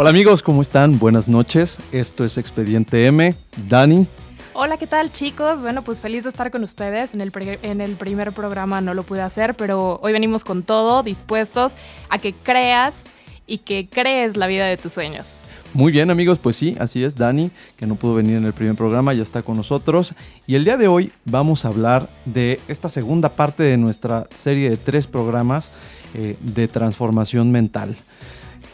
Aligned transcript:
Hola 0.00 0.08
amigos, 0.08 0.42
¿cómo 0.42 0.62
están? 0.62 0.98
Buenas 0.98 1.28
noches. 1.28 1.78
Esto 1.92 2.24
es 2.24 2.38
Expediente 2.38 3.04
M. 3.04 3.34
Dani. 3.68 4.06
Hola, 4.54 4.78
¿qué 4.78 4.86
tal 4.86 5.12
chicos? 5.12 5.60
Bueno, 5.60 5.84
pues 5.84 6.00
feliz 6.00 6.22
de 6.22 6.30
estar 6.30 6.50
con 6.50 6.64
ustedes. 6.64 7.12
En 7.12 7.20
el, 7.20 7.30
en 7.60 7.82
el 7.82 7.96
primer 7.96 8.32
programa 8.32 8.80
no 8.80 8.94
lo 8.94 9.02
pude 9.02 9.20
hacer, 9.20 9.56
pero 9.56 10.00
hoy 10.02 10.14
venimos 10.14 10.42
con 10.42 10.62
todo, 10.62 11.02
dispuestos 11.02 11.76
a 12.08 12.16
que 12.16 12.32
creas 12.32 13.10
y 13.46 13.58
que 13.58 13.90
crees 13.90 14.38
la 14.38 14.46
vida 14.46 14.64
de 14.64 14.78
tus 14.78 14.94
sueños. 14.94 15.44
Muy 15.74 15.92
bien 15.92 16.10
amigos, 16.10 16.38
pues 16.38 16.56
sí, 16.56 16.78
así 16.80 17.04
es. 17.04 17.16
Dani, 17.16 17.50
que 17.76 17.86
no 17.86 17.96
pudo 17.96 18.14
venir 18.14 18.38
en 18.38 18.46
el 18.46 18.54
primer 18.54 18.76
programa, 18.76 19.12
ya 19.12 19.22
está 19.22 19.42
con 19.42 19.58
nosotros. 19.58 20.14
Y 20.46 20.54
el 20.54 20.64
día 20.64 20.78
de 20.78 20.88
hoy 20.88 21.12
vamos 21.26 21.66
a 21.66 21.68
hablar 21.68 22.08
de 22.24 22.58
esta 22.68 22.88
segunda 22.88 23.28
parte 23.28 23.64
de 23.64 23.76
nuestra 23.76 24.24
serie 24.32 24.70
de 24.70 24.78
tres 24.78 25.06
programas 25.06 25.70
eh, 26.14 26.38
de 26.40 26.68
transformación 26.68 27.52
mental. 27.52 27.98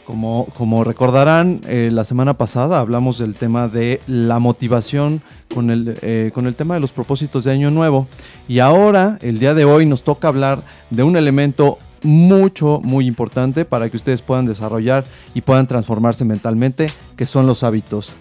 Como, 0.06 0.46
como 0.56 0.84
recordarán, 0.84 1.62
eh, 1.66 1.90
la 1.92 2.04
semana 2.04 2.34
pasada 2.34 2.78
hablamos 2.78 3.18
del 3.18 3.34
tema 3.34 3.66
de 3.66 4.00
la 4.06 4.38
motivación 4.38 5.20
con 5.52 5.70
el, 5.70 5.98
eh, 6.00 6.30
con 6.32 6.46
el 6.46 6.54
tema 6.54 6.74
de 6.74 6.80
los 6.80 6.92
propósitos 6.92 7.42
de 7.42 7.50
Año 7.50 7.72
Nuevo. 7.72 8.06
Y 8.46 8.60
ahora, 8.60 9.18
el 9.20 9.40
día 9.40 9.52
de 9.52 9.64
hoy, 9.64 9.84
nos 9.84 10.04
toca 10.04 10.28
hablar 10.28 10.62
de 10.90 11.02
un 11.02 11.16
elemento 11.16 11.78
mucho, 12.04 12.80
muy 12.84 13.08
importante 13.08 13.64
para 13.64 13.90
que 13.90 13.96
ustedes 13.96 14.22
puedan 14.22 14.46
desarrollar 14.46 15.04
y 15.34 15.40
puedan 15.40 15.66
transformarse 15.66 16.24
mentalmente, 16.24 16.86
que 17.16 17.26
son 17.26 17.48
los 17.48 17.64
hábitos. 17.64 18.12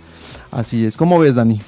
Así 0.49 0.85
es. 0.85 0.97
¿Cómo 0.97 1.19
ves, 1.19 1.35
Dani? 1.35 1.61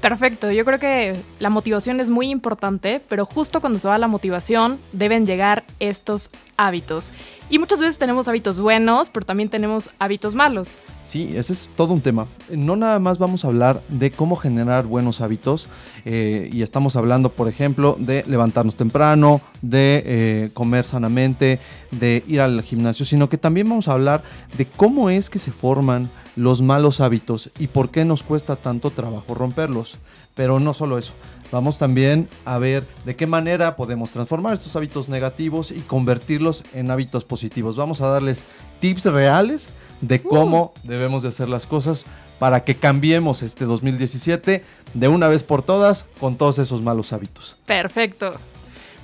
Perfecto, 0.00 0.50
yo 0.50 0.64
creo 0.64 0.78
que 0.78 1.16
la 1.38 1.50
motivación 1.50 2.00
es 2.00 2.10
muy 2.10 2.28
importante, 2.28 3.00
pero 3.08 3.24
justo 3.24 3.60
cuando 3.60 3.78
se 3.78 3.88
va 3.88 3.98
la 3.98 4.08
motivación 4.08 4.78
deben 4.92 5.26
llegar 5.26 5.64
estos 5.80 6.30
hábitos. 6.56 7.12
Y 7.48 7.58
muchas 7.58 7.78
veces 7.78 7.98
tenemos 7.98 8.28
hábitos 8.28 8.60
buenos, 8.60 9.08
pero 9.10 9.24
también 9.24 9.48
tenemos 9.48 9.90
hábitos 9.98 10.34
malos. 10.34 10.78
Sí, 11.06 11.34
ese 11.36 11.52
es 11.52 11.68
todo 11.76 11.94
un 11.94 12.00
tema. 12.00 12.26
No 12.50 12.74
nada 12.74 12.98
más 12.98 13.18
vamos 13.18 13.44
a 13.44 13.48
hablar 13.48 13.80
de 13.88 14.10
cómo 14.10 14.34
generar 14.34 14.86
buenos 14.86 15.20
hábitos 15.20 15.68
eh, 16.04 16.50
y 16.52 16.62
estamos 16.62 16.96
hablando, 16.96 17.30
por 17.30 17.46
ejemplo, 17.46 17.96
de 18.00 18.24
levantarnos 18.26 18.74
temprano, 18.74 19.40
de 19.62 20.02
eh, 20.04 20.50
comer 20.52 20.84
sanamente, 20.84 21.60
de 21.92 22.24
ir 22.26 22.40
al 22.40 22.60
gimnasio, 22.62 23.06
sino 23.06 23.28
que 23.28 23.38
también 23.38 23.68
vamos 23.68 23.86
a 23.86 23.92
hablar 23.92 24.24
de 24.58 24.66
cómo 24.66 25.08
es 25.08 25.30
que 25.30 25.38
se 25.38 25.52
forman 25.52 26.10
los 26.34 26.60
malos 26.60 27.00
hábitos 27.00 27.50
y 27.56 27.68
por 27.68 27.90
qué 27.90 28.04
nos 28.04 28.24
cuesta 28.24 28.56
tanto 28.56 28.90
trabajo 28.90 29.32
romperlos. 29.32 29.98
Pero 30.34 30.58
no 30.58 30.74
solo 30.74 30.98
eso, 30.98 31.12
vamos 31.52 31.78
también 31.78 32.28
a 32.44 32.58
ver 32.58 32.84
de 33.04 33.14
qué 33.14 33.28
manera 33.28 33.76
podemos 33.76 34.10
transformar 34.10 34.54
estos 34.54 34.74
hábitos 34.74 35.08
negativos 35.08 35.70
y 35.70 35.80
convertirlos 35.82 36.64
en 36.74 36.90
hábitos 36.90 37.24
positivos. 37.24 37.76
Vamos 37.76 38.00
a 38.00 38.08
darles 38.08 38.42
tips 38.80 39.04
reales 39.04 39.70
de 40.00 40.22
cómo 40.22 40.72
debemos 40.84 41.22
de 41.22 41.30
hacer 41.30 41.48
las 41.48 41.66
cosas 41.66 42.06
para 42.38 42.64
que 42.64 42.74
cambiemos 42.74 43.42
este 43.42 43.64
2017 43.64 44.62
de 44.94 45.08
una 45.08 45.28
vez 45.28 45.42
por 45.42 45.62
todas 45.62 46.06
con 46.20 46.36
todos 46.36 46.58
esos 46.58 46.82
malos 46.82 47.12
hábitos. 47.12 47.56
Perfecto. 47.66 48.34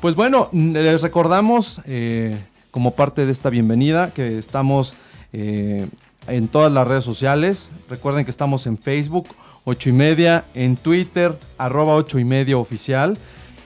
Pues 0.01 0.15
bueno, 0.15 0.49
les 0.53 1.01
recordamos 1.01 1.81
eh, 1.87 2.37
como 2.71 2.95
parte 2.95 3.25
de 3.25 3.33
esta 3.33 3.51
bienvenida 3.51 4.13
que 4.13 4.39
estamos 4.39 4.95
eh, 5.33 5.87
en 6.27 6.49
todas 6.49 6.73
las 6.73 6.87
redes 6.87 7.05
sociales. 7.05 7.71
Recuerden 7.89 8.25
que 8.25 8.31
estamos 8.31 8.67
en 8.67 8.79
Facebook, 8.79 9.29
8 9.65 9.91
y 9.91 9.93
media, 9.93 10.45
en 10.55 10.77
Twitter, 10.77 11.39
arroba 11.57 11.95
8 11.95 12.19
y 12.19 12.25
media 12.25 12.59
oficial. 12.59 13.17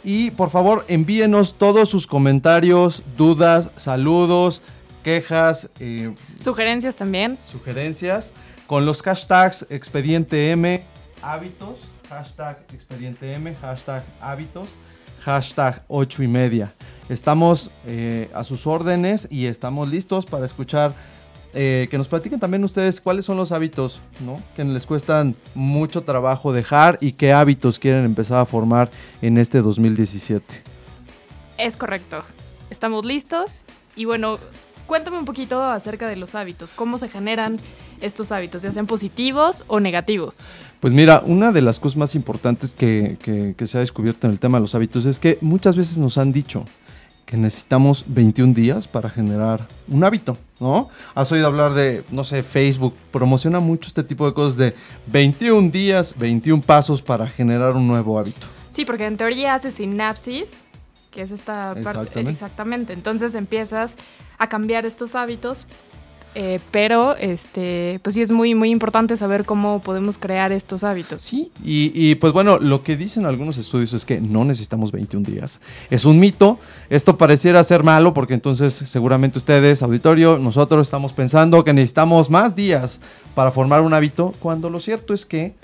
Y 0.05 0.31
por 0.31 0.51
favor 0.51 0.85
envíenos 0.89 1.55
todos 1.55 1.89
sus 1.89 2.07
comentarios, 2.07 3.03
dudas, 3.17 3.71
saludos, 3.77 4.63
quejas, 5.07 5.71
eh, 5.79 6.13
Sugerencias 6.41 6.97
también. 6.97 7.39
sugerencias 7.41 8.33
con 8.67 8.85
los 8.85 9.03
hashtags 9.03 9.65
expediente 9.71 10.51
M 10.51 10.83
hábitos, 11.23 11.77
hashtag 12.09 12.59
expediente 12.75 13.33
M, 13.33 13.55
hashtag 13.55 14.03
hábitos, 14.21 14.71
hashtag 15.21 15.85
8 15.87 16.25
y 16.25 16.27
media. 16.27 16.73
Estamos 17.09 17.71
eh, 17.87 18.29
a 18.35 18.43
sus 18.43 18.67
órdenes 18.67 19.29
y 19.31 19.47
estamos 19.47 19.89
listos 19.89 20.27
para 20.27 20.45
escuchar 20.45 20.93
eh, 21.55 21.87
que 21.89 21.99
nos 21.99 22.09
platiquen 22.09 22.41
también 22.41 22.65
ustedes 22.65 23.01
cuáles 23.01 23.25
son 23.25 23.37
los 23.37 23.53
hábitos 23.53 24.01
¿no? 24.19 24.43
que 24.57 24.65
les 24.65 24.87
cuestan 24.87 25.37
mucho 25.55 26.03
trabajo 26.03 26.53
dejar 26.53 26.99
y 27.01 27.13
qué 27.13 27.33
hábitos 27.33 27.79
quieren 27.79 28.05
empezar 28.05 28.39
a 28.39 28.45
formar 28.45 28.91
en 29.23 29.39
este 29.39 29.63
2017. 29.63 30.65
Es 31.59 31.77
correcto. 31.77 32.25
Estamos 32.71 33.05
listos. 33.05 33.65
Y 33.95 34.05
bueno, 34.05 34.39
cuéntame 34.87 35.19
un 35.19 35.25
poquito 35.25 35.63
acerca 35.63 36.09
de 36.09 36.17
los 36.17 36.35
hábitos. 36.35 36.73
¿Cómo 36.73 36.99
se 36.99 37.09
generan 37.09 37.59
estos 38.01 38.33
hábitos, 38.33 38.63
ya 38.63 38.73
sean 38.73 38.87
positivos 38.87 39.65
o 39.69 39.81
negativos? 39.81 40.49
Pues 40.81 40.93
mira, 40.95 41.23
una 41.25 41.53
de 41.53 41.63
las 41.63 41.79
cosas 41.81 41.97
más 41.97 42.15
importantes 42.15 42.75
que, 42.75 43.17
que- 43.23 43.55
que 43.57 43.67
se 43.67 43.77
ha 43.79 43.81
descubierto 43.81 44.27
en 44.27 44.33
el 44.33 44.39
tema 44.41 44.59
de 44.59 44.63
los 44.63 44.75
hábitos 44.75 45.07
es 45.07 45.19
que 45.19 45.39
muchas 45.41 45.77
veces 45.77 45.99
nos 45.99 46.19
han 46.19 46.33
dicho 46.33 46.65
que 47.25 47.37
necesitamos 47.37 48.05
21 48.07 48.55
días 48.55 48.87
para 48.87 49.11
generar 49.11 49.67
un 49.89 50.05
hábito, 50.05 50.39
¿no? 50.61 50.91
Has 51.13 51.33
oído 51.33 51.49
hablar 51.49 51.75
de, 51.75 52.05
no 52.13 52.23
sé, 52.23 52.45
Facebook 52.45 52.95
promociona 53.11 53.59
mucho 53.59 53.89
este 53.89 54.05
tipo 54.05 54.27
de 54.27 54.33
cosas 54.33 54.57
de 54.57 54.77
21 55.09 55.71
días, 55.73 56.15
21 56.17 56.63
pasos 56.63 57.03
para 57.03 57.27
generar 57.27 57.73
un 57.75 57.89
nuevo 57.89 58.17
hábito. 58.21 58.47
Sí, 58.69 58.85
porque 58.85 59.07
en 59.07 59.17
teoría 59.17 59.55
hace 59.55 59.73
sinapsis, 59.73 60.67
que 61.11 61.23
es 61.23 61.31
esta 61.31 61.77
parte. 61.83 62.21
Exactamente. 62.21 62.31
Exactamente. 62.31 62.93
Entonces 62.93 63.35
empiezas 63.35 63.97
a 64.39 64.49
cambiar 64.49 64.87
estos 64.87 65.15
hábitos. 65.15 65.67
eh, 66.39 66.61
pero 66.71 67.17
este, 67.17 67.99
pues 68.03 68.15
sí 68.15 68.21
es 68.21 68.31
muy, 68.31 68.55
muy 68.55 68.69
importante 68.71 69.17
saber 69.17 69.47
cómo 69.47 69.81
podemos 69.81 70.19
crear 70.19 70.53
estos 70.53 70.85
hábitos. 70.85 71.23
Sí, 71.23 71.51
y, 71.65 71.91
y, 71.95 72.15
pues 72.17 72.35
bueno, 72.35 72.59
lo 72.59 72.83
que 72.83 72.95
dicen 72.99 73.25
algunos 73.25 73.57
estudios 73.57 73.95
es 73.95 74.05
que 74.05 74.21
no 74.21 74.45
necesitamos 74.45 74.93
21 74.93 75.25
días. 75.27 75.63
Es 75.89 76.05
un 76.05 76.19
mito. 76.19 76.61
Esto 76.91 77.17
pareciera 77.17 77.65
ser 77.65 77.85
malo 77.85 78.13
porque 78.13 78.35
entonces 78.35 78.75
seguramente 78.75 79.39
ustedes, 79.39 79.83
auditorio, 79.83 80.37
nosotros 80.39 80.87
estamos 80.87 81.15
pensando 81.15 81.65
que 81.65 81.73
necesitamos 81.73 82.29
más 82.29 82.55
días 82.55 83.01
para 83.35 83.51
formar 83.51 83.81
un 83.81 83.95
hábito, 83.95 84.35
cuando 84.39 84.69
lo 84.69 84.79
cierto 84.79 85.15
es 85.15 85.25
que 85.25 85.55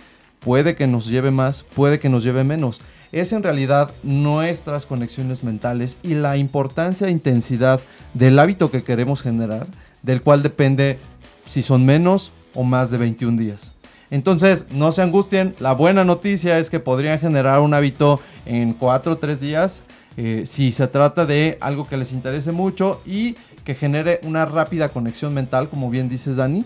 puede 0.40 0.74
que 0.74 0.86
nos 0.86 1.06
lleve 1.06 1.30
más, 1.30 1.64
puede 1.74 2.00
que 2.00 2.08
nos 2.08 2.24
lleve 2.24 2.44
menos. 2.44 2.80
Es 3.12 3.34
en 3.34 3.42
realidad 3.42 3.90
nuestras 4.02 4.86
conexiones 4.86 5.44
mentales 5.44 5.98
y 6.02 6.14
la 6.14 6.38
importancia 6.38 7.06
e 7.06 7.10
intensidad 7.10 7.80
del 8.14 8.38
hábito 8.38 8.70
que 8.70 8.82
queremos 8.82 9.20
generar, 9.20 9.66
del 10.02 10.22
cual 10.22 10.42
depende 10.42 10.98
si 11.46 11.62
son 11.62 11.84
menos 11.84 12.32
o 12.54 12.64
más 12.64 12.90
de 12.90 12.96
21 12.96 13.38
días. 13.38 13.72
Entonces, 14.10 14.66
no 14.70 14.92
se 14.92 15.02
angustien. 15.02 15.54
La 15.60 15.72
buena 15.72 16.04
noticia 16.04 16.58
es 16.58 16.70
que 16.70 16.80
podrían 16.80 17.20
generar 17.20 17.60
un 17.60 17.74
hábito 17.74 18.18
en 18.46 18.72
4 18.72 19.12
o 19.12 19.18
3 19.18 19.40
días 19.40 19.82
eh, 20.16 20.42
si 20.44 20.72
se 20.72 20.88
trata 20.88 21.24
de 21.24 21.56
algo 21.60 21.86
que 21.86 21.96
les 21.96 22.12
interese 22.12 22.52
mucho 22.52 23.00
y 23.06 23.36
que 23.64 23.74
genere 23.74 24.20
una 24.24 24.44
rápida 24.44 24.90
conexión 24.90 25.32
mental, 25.32 25.68
como 25.68 25.90
bien 25.90 26.08
dices, 26.08 26.36
Dani. 26.36 26.64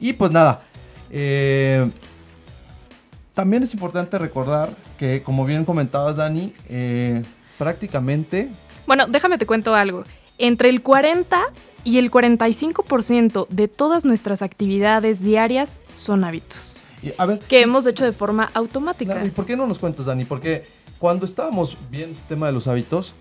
Y 0.00 0.14
pues 0.14 0.30
nada, 0.30 0.62
eh, 1.10 1.88
también 3.32 3.62
es 3.62 3.72
importante 3.74 4.18
recordar 4.18 4.70
que, 4.98 5.22
como 5.22 5.44
bien 5.44 5.64
comentabas, 5.64 6.16
Dani, 6.16 6.52
eh, 6.68 7.22
prácticamente 7.58 8.50
Bueno, 8.86 9.06
déjame 9.06 9.38
te 9.38 9.46
cuento 9.46 9.74
algo. 9.74 10.04
Entre 10.38 10.68
el 10.68 10.82
40 10.82 11.40
y 11.84 11.98
el 11.98 12.10
45% 12.10 13.46
de 13.48 13.68
todas 13.68 14.04
nuestras 14.04 14.42
actividades 14.42 15.20
diarias 15.20 15.78
son 15.90 16.24
hábitos. 16.24 16.80
a 17.18 17.26
ver, 17.26 17.38
que 17.40 17.60
hemos 17.60 17.86
hecho 17.86 18.04
de 18.04 18.12
forma 18.12 18.50
automática. 18.54 19.24
¿Y 19.24 19.30
por 19.30 19.46
qué 19.46 19.56
no 19.56 19.66
nos 19.66 19.78
cuentas, 19.78 20.06
Dani? 20.06 20.24
Porque 20.24 20.64
cuando 20.98 21.26
estábamos 21.26 21.76
viendo 21.90 22.12
este 22.12 22.28
tema 22.28 22.46
de 22.46 22.52
los 22.52 22.66
hábitos, 22.66 23.14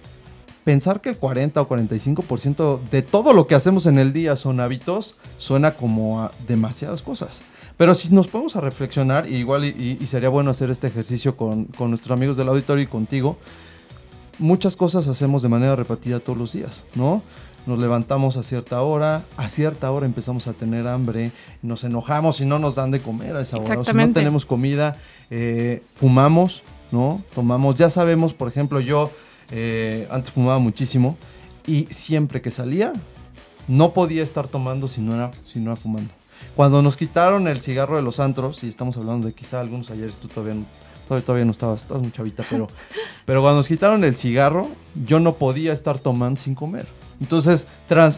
pensar 0.63 1.01
que 1.01 1.09
el 1.09 1.17
40 1.17 1.61
o 1.61 1.67
45% 1.67 2.81
de 2.89 3.01
todo 3.01 3.33
lo 3.33 3.47
que 3.47 3.55
hacemos 3.55 3.85
en 3.85 3.99
el 3.99 4.13
día 4.13 4.35
son 4.35 4.59
hábitos 4.59 5.17
suena 5.37 5.73
como 5.75 6.21
a 6.21 6.31
demasiadas 6.47 7.01
cosas. 7.01 7.41
Pero 7.77 7.95
si 7.95 8.13
nos 8.13 8.27
ponemos 8.27 8.55
a 8.55 8.61
reflexionar, 8.61 9.27
igual 9.27 9.65
y, 9.65 10.05
sería 10.07 10.29
bueno 10.29 10.51
hacer 10.51 10.69
este 10.69 10.87
ejercicio 10.87 11.35
con, 11.35 11.65
con, 11.65 11.89
nuestros 11.89 12.15
amigos 12.15 12.37
del 12.37 12.47
auditorio 12.49 12.83
y 12.83 12.87
contigo, 12.87 13.37
muchas 14.39 14.75
cosas 14.75 15.07
hacemos 15.07 15.41
de 15.41 15.49
manera 15.49 15.75
repetida 15.75 16.19
todos 16.19 16.37
los 16.37 16.53
días, 16.53 16.81
¿no? 16.95 17.23
Nos 17.65 17.79
levantamos 17.79 18.35
a 18.35 18.43
cierta 18.43 18.81
hora, 18.81 19.23
a 19.37 19.47
cierta 19.47 19.89
hora 19.89 20.05
empezamos 20.05 20.47
a 20.47 20.53
tener 20.53 20.85
hambre, 20.87 21.31
nos 21.61 21.83
enojamos 21.85 22.41
y 22.41 22.45
no 22.45 22.59
nos 22.59 22.75
dan 22.75 22.91
de 22.91 22.99
comer 22.99 23.37
a 23.37 23.41
esa 23.41 23.57
hora, 23.57 23.79
o 23.79 23.85
si 23.85 23.93
no 23.93 24.11
tenemos 24.11 24.45
comida, 24.45 24.97
eh, 25.29 25.81
fumamos, 25.95 26.61
¿no? 26.91 27.23
Tomamos, 27.33 27.75
ya 27.75 27.89
sabemos, 27.89 28.33
por 28.33 28.49
ejemplo, 28.49 28.81
yo 28.81 29.11
eh, 29.49 30.07
antes 30.11 30.31
fumaba 30.31 30.59
muchísimo 30.59 31.17
y 31.65 31.85
siempre 31.85 32.41
que 32.41 32.51
salía 32.51 32.93
no 33.67 33.93
podía 33.93 34.23
estar 34.23 34.47
tomando 34.47 34.89
si 34.89 34.99
no 34.99 35.15
era, 35.15 35.31
si 35.43 35.59
no 35.59 35.71
era 35.71 35.75
fumando. 35.77 36.11
Cuando 36.55 36.81
nos 36.81 36.97
quitaron 36.97 37.47
el 37.47 37.61
cigarro 37.61 37.95
de 37.95 38.01
los 38.01 38.19
antros, 38.19 38.63
y 38.63 38.69
estamos 38.69 38.97
hablando 38.97 39.27
de 39.27 39.33
quizá 39.33 39.59
algunos 39.59 39.89
ayeres, 39.89 40.17
tú 40.17 40.27
todavía 40.27 40.55
no, 40.55 41.21
todavía, 41.21 41.45
no 41.45 41.51
estabas, 41.51 41.81
estabas 41.81 42.03
muy 42.03 42.11
chavita, 42.11 42.43
pero, 42.49 42.67
pero 43.25 43.41
cuando 43.41 43.57
nos 43.57 43.67
quitaron 43.67 44.03
el 44.03 44.15
cigarro, 44.15 44.67
yo 45.05 45.19
no 45.19 45.35
podía 45.35 45.73
estar 45.73 45.99
tomando 45.99 46.39
sin 46.39 46.55
comer. 46.55 46.87
Entonces, 47.23 47.67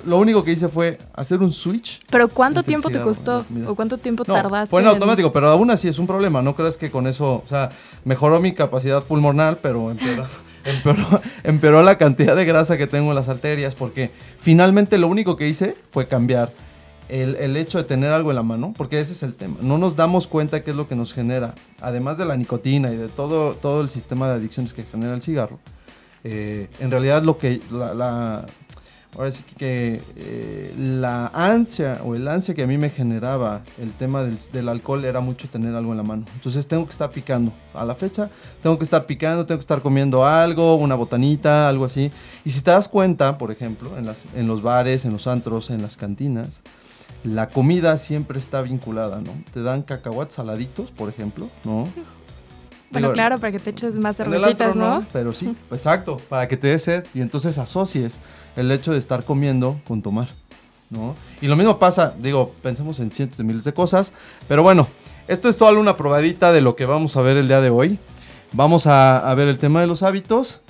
lo 0.06 0.18
único 0.18 0.44
que 0.44 0.52
hice 0.52 0.68
fue 0.68 0.98
hacer 1.14 1.40
un 1.42 1.54
switch. 1.54 2.02
¿Pero 2.10 2.28
cuánto 2.28 2.64
tiempo 2.64 2.90
te 2.90 3.00
costó? 3.00 3.46
¿O 3.68 3.76
cuánto 3.76 4.00
tiempo 4.00 4.24
no, 4.28 4.34
tardaste? 4.34 4.72
Fue 4.72 4.82
en 4.82 4.88
automático, 4.88 5.32
pero 5.32 5.50
aún 5.50 5.70
así 5.70 5.88
es 5.88 6.00
un 6.00 6.08
problema. 6.08 6.42
No 6.42 6.56
creas 6.56 6.76
que 6.76 6.90
con 6.90 7.06
eso, 7.06 7.44
o 7.46 7.48
sea, 7.48 7.70
mejoró 8.04 8.40
mi 8.40 8.54
capacidad 8.54 9.04
pulmonar, 9.04 9.60
pero 9.62 9.92
empeoró, 9.92 10.26
empeoró, 11.44 11.84
la 11.84 12.00
cantidad 12.00 12.36
de 12.36 12.46
grasa 12.46 12.78
que 12.78 12.88
tengo 12.88 13.10
en 13.10 13.16
las 13.16 13.30
arterias, 13.30 13.76
porque 13.76 14.12
finalmente 14.40 14.98
lo 14.98 15.08
único 15.08 15.38
que 15.38 15.48
hice 15.48 15.76
fue 15.92 16.08
cambiar 16.08 16.52
el, 17.10 17.36
el, 17.36 17.58
hecho 17.58 17.78
de 17.78 17.84
tener 17.84 18.12
algo 18.12 18.32
en 18.32 18.36
la 18.36 18.44
mano, 18.44 18.74
porque 18.78 19.00
ese 19.00 19.14
es 19.14 19.24
el 19.24 19.34
tema. 19.34 19.58
No 19.62 19.78
nos 19.78 19.96
damos 19.96 20.28
cuenta 20.28 20.64
qué 20.64 20.72
es 20.72 20.78
lo 20.78 20.88
que 20.88 20.96
nos 20.96 21.14
genera, 21.14 21.54
además 21.82 22.18
de 22.18 22.26
la 22.26 22.38
nicotina 22.38 22.92
y 22.92 22.96
de 22.96 23.08
todo, 23.08 23.54
todo 23.54 23.82
el 23.82 23.90
sistema 23.90 24.28
de 24.28 24.36
adicciones 24.36 24.74
que 24.74 24.84
genera 24.84 25.14
el 25.14 25.22
cigarro. 25.22 25.60
Eh, 26.24 26.70
en 26.80 26.90
realidad 26.90 27.22
lo 27.22 27.38
que 27.38 27.62
la, 27.72 28.46
ahora 29.16 29.32
sí 29.32 29.44
que 29.58 30.02
eh, 30.16 30.74
la 30.78 31.28
ansia 31.34 32.02
o 32.04 32.16
el 32.16 32.28
ansia 32.28 32.54
que 32.54 32.64
a 32.64 32.68
mí 32.68 32.78
me 32.78 32.90
generaba 32.90 33.62
el 33.80 33.92
tema 33.94 34.24
del, 34.24 34.70
alcohol 34.70 35.06
era 35.06 35.20
mucho 35.20 35.48
tener 35.48 35.74
algo 35.76 35.92
en 35.92 35.98
la 35.98 36.04
mano. 36.04 36.26
Entonces 36.36 36.68
tengo 36.68 36.86
que 36.86 36.92
estar 36.92 37.12
picando. 37.12 37.52
A 37.74 37.86
la 37.86 37.96
fecha 37.96 38.30
tengo 38.62 38.78
que 38.78 38.84
estar 38.84 39.06
picando, 39.06 39.46
tengo 39.46 39.60
que 39.60 39.64
estar 39.64 39.82
comiendo 39.82 40.26
algo, 40.26 40.76
una 40.76 40.96
botanita, 40.96 41.70
algo 41.70 41.86
así. 41.86 42.12
Y 42.44 42.50
si 42.50 42.62
te 42.62 42.72
das 42.72 42.88
cuenta, 42.88 43.38
por 43.38 43.52
ejemplo, 43.52 43.98
en, 43.98 44.06
las, 44.06 44.26
en 44.36 44.48
los 44.48 44.62
bares, 44.62 45.06
en 45.06 45.14
los 45.14 45.28
antros, 45.28 45.70
en 45.70 45.82
las 45.82 45.96
cantinas, 45.98 46.62
la 47.26 47.50
comida 47.50 47.98
siempre 47.98 48.38
está 48.38 48.62
vinculada, 48.62 49.20
¿no? 49.20 49.32
Te 49.54 49.62
dan 49.64 49.82
cacahuates 49.82 50.36
saladitos, 50.36 50.92
por 50.92 51.10
ejemplo, 51.10 51.50
¿no? 51.64 51.88
Bueno, 52.92 53.12
claro, 53.14 53.40
para 53.40 53.52
que 53.52 53.60
te 53.60 53.72
eches 53.72 53.96
más 53.96 54.16
cervecitas, 54.16 54.76
¿no? 54.76 55.04
Pero 55.12 55.34
sí, 55.34 55.56
exacto, 55.72 56.18
para 56.30 56.48
que 56.48 56.56
te 56.56 56.68
des 56.68 56.84
sed 56.84 57.06
y 57.14 57.22
entonces 57.22 57.58
asocies 57.58 58.20
el 58.56 58.72
hecho 58.72 58.94
de 58.94 59.00
estar 59.00 59.26
comiendo 59.26 59.82
con 59.88 60.02
tomar, 60.02 60.30
¿no? 60.90 61.16
Y 61.42 61.48
lo 61.48 61.56
mismo 61.56 61.80
pasa, 61.80 62.14
digo, 62.20 62.54
pensamos 62.62 63.00
en 63.00 63.12
cientos 63.12 63.40
de 63.40 63.44
miles 63.44 63.64
de 63.64 63.74
cosas, 63.74 64.14
pero 64.48 64.62
bueno, 64.62 64.88
esto 65.28 65.50
es 65.50 65.56
solo 65.56 65.80
una 65.80 65.98
probadita 65.98 66.52
de 66.52 66.62
lo 66.62 66.76
que 66.76 66.86
vamos 66.86 67.18
a 67.18 67.22
ver 67.22 67.38
el 67.38 67.48
día 67.48 67.60
de 67.60 67.72
hoy. 67.72 68.00
Vamos 68.54 68.86
a, 68.88 69.34
ver 69.36 69.48
el 69.48 69.58
tema 69.58 69.82
de 69.82 69.88
los 69.88 70.04
hábitos 70.04 70.62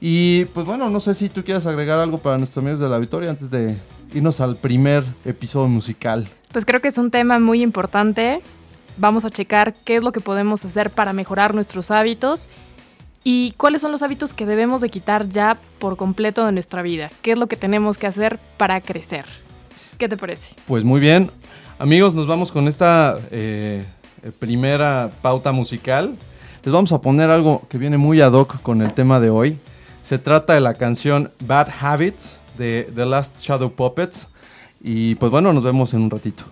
y 0.00 0.46
pues 0.46 0.64
bueno, 0.64 0.88
no 0.88 1.00
sé 1.00 1.14
si 1.14 1.28
tú 1.28 1.44
quieres 1.44 1.66
agregar 1.66 1.98
algo 1.98 2.18
para 2.18 2.38
nuestros 2.38 2.62
amigos 2.62 2.80
de 2.80 2.88
la 2.88 2.98
Victoria 2.98 3.28
antes 3.28 3.50
de 3.50 3.76
irnos 4.14 4.40
al 4.40 4.56
primer 4.56 5.04
episodio 5.24 5.68
musical. 5.68 6.28
Pues 6.52 6.64
creo 6.64 6.80
que 6.80 6.88
es 6.88 6.98
un 6.98 7.10
tema 7.10 7.38
muy 7.38 7.62
importante. 7.62 8.40
Vamos 8.96 9.24
a 9.24 9.30
checar 9.30 9.74
qué 9.84 9.96
es 9.96 10.04
lo 10.04 10.12
que 10.12 10.20
podemos 10.20 10.64
hacer 10.64 10.90
para 10.90 11.12
mejorar 11.12 11.54
nuestros 11.54 11.90
hábitos 11.90 12.48
¿Y 13.26 13.52
cuáles 13.52 13.80
son 13.80 13.90
los 13.90 14.02
hábitos 14.02 14.34
que 14.34 14.44
debemos 14.44 14.82
de 14.82 14.90
quitar 14.90 15.30
ya 15.30 15.58
por 15.78 15.96
completo 15.96 16.44
de 16.44 16.52
nuestra 16.52 16.82
vida? 16.82 17.10
¿Qué 17.22 17.32
es 17.32 17.38
lo 17.38 17.46
que 17.46 17.56
tenemos 17.56 17.96
que 17.96 18.06
hacer 18.06 18.38
para 18.58 18.82
crecer? 18.82 19.24
¿Qué 19.96 20.10
te 20.10 20.18
parece? 20.18 20.54
Pues 20.66 20.84
muy 20.84 21.00
bien. 21.00 21.30
Amigos, 21.78 22.12
nos 22.12 22.26
vamos 22.26 22.52
con 22.52 22.68
esta 22.68 23.16
eh, 23.30 23.82
primera 24.38 25.10
pauta 25.22 25.52
musical. 25.52 26.16
Les 26.62 26.72
vamos 26.72 26.92
a 26.92 27.00
poner 27.00 27.30
algo 27.30 27.66
que 27.70 27.78
viene 27.78 27.96
muy 27.96 28.20
ad 28.20 28.32
hoc 28.32 28.60
con 28.60 28.82
el 28.82 28.92
tema 28.92 29.20
de 29.20 29.30
hoy. 29.30 29.58
Se 30.02 30.18
trata 30.18 30.52
de 30.52 30.60
la 30.60 30.74
canción 30.74 31.30
Bad 31.40 31.68
Habits 31.80 32.40
de 32.58 32.90
The 32.94 33.06
Last 33.06 33.40
Shadow 33.40 33.72
Puppets. 33.72 34.28
Y 34.80 35.14
pues 35.16 35.32
bueno, 35.32 35.52
nos 35.52 35.62
vemos 35.62 35.94
en 35.94 36.02
un 36.02 36.10
ratito. 36.10 36.44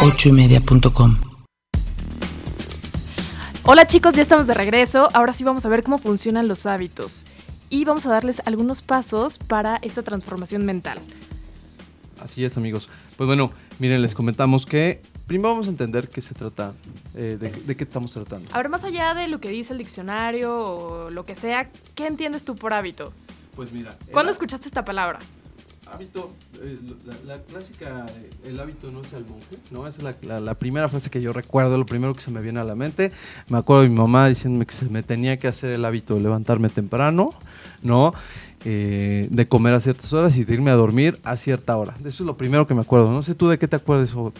8ymedia.com. 0.00 1.16
Hola 3.64 3.86
chicos, 3.86 4.14
ya 4.14 4.22
estamos 4.22 4.46
de 4.46 4.54
regreso. 4.54 5.10
Ahora 5.12 5.34
sí 5.34 5.44
vamos 5.44 5.66
a 5.66 5.68
ver 5.68 5.82
cómo 5.82 5.98
funcionan 5.98 6.48
los 6.48 6.66
hábitos 6.66 7.26
y 7.68 7.84
vamos 7.84 8.06
a 8.06 8.10
darles 8.10 8.42
algunos 8.46 8.82
pasos 8.82 9.38
para 9.38 9.78
esta 9.82 10.02
transformación 10.02 10.64
mental. 10.64 10.98
Así 12.20 12.44
es 12.44 12.56
amigos. 12.56 12.88
Pues 13.16 13.26
bueno, 13.26 13.50
miren, 13.78 14.02
les 14.02 14.14
comentamos 14.14 14.66
que 14.66 15.02
primero 15.26 15.50
vamos 15.50 15.66
a 15.66 15.70
entender 15.70 16.08
qué 16.08 16.20
se 16.20 16.34
trata, 16.34 16.74
eh, 17.14 17.36
de, 17.40 17.50
de, 17.50 17.76
qué 17.76 17.84
estamos 17.84 18.12
tratando. 18.12 18.48
A 18.52 18.58
ver, 18.58 18.68
más 18.68 18.84
allá 18.84 19.14
de 19.14 19.28
lo 19.28 19.40
que 19.40 19.48
dice 19.48 19.72
el 19.72 19.78
diccionario 19.78 20.58
o 20.58 21.10
lo 21.10 21.24
que 21.24 21.34
sea, 21.34 21.70
¿qué 21.94 22.06
entiendes 22.06 22.44
tú 22.44 22.56
por 22.56 22.72
hábito? 22.72 23.12
Pues 23.56 23.72
mira. 23.72 23.96
¿Cuándo 24.12 24.32
escuchaste 24.32 24.68
esta 24.68 24.84
palabra? 24.84 25.18
Hábito, 25.92 26.32
eh, 26.62 26.78
la, 27.26 27.38
clásica, 27.38 28.06
eh, 28.08 28.30
el 28.48 28.60
hábito 28.60 28.90
no 28.90 29.00
es 29.00 29.12
el 29.12 29.24
monje, 29.24 29.56
¿no? 29.70 29.86
Es 29.86 29.98
la, 30.02 30.54
primera 30.54 30.88
frase 30.88 31.10
que 31.10 31.20
yo 31.20 31.32
recuerdo, 31.32 31.76
lo 31.76 31.86
primero 31.86 32.14
que 32.14 32.20
se 32.20 32.30
me 32.30 32.40
viene 32.40 32.60
a 32.60 32.64
la 32.64 32.74
mente. 32.74 33.12
Me 33.48 33.58
acuerdo 33.58 33.82
de 33.82 33.88
mi 33.88 33.96
mamá 33.96 34.28
diciéndome 34.28 34.66
que 34.66 34.74
se 34.74 34.86
me 34.86 35.02
tenía 35.02 35.38
que 35.38 35.48
hacer 35.48 35.70
el 35.70 35.84
hábito 35.84 36.14
de 36.14 36.20
levantarme 36.20 36.68
temprano, 36.68 37.30
¿no? 37.82 38.12
Eh, 38.64 39.28
de 39.30 39.48
comer 39.48 39.74
a 39.74 39.80
ciertas 39.80 40.12
horas 40.12 40.36
y 40.36 40.44
de 40.44 40.52
irme 40.52 40.70
a 40.70 40.74
dormir 40.74 41.18
a 41.24 41.36
cierta 41.36 41.76
hora. 41.76 41.94
Eso 42.00 42.08
es 42.08 42.20
lo 42.20 42.36
primero 42.36 42.66
que 42.66 42.74
me 42.74 42.82
acuerdo. 42.82 43.10
No 43.10 43.22
sé 43.22 43.34
tú 43.34 43.48
de 43.48 43.58
qué 43.58 43.66
te 43.66 43.76
acuerdas 43.76 44.14
o 44.14 44.32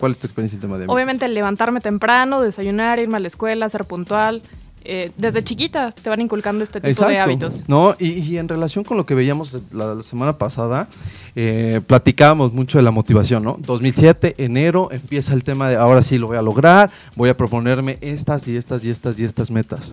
cuál 0.00 0.12
es 0.12 0.18
tu 0.18 0.26
experiencia 0.26 0.56
en 0.56 0.62
tema 0.62 0.78
de 0.78 0.86
Obviamente 0.88 1.28
levantarme 1.28 1.80
temprano, 1.80 2.40
desayunar, 2.40 2.98
irme 2.98 3.18
a 3.18 3.20
la 3.20 3.28
escuela, 3.28 3.68
ser 3.68 3.84
puntual. 3.84 4.42
Eh, 4.84 5.12
desde 5.16 5.44
chiquita 5.44 5.92
te 5.92 6.10
van 6.10 6.20
inculcando 6.20 6.64
este 6.64 6.80
tipo 6.80 7.06
de 7.06 7.18
hábitos. 7.18 7.64
¿no? 7.68 7.94
Y, 7.98 8.36
en 8.36 8.48
relación 8.48 8.84
con 8.84 8.96
lo 8.96 9.06
que 9.06 9.14
veíamos 9.14 9.56
la, 9.72 10.02
semana 10.02 10.38
pasada, 10.38 10.88
eh, 11.36 11.80
platicábamos 11.86 12.52
mucho 12.52 12.78
de 12.78 12.84
la 12.84 12.90
motivación, 12.90 13.44
¿no? 13.44 13.58
2007, 13.60 14.34
enero, 14.38 14.88
empieza 14.90 15.34
el 15.34 15.44
tema 15.44 15.68
de 15.68 15.76
ahora 15.76 16.02
sí 16.02 16.18
lo 16.18 16.28
voy 16.28 16.36
a 16.36 16.42
lograr, 16.42 16.90
voy 17.16 17.28
a 17.28 17.36
proponerme 17.36 17.98
estas 18.00 18.48
y 18.48 18.56
estas 18.56 18.84
y 18.84 18.90
estas 18.90 19.18
y 19.18 19.24
estas 19.24 19.50
metas. 19.50 19.92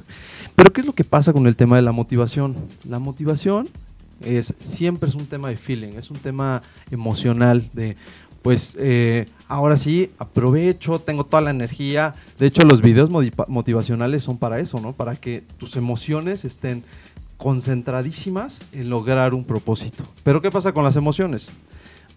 Pero 0.56 0.74
¿qué 0.74 0.82
es 0.82 0.88
lo 0.88 0.94
que 0.94 1.04
pasa 1.04 1.34
con 1.34 1.48
el 1.48 1.56
tema 1.56 1.76
de 1.76 1.82
la 1.82 1.92
motivación? 1.92 2.56
La 2.88 3.00
motivación 3.00 3.70
es 4.24 4.54
siempre 4.60 5.10
es 5.10 5.16
un 5.16 5.26
tema 5.26 5.50
de 5.50 5.58
feeling, 5.58 5.94
es 5.98 6.12
un 6.12 6.18
tema 6.18 6.62
emocional 6.92 7.70
de 7.74 7.96
pues 8.42 8.78
eh, 8.80 9.28
ahora 9.48 9.78
sí, 9.78 10.12
aprovecho, 10.18 11.00
tengo 11.00 11.26
toda 11.26 11.42
la 11.42 11.50
energía. 11.52 12.14
De 12.38 12.48
hecho, 12.48 12.64
los 12.64 12.82
videos 12.82 13.10
motivacionales 13.10 14.24
son 14.24 14.38
para 14.38 14.60
eso, 14.60 14.80
¿no? 14.80 14.94
Para 14.94 15.16
que 15.16 15.44
tus 15.58 15.76
emociones 15.76 16.46
estén 16.46 16.84
concentradísimas 17.38 18.62
en 18.74 18.90
lograr 18.90 19.34
un 19.34 19.46
propósito. 19.46 20.04
Pero 20.24 20.42
¿qué 20.42 20.52
pasa 20.52 20.74
con 20.74 20.84
las 20.84 20.96
emociones? 20.96 21.50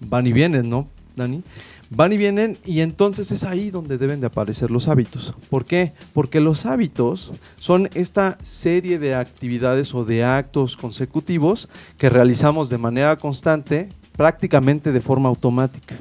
Van 0.00 0.26
y 0.26 0.32
vienen, 0.32 0.68
¿no, 0.68 0.88
Dani? 1.14 1.42
Van 1.90 2.12
y 2.12 2.16
vienen 2.16 2.58
y 2.64 2.80
entonces 2.80 3.30
es 3.30 3.44
ahí 3.44 3.70
donde 3.70 3.98
deben 3.98 4.20
de 4.20 4.26
aparecer 4.26 4.70
los 4.70 4.88
hábitos. 4.88 5.34
¿Por 5.50 5.64
qué? 5.64 5.92
Porque 6.12 6.40
los 6.40 6.66
hábitos 6.66 7.32
son 7.58 7.88
esta 7.94 8.38
serie 8.42 8.98
de 8.98 9.14
actividades 9.14 9.94
o 9.94 10.04
de 10.04 10.24
actos 10.24 10.76
consecutivos 10.76 11.68
que 11.98 12.10
realizamos 12.10 12.68
de 12.68 12.78
manera 12.78 13.16
constante 13.16 13.90
prácticamente 14.16 14.90
de 14.90 15.00
forma 15.00 15.28
automática. 15.28 15.96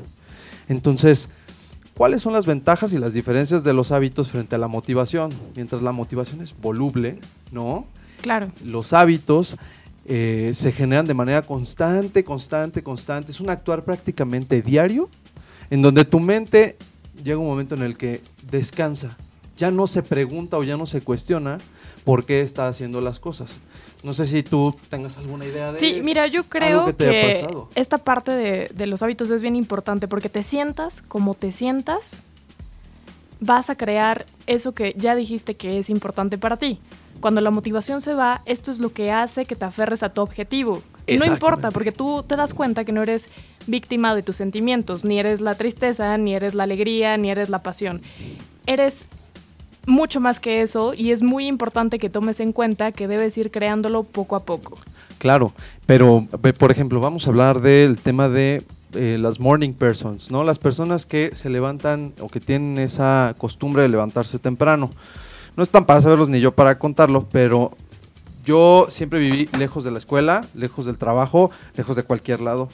Entonces, 0.71 1.29
¿cuáles 1.97 2.21
son 2.21 2.31
las 2.31 2.45
ventajas 2.45 2.93
y 2.93 2.97
las 2.97 3.13
diferencias 3.13 3.65
de 3.65 3.73
los 3.73 3.91
hábitos 3.91 4.29
frente 4.29 4.55
a 4.55 4.57
la 4.57 4.69
motivación? 4.69 5.33
Mientras 5.53 5.81
la 5.81 5.91
motivación 5.91 6.41
es 6.41 6.59
voluble, 6.59 7.19
¿no? 7.51 7.85
Claro. 8.21 8.49
Los 8.63 8.93
hábitos 8.93 9.57
eh, 10.05 10.51
se 10.55 10.71
generan 10.71 11.07
de 11.07 11.13
manera 11.13 11.41
constante, 11.41 12.23
constante, 12.23 12.83
constante. 12.83 13.31
Es 13.31 13.41
un 13.41 13.49
actuar 13.49 13.83
prácticamente 13.83 14.61
diario, 14.61 15.09
en 15.69 15.81
donde 15.81 16.05
tu 16.05 16.21
mente 16.21 16.77
llega 17.21 17.37
un 17.37 17.47
momento 17.47 17.75
en 17.75 17.81
el 17.81 17.97
que 17.97 18.21
descansa, 18.49 19.17
ya 19.57 19.71
no 19.71 19.87
se 19.87 20.03
pregunta 20.03 20.57
o 20.57 20.63
ya 20.63 20.77
no 20.77 20.85
se 20.85 21.01
cuestiona 21.01 21.57
por 22.03 22.25
qué 22.25 22.41
está 22.41 22.67
haciendo 22.67 23.01
las 23.01 23.19
cosas. 23.19 23.57
No 24.03 24.13
sé 24.13 24.25
si 24.25 24.41
tú 24.41 24.75
tengas 24.89 25.17
alguna 25.17 25.45
idea 25.45 25.71
de 25.71 25.77
Sí, 25.77 26.01
mira, 26.03 26.25
yo 26.27 26.45
creo 26.45 26.95
que, 26.95 27.47
esta 27.75 27.99
parte 27.99 28.31
de, 28.31 28.71
de 28.73 28.87
los 28.87 29.03
hábitos 29.03 29.29
es 29.29 29.41
bien 29.41 29.55
importante 29.55 30.07
porque 30.07 30.29
te 30.29 30.41
sientas 30.41 31.03
como 31.03 31.35
te 31.35 31.51
sientas, 31.51 32.23
vas 33.39 33.69
a 33.69 33.75
crear 33.75 34.25
eso 34.47 34.73
que 34.73 34.93
ya 34.97 35.15
dijiste 35.15 35.55
que 35.55 35.77
es 35.77 35.89
importante 35.89 36.37
para 36.37 36.57
ti. 36.57 36.79
Cuando 37.19 37.41
la 37.41 37.51
motivación 37.51 38.01
se 38.01 38.15
va, 38.15 38.41
esto 38.45 38.71
es 38.71 38.79
lo 38.79 38.93
que 38.93 39.11
hace 39.11 39.45
que 39.45 39.55
te 39.55 39.65
aferres 39.65 40.01
a 40.01 40.09
tu 40.09 40.21
objetivo. 40.21 40.81
No 41.07 41.25
importa, 41.25 41.71
porque 41.71 41.91
tú 41.91 42.23
te 42.23 42.35
das 42.35 42.53
cuenta 42.53 42.83
que 42.83 42.91
no 42.91 43.03
eres 43.03 43.29
víctima 43.67 44.15
de 44.15 44.23
tus 44.23 44.37
sentimientos, 44.37 45.03
ni 45.03 45.19
eres 45.19 45.41
la 45.41 45.55
tristeza, 45.55 46.17
ni 46.17 46.33
eres 46.33 46.55
la 46.55 46.63
alegría, 46.63 47.17
ni 47.17 47.29
eres 47.29 47.49
la 47.49 47.61
pasión. 47.61 48.01
Eres 48.65 49.05
mucho 49.85 50.19
más 50.19 50.39
que 50.39 50.61
eso 50.61 50.93
y 50.93 51.11
es 51.11 51.23
muy 51.23 51.47
importante 51.47 51.99
que 51.99 52.09
tomes 52.09 52.39
en 52.39 52.51
cuenta 52.51 52.91
que 52.91 53.07
debes 53.07 53.37
ir 53.37 53.51
creándolo 53.51 54.03
poco 54.03 54.35
a 54.35 54.41
poco. 54.41 54.77
Claro, 55.17 55.53
pero 55.85 56.27
por 56.57 56.71
ejemplo, 56.71 56.99
vamos 56.99 57.27
a 57.27 57.29
hablar 57.29 57.61
del 57.61 57.97
tema 57.97 58.29
de 58.29 58.63
eh, 58.93 59.17
las 59.19 59.39
morning 59.39 59.73
persons, 59.73 60.31
¿no? 60.31 60.43
Las 60.43 60.59
personas 60.59 61.05
que 61.05 61.31
se 61.35 61.49
levantan 61.49 62.13
o 62.19 62.27
que 62.27 62.39
tienen 62.39 62.77
esa 62.77 63.35
costumbre 63.37 63.83
de 63.83 63.89
levantarse 63.89 64.39
temprano. 64.39 64.89
No 65.55 65.63
están 65.63 65.85
para 65.85 66.01
saberlos 66.01 66.29
ni 66.29 66.39
yo 66.39 66.53
para 66.53 66.79
contarlo, 66.79 67.27
pero 67.31 67.71
yo 68.45 68.87
siempre 68.89 69.19
viví 69.19 69.47
lejos 69.57 69.83
de 69.83 69.91
la 69.91 69.97
escuela, 69.97 70.45
lejos 70.55 70.85
del 70.85 70.97
trabajo, 70.97 71.51
lejos 71.75 71.95
de 71.95 72.03
cualquier 72.03 72.41
lado. 72.41 72.69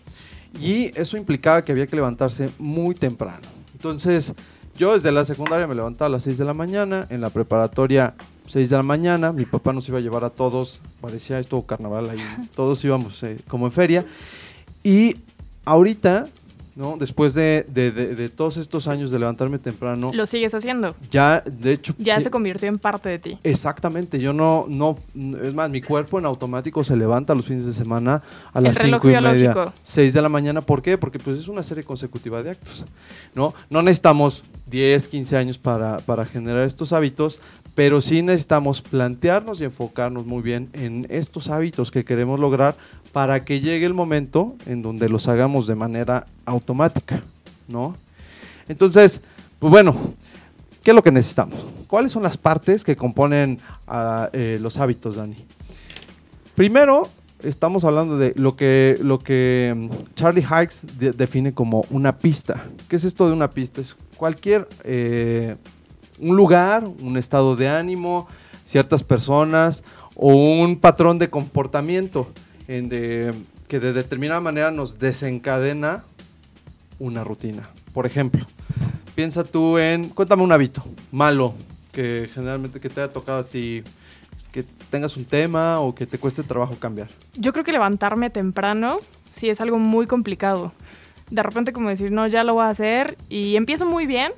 Y 0.61 0.97
eso 0.99 1.17
implicaba 1.17 1.63
que 1.63 1.71
había 1.71 1.87
que 1.87 1.95
levantarse 1.95 2.49
muy 2.57 2.95
temprano. 2.95 3.47
Entonces, 3.73 4.33
yo 4.77 4.93
desde 4.93 5.11
la 5.11 5.25
secundaria 5.25 5.67
me 5.67 5.75
levantaba 5.75 6.07
a 6.07 6.11
las 6.11 6.23
6 6.23 6.37
de 6.37 6.45
la 6.45 6.53
mañana, 6.53 7.07
en 7.09 7.21
la 7.21 7.29
preparatoria 7.29 8.13
6 8.47 8.69
de 8.69 8.77
la 8.77 8.83
mañana, 8.83 9.31
mi 9.33 9.45
papá 9.45 9.73
nos 9.73 9.89
iba 9.89 9.97
a 9.97 10.01
llevar 10.01 10.23
a 10.23 10.29
todos, 10.29 10.79
parecía 11.01 11.39
esto 11.39 11.61
carnaval 11.63 12.09
ahí, 12.09 12.19
todos 12.55 12.83
íbamos 12.85 13.21
eh, 13.23 13.37
como 13.47 13.65
en 13.65 13.71
feria. 13.71 14.05
Y 14.83 15.17
ahorita 15.65 16.27
¿no? 16.77 16.95
Después 16.95 17.33
de, 17.33 17.65
de, 17.67 17.91
de, 17.91 18.15
de, 18.15 18.29
todos 18.29 18.55
estos 18.57 18.87
años 18.87 19.09
de 19.09 19.17
levantarme 19.17 19.57
temprano. 19.57 20.11
Lo 20.13 20.27
sigues 20.27 20.53
haciendo. 20.53 20.95
Ya, 21.09 21.41
de 21.41 21.73
hecho. 21.73 21.95
Ya 21.97 22.17
sí, 22.17 22.23
se 22.23 22.31
convirtió 22.31 22.69
en 22.69 22.77
parte 22.77 23.09
de 23.09 23.17
ti. 23.17 23.39
Exactamente. 23.43 24.19
Yo 24.19 24.31
no, 24.31 24.65
no, 24.69 24.95
es 25.43 25.55
más, 25.55 25.71
mi 25.71 25.81
cuerpo 25.81 26.19
en 26.19 26.25
automático 26.25 26.83
se 26.83 26.95
levanta 26.95 27.33
los 27.33 27.45
fines 27.45 27.65
de 27.65 27.73
semana 27.73 28.21
a 28.53 28.61
las 28.61 28.77
cinco 28.77 29.09
y 29.09 29.19
media, 29.19 29.73
6 29.81 30.13
de 30.13 30.21
la 30.21 30.29
mañana. 30.29 30.61
¿Por 30.61 30.83
qué? 30.83 30.99
Porque 30.99 31.17
pues 31.17 31.39
es 31.39 31.47
una 31.47 31.63
serie 31.63 31.83
consecutiva 31.83 32.43
de 32.43 32.51
actos, 32.51 32.85
¿no? 33.33 33.55
No 33.71 33.81
necesitamos 33.81 34.43
10, 34.67 35.07
15 35.07 35.35
años 35.35 35.57
para, 35.57 35.97
para 35.97 36.25
generar 36.25 36.63
estos 36.63 36.93
hábitos, 36.93 37.39
pero 37.77 38.01
sí 38.01 38.23
necesitamos 38.23 38.81
plantearnos 38.81 39.61
y 39.61 39.65
enfocarnos 39.65 40.25
muy 40.25 40.41
bien 40.41 40.67
en 40.73 41.05
estos 41.11 41.47
hábitos 41.47 41.91
que 41.91 42.03
queremos 42.03 42.39
lograr 42.39 42.75
para 43.13 43.45
que 43.45 43.59
llegue 43.59 43.85
el 43.85 43.93
momento 43.93 44.55
en 44.65 44.81
donde 44.81 45.07
los 45.09 45.27
hagamos 45.27 45.67
de 45.67 45.75
manera 45.75 46.25
automática, 46.47 47.21
¿no? 47.67 47.95
Entonces, 48.67 49.21
pues 49.59 49.69
bueno, 49.69 49.95
¿qué 50.81 50.89
es 50.89 50.95
lo 50.95 51.03
que 51.03 51.11
necesitamos? 51.11 51.67
¿Cuáles 51.85 52.11
son 52.11 52.23
las 52.23 52.35
partes 52.35 52.83
que 52.83 52.95
componen 52.95 53.59
a, 53.85 54.31
eh, 54.33 54.57
los 54.59 54.79
hábitos, 54.79 55.17
Dani? 55.17 55.37
Primero, 56.55 57.09
estamos 57.43 57.83
hablando 57.83 58.17
de 58.17 58.33
lo 58.37 58.55
que, 58.55 58.97
lo 59.01 59.19
que 59.19 59.75
mm, 59.77 59.89
Charlie 60.15 60.41
Hikes 60.41 60.77
de, 60.97 61.11
define 61.11 61.53
como 61.53 61.85
una 61.91 62.17
pista. 62.17 62.65
¿Qué 62.89 62.95
es 62.95 63.03
esto 63.03 63.27
de 63.27 63.33
una 63.33 63.51
pista? 63.51 63.81
Es 63.81 63.95
cualquier, 64.15 64.67
eh, 64.83 65.57
un 66.19 66.35
lugar, 66.35 66.83
un 66.83 67.17
estado 67.17 67.55
de 67.55 67.69
ánimo, 67.69 68.27
ciertas 68.63 69.03
personas 69.03 69.83
o 70.15 70.33
un 70.33 70.79
patrón 70.79 71.19
de 71.19 71.29
comportamiento 71.29 72.31
que 72.67 73.79
de 73.79 73.93
determinada 73.93 74.41
manera 74.41 74.71
nos 74.71 74.99
desencadena 74.99 76.03
una 76.99 77.23
rutina. 77.23 77.63
Por 77.93 78.05
ejemplo, 78.05 78.45
piensa 79.15 79.43
tú 79.43 79.77
en, 79.77 80.09
cuéntame 80.09 80.43
un 80.43 80.51
hábito 80.51 80.83
malo 81.11 81.53
que 81.91 82.29
generalmente 82.33 82.79
que 82.79 82.89
te 82.89 83.01
haya 83.01 83.11
tocado 83.11 83.39
a 83.39 83.45
ti, 83.45 83.83
que 84.51 84.63
tengas 84.89 85.17
un 85.17 85.25
tema 85.25 85.79
o 85.79 85.95
que 85.95 86.05
te 86.05 86.19
cueste 86.19 86.43
trabajo 86.43 86.75
cambiar. 86.79 87.09
Yo 87.35 87.53
creo 87.53 87.63
que 87.63 87.71
levantarme 87.71 88.29
temprano 88.29 88.99
sí 89.29 89.49
es 89.49 89.61
algo 89.61 89.79
muy 89.79 90.07
complicado. 90.07 90.73
De 91.29 91.43
repente 91.43 91.73
como 91.73 91.89
decir, 91.89 92.11
no, 92.11 92.27
ya 92.27 92.43
lo 92.43 92.55
voy 92.55 92.63
a 92.63 92.69
hacer 92.69 93.17
y 93.29 93.55
empiezo 93.55 93.85
muy 93.85 94.05
bien 94.05 94.31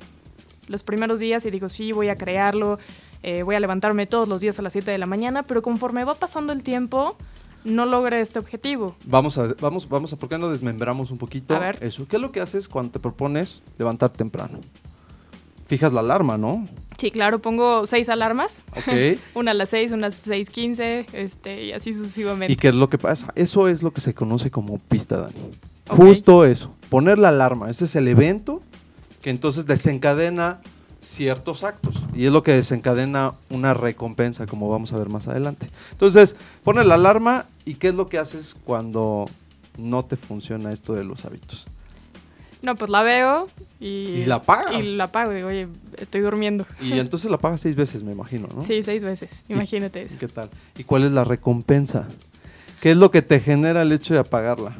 los 0.70 0.82
primeros 0.82 1.18
días 1.18 1.44
y 1.44 1.50
digo, 1.50 1.68
sí, 1.68 1.92
voy 1.92 2.08
a 2.08 2.16
crearlo, 2.16 2.78
eh, 3.22 3.42
voy 3.42 3.56
a 3.56 3.60
levantarme 3.60 4.06
todos 4.06 4.28
los 4.28 4.40
días 4.40 4.58
a 4.58 4.62
las 4.62 4.72
7 4.72 4.90
de 4.90 4.98
la 4.98 5.06
mañana, 5.06 5.42
pero 5.42 5.62
conforme 5.62 6.04
va 6.04 6.14
pasando 6.14 6.52
el 6.52 6.62
tiempo, 6.62 7.16
no 7.64 7.84
logre 7.84 8.20
este 8.20 8.38
objetivo. 8.38 8.96
Vamos 9.04 9.36
a, 9.36 9.54
vamos, 9.60 9.88
vamos 9.88 10.12
a, 10.12 10.16
¿por 10.16 10.28
qué 10.28 10.38
no 10.38 10.50
desmembramos 10.50 11.10
un 11.10 11.18
poquito 11.18 11.54
A 11.56 11.58
ver. 11.58 11.78
eso? 11.80 12.06
¿Qué 12.08 12.16
es 12.16 12.22
lo 12.22 12.32
que 12.32 12.40
haces 12.40 12.68
cuando 12.68 12.92
te 12.92 13.00
propones 13.00 13.62
levantar 13.78 14.10
temprano? 14.10 14.60
Fijas 15.66 15.92
la 15.92 16.00
alarma, 16.00 16.38
¿no? 16.38 16.66
Sí, 16.98 17.10
claro, 17.10 17.40
pongo 17.40 17.86
seis 17.86 18.08
alarmas. 18.08 18.62
Ok. 18.76 19.18
una 19.34 19.50
a 19.50 19.54
las 19.54 19.70
seis, 19.70 19.90
una 19.90 20.06
a 20.06 20.10
las 20.10 20.18
seis 20.18 20.50
quince, 20.50 21.06
este, 21.12 21.64
y 21.64 21.72
así 21.72 21.92
sucesivamente. 21.92 22.52
¿Y 22.52 22.56
qué 22.56 22.68
es 22.68 22.74
lo 22.74 22.88
que 22.88 22.98
pasa? 22.98 23.32
Eso 23.34 23.68
es 23.68 23.82
lo 23.82 23.92
que 23.92 24.00
se 24.00 24.14
conoce 24.14 24.50
como 24.50 24.78
pista, 24.78 25.16
Dani. 25.18 25.34
Justo 25.88 26.44
eso. 26.44 26.72
Poner 26.88 27.18
la 27.18 27.28
alarma. 27.28 27.70
Ese 27.70 27.86
es 27.86 27.96
el 27.96 28.06
evento 28.08 28.62
que 29.20 29.30
entonces 29.30 29.66
desencadena 29.66 30.60
ciertos 31.02 31.64
actos. 31.64 31.94
Y 32.14 32.26
es 32.26 32.32
lo 32.32 32.42
que 32.42 32.52
desencadena 32.52 33.34
una 33.48 33.74
recompensa, 33.74 34.46
como 34.46 34.68
vamos 34.68 34.92
a 34.92 34.98
ver 34.98 35.08
más 35.08 35.28
adelante. 35.28 35.70
Entonces, 35.92 36.36
pones 36.62 36.86
la 36.86 36.94
alarma 36.94 37.46
y 37.64 37.74
¿qué 37.74 37.88
es 37.88 37.94
lo 37.94 38.08
que 38.08 38.18
haces 38.18 38.54
cuando 38.64 39.28
no 39.78 40.04
te 40.04 40.16
funciona 40.16 40.72
esto 40.72 40.94
de 40.94 41.04
los 41.04 41.24
hábitos? 41.24 41.66
No, 42.62 42.74
pues 42.74 42.90
la 42.90 43.02
veo 43.02 43.48
y... 43.80 43.86
Y 43.86 44.24
la 44.26 44.36
apagas. 44.36 44.78
Y 44.78 44.92
la 44.92 45.04
apago, 45.04 45.32
digo, 45.32 45.48
oye, 45.48 45.66
estoy 45.96 46.20
durmiendo. 46.20 46.66
Y 46.80 46.98
entonces 46.98 47.30
la 47.30 47.38
pagas 47.38 47.62
seis 47.62 47.74
veces, 47.74 48.02
me 48.02 48.12
imagino, 48.12 48.48
¿no? 48.54 48.60
Sí, 48.60 48.82
seis 48.82 49.02
veces, 49.02 49.44
imagínate 49.48 50.02
¿Y 50.02 50.04
eso. 50.04 50.18
qué 50.18 50.28
tal? 50.28 50.50
¿Y 50.76 50.84
cuál 50.84 51.04
es 51.04 51.12
la 51.12 51.24
recompensa? 51.24 52.06
¿Qué 52.82 52.90
es 52.90 52.96
lo 52.98 53.10
que 53.10 53.22
te 53.22 53.40
genera 53.40 53.80
el 53.80 53.92
hecho 53.92 54.12
de 54.12 54.20
apagarla? 54.20 54.76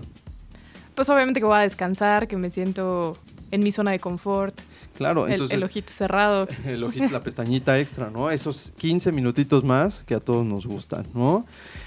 Pues 0.94 1.09
obviamente 1.09 1.40
que 1.40 1.47
voy 1.47 1.56
a 1.56 1.61
descansar, 1.61 2.28
que 2.28 2.37
me 2.37 2.50
siento 2.50 3.16
en 3.50 3.62
mi 3.62 3.73
zona 3.73 3.90
de 3.92 3.99
confort, 3.99 4.59
Claro, 4.97 5.26
el, 5.26 5.33
entonces 5.33 5.57
el 5.57 5.62
ojito 5.64 5.92
cerrado. 5.92 6.47
el 6.66 6.85
ojito, 6.85 7.09
la 7.11 7.21
pestañita 7.23 7.78
extra, 7.78 8.11
¿no? 8.11 8.30
Esos 8.30 8.73
15 8.78 9.12
minutitos 9.12 9.64
más 9.64 10.02
que 10.04 10.14
a 10.14 10.21
todos 10.21 10.45
nos 10.45 10.66
gustan, 10.66 11.04
¿no? 11.14 11.47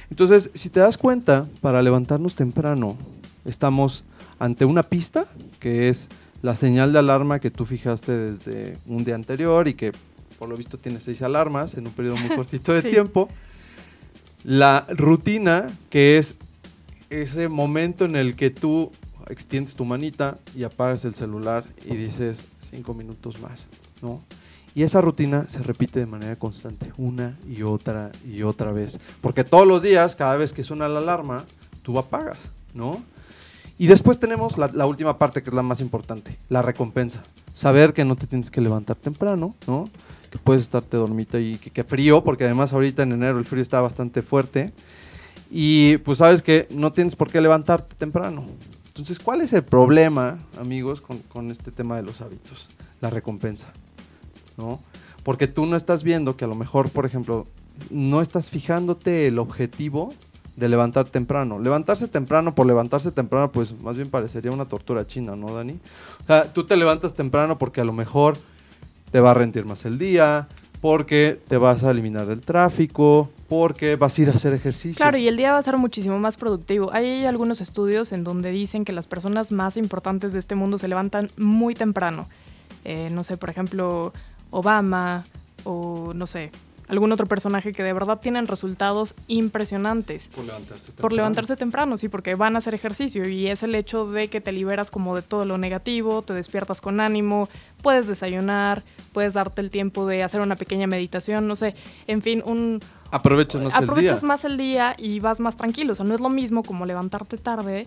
Entonces, 0.10 0.50
si 0.54 0.70
te 0.70 0.80
das 0.80 0.98
cuenta, 0.98 1.48
para 1.62 1.82
levantarnos 1.82 2.36
temprano, 2.36 2.98
estamos 3.46 4.04
ante 4.40 4.66
una 4.66 4.84
pista, 4.84 5.28
que 5.60 5.90
es 5.90 6.10
la 6.42 6.56
señal 6.56 6.92
de 6.92 7.00
alarma 7.00 7.40
que 7.40 7.52
tú 7.52 7.66
fijaste 7.66 8.12
desde 8.12 8.78
un 8.88 9.04
día 9.06 9.16
anterior 9.16 9.68
y 9.68 9.76
que 9.76 9.92
por 10.40 10.50
lo 10.50 10.58
visto 10.58 10.78
tiene 10.78 11.00
seis 11.00 11.22
alarmas 11.22 11.76
en 11.76 11.88
un 11.88 11.94
periodo 11.94 12.18
muy 12.18 12.30
cortito 12.36 12.74
de 12.74 12.82
Sí. 12.82 12.90
tiempo. 12.90 13.30
La 14.44 14.86
rutina, 14.90 15.68
que 15.90 16.18
es 16.18 16.36
ese 17.10 17.48
momento 17.48 18.04
en 18.06 18.16
el 18.16 18.36
que 18.36 18.50
tú 18.50 18.92
extiendes 19.30 19.76
tu 19.76 19.86
manita 19.86 20.38
y 20.56 20.64
apagas 20.64 21.06
el 21.06 21.16
celular 21.16 21.66
y 21.86 21.96
dices 21.96 22.46
cinco 22.60 22.94
minutos 22.94 23.40
más, 23.40 23.68
¿no? 24.02 24.22
Y 24.76 24.84
esa 24.84 25.02
rutina 25.02 25.48
se 25.48 25.62
repite 25.62 26.00
de 26.00 26.08
manera 26.08 26.36
constante, 26.36 26.92
una 26.98 27.38
y 27.48 27.62
otra 27.62 28.12
y 28.28 28.42
otra 28.42 28.72
vez. 28.72 29.00
Porque 29.22 29.44
todos 29.44 29.68
los 29.68 29.84
días, 29.84 30.16
cada 30.16 30.36
vez 30.36 30.52
que 30.52 30.64
suena 30.64 30.88
la 30.88 31.00
alarma, 31.00 31.46
tú 31.84 32.00
apagas, 32.00 32.40
¿no? 32.74 33.04
Y 33.78 33.88
después 33.88 34.20
tenemos 34.20 34.58
la, 34.58 34.86
última 34.86 35.18
parte, 35.18 35.44
que 35.44 35.50
es 35.50 35.56
la 35.56 35.62
más 35.62 35.80
importante, 35.80 36.40
la 36.50 36.62
recompensa. 36.62 37.22
Saber 37.54 37.94
que 37.94 38.06
no 38.06 38.16
te 38.16 38.26
tienes 38.26 38.50
que 38.50 38.62
levantar 38.62 38.96
temprano, 38.96 39.56
¿no? 39.68 39.90
Que 40.32 40.40
puedes 40.40 40.64
estarte 40.64 40.98
dormito 40.98 41.38
y 41.38 41.58
que, 41.58 41.70
que 41.70 41.84
frío, 41.84 42.24
porque 42.24 42.46
además 42.46 42.74
ahorita 42.74 43.04
en 43.04 43.12
enero 43.12 43.38
el 43.38 43.46
frío 43.46 43.62
está 43.62 43.80
bastante 43.80 44.24
fuerte. 44.24 44.74
Y 45.52 45.98
pues 45.98 46.18
sabes 46.18 46.42
que 46.42 46.68
no 46.72 46.92
tienes 46.92 47.16
por 47.16 47.30
qué 47.30 47.42
levantarte 47.42 47.96
temprano. 47.96 48.46
Entonces, 48.94 49.18
¿cuál 49.18 49.42
es 49.42 49.54
el 49.54 49.64
problema, 49.64 50.38
amigos, 50.62 51.02
con, 51.02 51.50
este 51.50 51.72
tema 51.72 51.96
de 51.96 52.04
los 52.04 52.22
hábitos? 52.22 52.70
La 53.02 53.10
recompensa, 53.10 53.74
¿no? 54.56 54.80
Porque 55.24 55.48
tú 55.48 55.66
no 55.66 55.76
estás 55.76 56.04
viendo 56.04 56.38
que 56.38 56.46
a 56.46 56.48
lo 56.48 56.54
mejor, 56.54 56.92
por 56.92 57.08
ejemplo, 57.08 57.48
no 57.90 58.22
estás 58.22 58.52
fijándote 58.52 59.26
el 59.26 59.40
objetivo 59.40 60.14
de 60.58 60.70
levantar 60.70 61.06
temprano. 61.06 61.58
Levantarse 61.58 62.08
temprano 62.08 62.54
por 62.54 62.68
levantarse 62.68 63.12
temprano, 63.12 63.52
pues 63.52 63.82
más 63.82 63.96
bien 63.96 64.12
parecería 64.12 64.52
una 64.52 64.66
tortura 64.66 65.08
china, 65.08 65.36
¿no, 65.36 65.52
Dani? 65.56 65.80
O 66.22 66.28
sea, 66.28 66.54
tú 66.54 66.64
te 66.68 66.78
levantas 66.78 67.16
temprano 67.16 67.58
porque 67.58 67.82
a 67.82 67.86
lo 67.86 67.94
mejor 67.94 68.38
te 69.12 69.20
va 69.20 69.32
a 69.32 69.34
rendir 69.34 69.66
más 69.66 69.86
el 69.86 69.98
día, 69.98 70.48
porque 70.82 71.42
te 71.48 71.58
vas 71.58 71.84
a 71.84 71.90
eliminar 71.90 72.28
del 72.28 72.42
tráfico, 72.42 73.32
porque 73.48 73.96
vas 73.96 74.18
a 74.18 74.22
ir 74.22 74.30
a 74.30 74.34
hacer 74.34 74.54
ejercicio. 74.54 74.98
Claro, 74.98 75.18
y 75.18 75.28
el 75.28 75.38
día 75.38 75.52
va 75.52 75.58
a 75.58 75.64
ser 75.64 75.78
muchísimo 75.78 76.18
más 76.20 76.38
productivo. 76.38 76.92
Hay 76.94 77.26
algunos 77.26 77.62
estudios 77.62 78.12
en 78.12 78.24
donde 78.24 78.52
dicen 78.52 78.86
que 78.86 78.94
las 78.94 79.08
personas 79.08 79.52
más 79.52 79.78
importantes 79.78 80.34
de 80.34 80.40
este 80.40 80.56
mundo 80.56 80.78
se 80.78 80.88
levantan 80.88 81.30
muy 81.38 81.76
temprano. 81.76 82.28
Eh, 82.86 83.10
no 83.12 83.24
sé, 83.24 83.38
por 83.38 83.50
ejemplo, 83.50 84.14
Obama 84.50 85.26
o 85.64 86.14
no 86.14 86.28
sé, 86.28 86.52
algún 86.94 87.12
otro 87.12 87.26
personaje 87.26 87.74
que 87.74 87.84
de 87.84 87.92
verdad 87.94 88.20
tienen 88.20 88.48
resultados 88.48 89.16
impresionantes. 89.28 90.30
Por 90.30 90.46
levantarse 90.46 90.86
temprano. 90.88 91.02
Por 91.02 91.14
levantarse 91.14 91.56
temprano, 91.56 91.98
sí, 91.98 92.10
porque 92.10 92.36
van 92.36 92.56
a 92.56 92.60
hacer 92.60 92.74
ejercicio 92.74 93.28
y 93.28 93.48
es 93.48 93.64
el 93.64 93.76
hecho 93.76 94.10
de 94.10 94.30
que 94.30 94.42
te 94.42 94.52
liberas 94.52 94.92
como 94.92 95.16
de 95.16 95.22
todo 95.22 95.46
lo 95.46 95.58
negativo, 95.58 96.22
te 96.22 96.34
despiertas 96.34 96.82
con 96.82 97.00
ánimo, 97.00 97.50
puedes 97.82 98.08
desayunar, 98.08 98.84
puedes 99.12 99.34
darte 99.34 99.62
el 99.62 99.70
tiempo 99.70 100.06
de 100.08 100.24
hacer 100.24 100.42
una 100.42 100.56
pequeña 100.56 100.88
meditación, 100.88 101.48
no 101.48 101.56
sé, 101.56 101.76
en 102.08 102.22
fin, 102.22 102.42
un... 102.46 102.80
Aprovechas 103.12 103.62
más 103.62 103.76
aprovechas 103.76 104.14
el 104.14 104.20
día. 104.22 104.28
más 104.28 104.46
el 104.46 104.58
día 104.58 104.96
y 104.98 105.20
vas 105.20 105.40
más 105.40 105.56
tranquilo, 105.58 105.94
o 105.94 105.96
sea, 105.96 106.06
no 106.06 106.16
es 106.16 106.22
lo 106.22 106.30
mismo 106.30 106.64
como 106.64 106.86
levantarte 106.86 107.38
tarde 107.38 107.86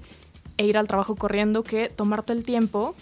e 0.56 0.66
ir 0.66 0.78
al 0.78 0.86
trabajo 0.86 1.16
corriendo 1.16 1.62
que 1.64 1.88
tomarte 1.88 2.32
el 2.32 2.44
tiempo 2.44 2.94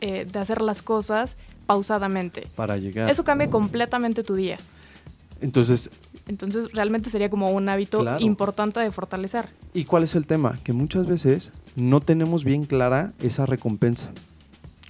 eh, 0.00 0.26
de 0.30 0.38
hacer 0.38 0.62
las 0.62 0.80
cosas 0.80 1.36
pausadamente. 1.66 2.46
Para 2.56 2.76
llegar. 2.76 3.10
Eso 3.10 3.24
cambia 3.24 3.50
completamente 3.50 4.22
tu 4.22 4.34
día. 4.34 4.58
Entonces, 5.40 5.90
Entonces 6.28 6.72
realmente 6.72 7.10
sería 7.10 7.28
como 7.30 7.50
un 7.50 7.68
hábito 7.68 8.00
Claro. 8.00 8.20
importante 8.24 8.78
de 8.80 8.90
fortalecer. 8.90 9.48
¿y 9.74 9.84
cuál 9.84 10.02
es 10.04 10.14
el 10.14 10.26
tema? 10.26 10.58
Que 10.62 10.72
muchas 10.72 11.06
veces 11.06 11.52
no 11.76 12.00
tenemos 12.00 12.44
bien 12.44 12.64
clara 12.64 13.12
esa 13.20 13.46
recompensa. 13.46 14.10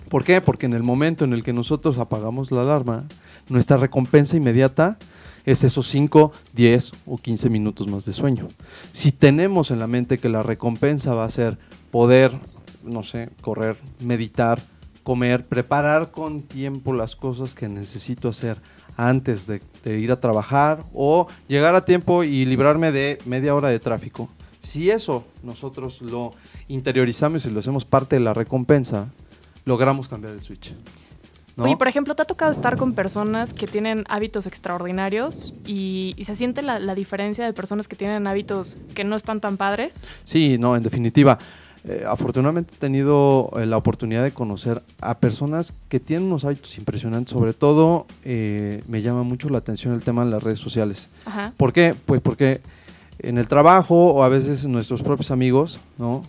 ¿Por 0.08 0.24
qué? 0.24 0.40
Porque 0.40 0.66
en 0.66 0.74
el 0.74 0.82
momento 0.82 1.24
en 1.24 1.32
el 1.32 1.42
que 1.44 1.52
nosotros 1.52 1.98
apagamos 1.98 2.50
la 2.50 2.62
alarma, 2.62 3.04
nuestra 3.48 3.76
recompensa 3.76 4.36
inmediata 4.36 4.98
es 5.46 5.62
esos 5.64 5.88
5, 5.88 6.32
10 6.52 6.92
o 7.06 7.16
15 7.16 7.48
minutos 7.48 7.86
más 7.88 8.04
de 8.04 8.12
sueño. 8.12 8.48
Si 8.92 9.12
tenemos 9.12 9.70
en 9.70 9.78
la 9.78 9.86
mente 9.86 10.18
que 10.18 10.28
la 10.28 10.42
recompensa 10.42 11.14
va 11.14 11.24
a 11.24 11.30
ser 11.30 11.58
poder, 11.90 12.32
no 12.82 13.02
sé, 13.04 13.30
correr, 13.40 13.76
meditar, 14.00 14.62
comer, 15.04 15.46
preparar 15.46 16.10
con 16.10 16.42
tiempo 16.42 16.92
las 16.92 17.16
cosas 17.16 17.54
que 17.54 17.68
necesito 17.68 18.28
hacer 18.28 18.60
antes 18.96 19.46
de, 19.46 19.60
de 19.84 19.98
ir 19.98 20.12
a 20.12 20.20
trabajar 20.20 20.84
o 20.92 21.26
llegar 21.48 21.74
a 21.74 21.84
tiempo 21.84 22.24
y 22.24 22.44
librarme 22.44 22.92
de 22.92 23.18
media 23.24 23.54
hora 23.54 23.70
de 23.70 23.78
tráfico. 23.78 24.28
Si 24.60 24.90
eso 24.90 25.24
nosotros 25.42 26.02
lo 26.02 26.32
interiorizamos 26.68 27.46
y 27.46 27.50
lo 27.50 27.60
hacemos 27.60 27.84
parte 27.84 28.16
de 28.16 28.20
la 28.20 28.34
recompensa, 28.34 29.08
logramos 29.64 30.06
cambiar 30.08 30.34
el 30.34 30.42
switch. 30.42 30.74
¿no? 31.56 31.64
Oye, 31.64 31.76
por 31.76 31.88
ejemplo, 31.88 32.14
¿te 32.14 32.22
ha 32.22 32.24
tocado 32.24 32.52
estar 32.52 32.76
con 32.76 32.94
personas 32.94 33.52
que 33.52 33.66
tienen 33.66 34.04
hábitos 34.08 34.46
extraordinarios 34.46 35.54
y, 35.66 36.14
y 36.16 36.24
se 36.24 36.36
siente 36.36 36.62
la, 36.62 36.78
la 36.78 36.94
diferencia 36.94 37.44
de 37.44 37.52
personas 37.52 37.88
que 37.88 37.96
tienen 37.96 38.26
hábitos 38.26 38.76
que 38.94 39.04
no 39.04 39.16
están 39.16 39.40
tan 39.40 39.56
padres? 39.56 40.06
Sí, 40.24 40.58
no, 40.58 40.76
en 40.76 40.82
definitiva. 40.82 41.38
Eh, 41.88 42.04
afortunadamente 42.06 42.74
he 42.74 42.78
tenido 42.78 43.50
eh, 43.56 43.64
la 43.64 43.78
oportunidad 43.78 44.22
de 44.22 44.32
conocer 44.32 44.82
a 45.00 45.18
personas 45.18 45.72
que 45.88 45.98
tienen 45.98 46.26
unos 46.26 46.44
hábitos 46.44 46.76
impresionantes. 46.76 47.32
Sobre 47.32 47.54
todo, 47.54 48.06
eh, 48.24 48.82
me 48.86 49.00
llama 49.00 49.22
mucho 49.22 49.48
la 49.48 49.58
atención 49.58 49.94
el 49.94 50.02
tema 50.02 50.24
de 50.24 50.30
las 50.30 50.42
redes 50.42 50.58
sociales. 50.58 51.08
Ajá. 51.24 51.54
¿Por 51.56 51.72
qué? 51.72 51.94
Pues 52.04 52.20
porque 52.20 52.60
en 53.18 53.38
el 53.38 53.48
trabajo 53.48 54.12
o 54.12 54.22
a 54.22 54.28
veces 54.28 54.66
nuestros 54.66 55.02
propios 55.02 55.30
amigos, 55.30 55.80
¿no? 55.98 56.22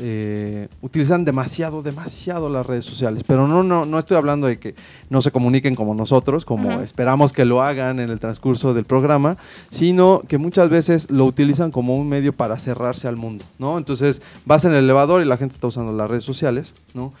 Eh, 0.00 0.68
utilizan 0.80 1.24
demasiado, 1.24 1.82
demasiado 1.82 2.48
las 2.48 2.64
redes 2.64 2.84
sociales. 2.84 3.24
Pero 3.26 3.48
no, 3.48 3.64
no, 3.64 3.84
no 3.84 3.98
estoy 3.98 4.16
hablando 4.16 4.46
de 4.46 4.60
que 4.60 4.76
no 5.10 5.20
se 5.20 5.32
comuniquen 5.32 5.74
como 5.74 5.92
nosotros, 5.92 6.44
como 6.44 6.80
esperamos 6.80 7.32
que 7.32 7.44
lo 7.44 7.62
hagan 7.62 7.98
en 7.98 8.08
el 8.08 8.20
transcurso 8.20 8.74
del 8.74 8.84
programa, 8.84 9.36
sino 9.70 10.22
que 10.28 10.38
muchas 10.38 10.68
veces 10.68 11.10
lo 11.10 11.24
utilizan 11.24 11.72
como 11.72 11.96
un 11.96 12.08
medio 12.08 12.32
para 12.32 12.58
cerrarse 12.60 13.08
al 13.08 13.16
mundo, 13.16 13.44
¿no? 13.58 13.76
Entonces 13.76 14.22
vas 14.46 14.64
en 14.64 14.70
el 14.70 14.84
elevador 14.84 15.20
y 15.20 15.24
la 15.24 15.36
gente 15.36 15.54
está 15.54 15.66
usando 15.66 15.92
las 15.92 16.08
redes 16.08 16.24
sociales, 16.24 16.74
¿no? 16.94 17.12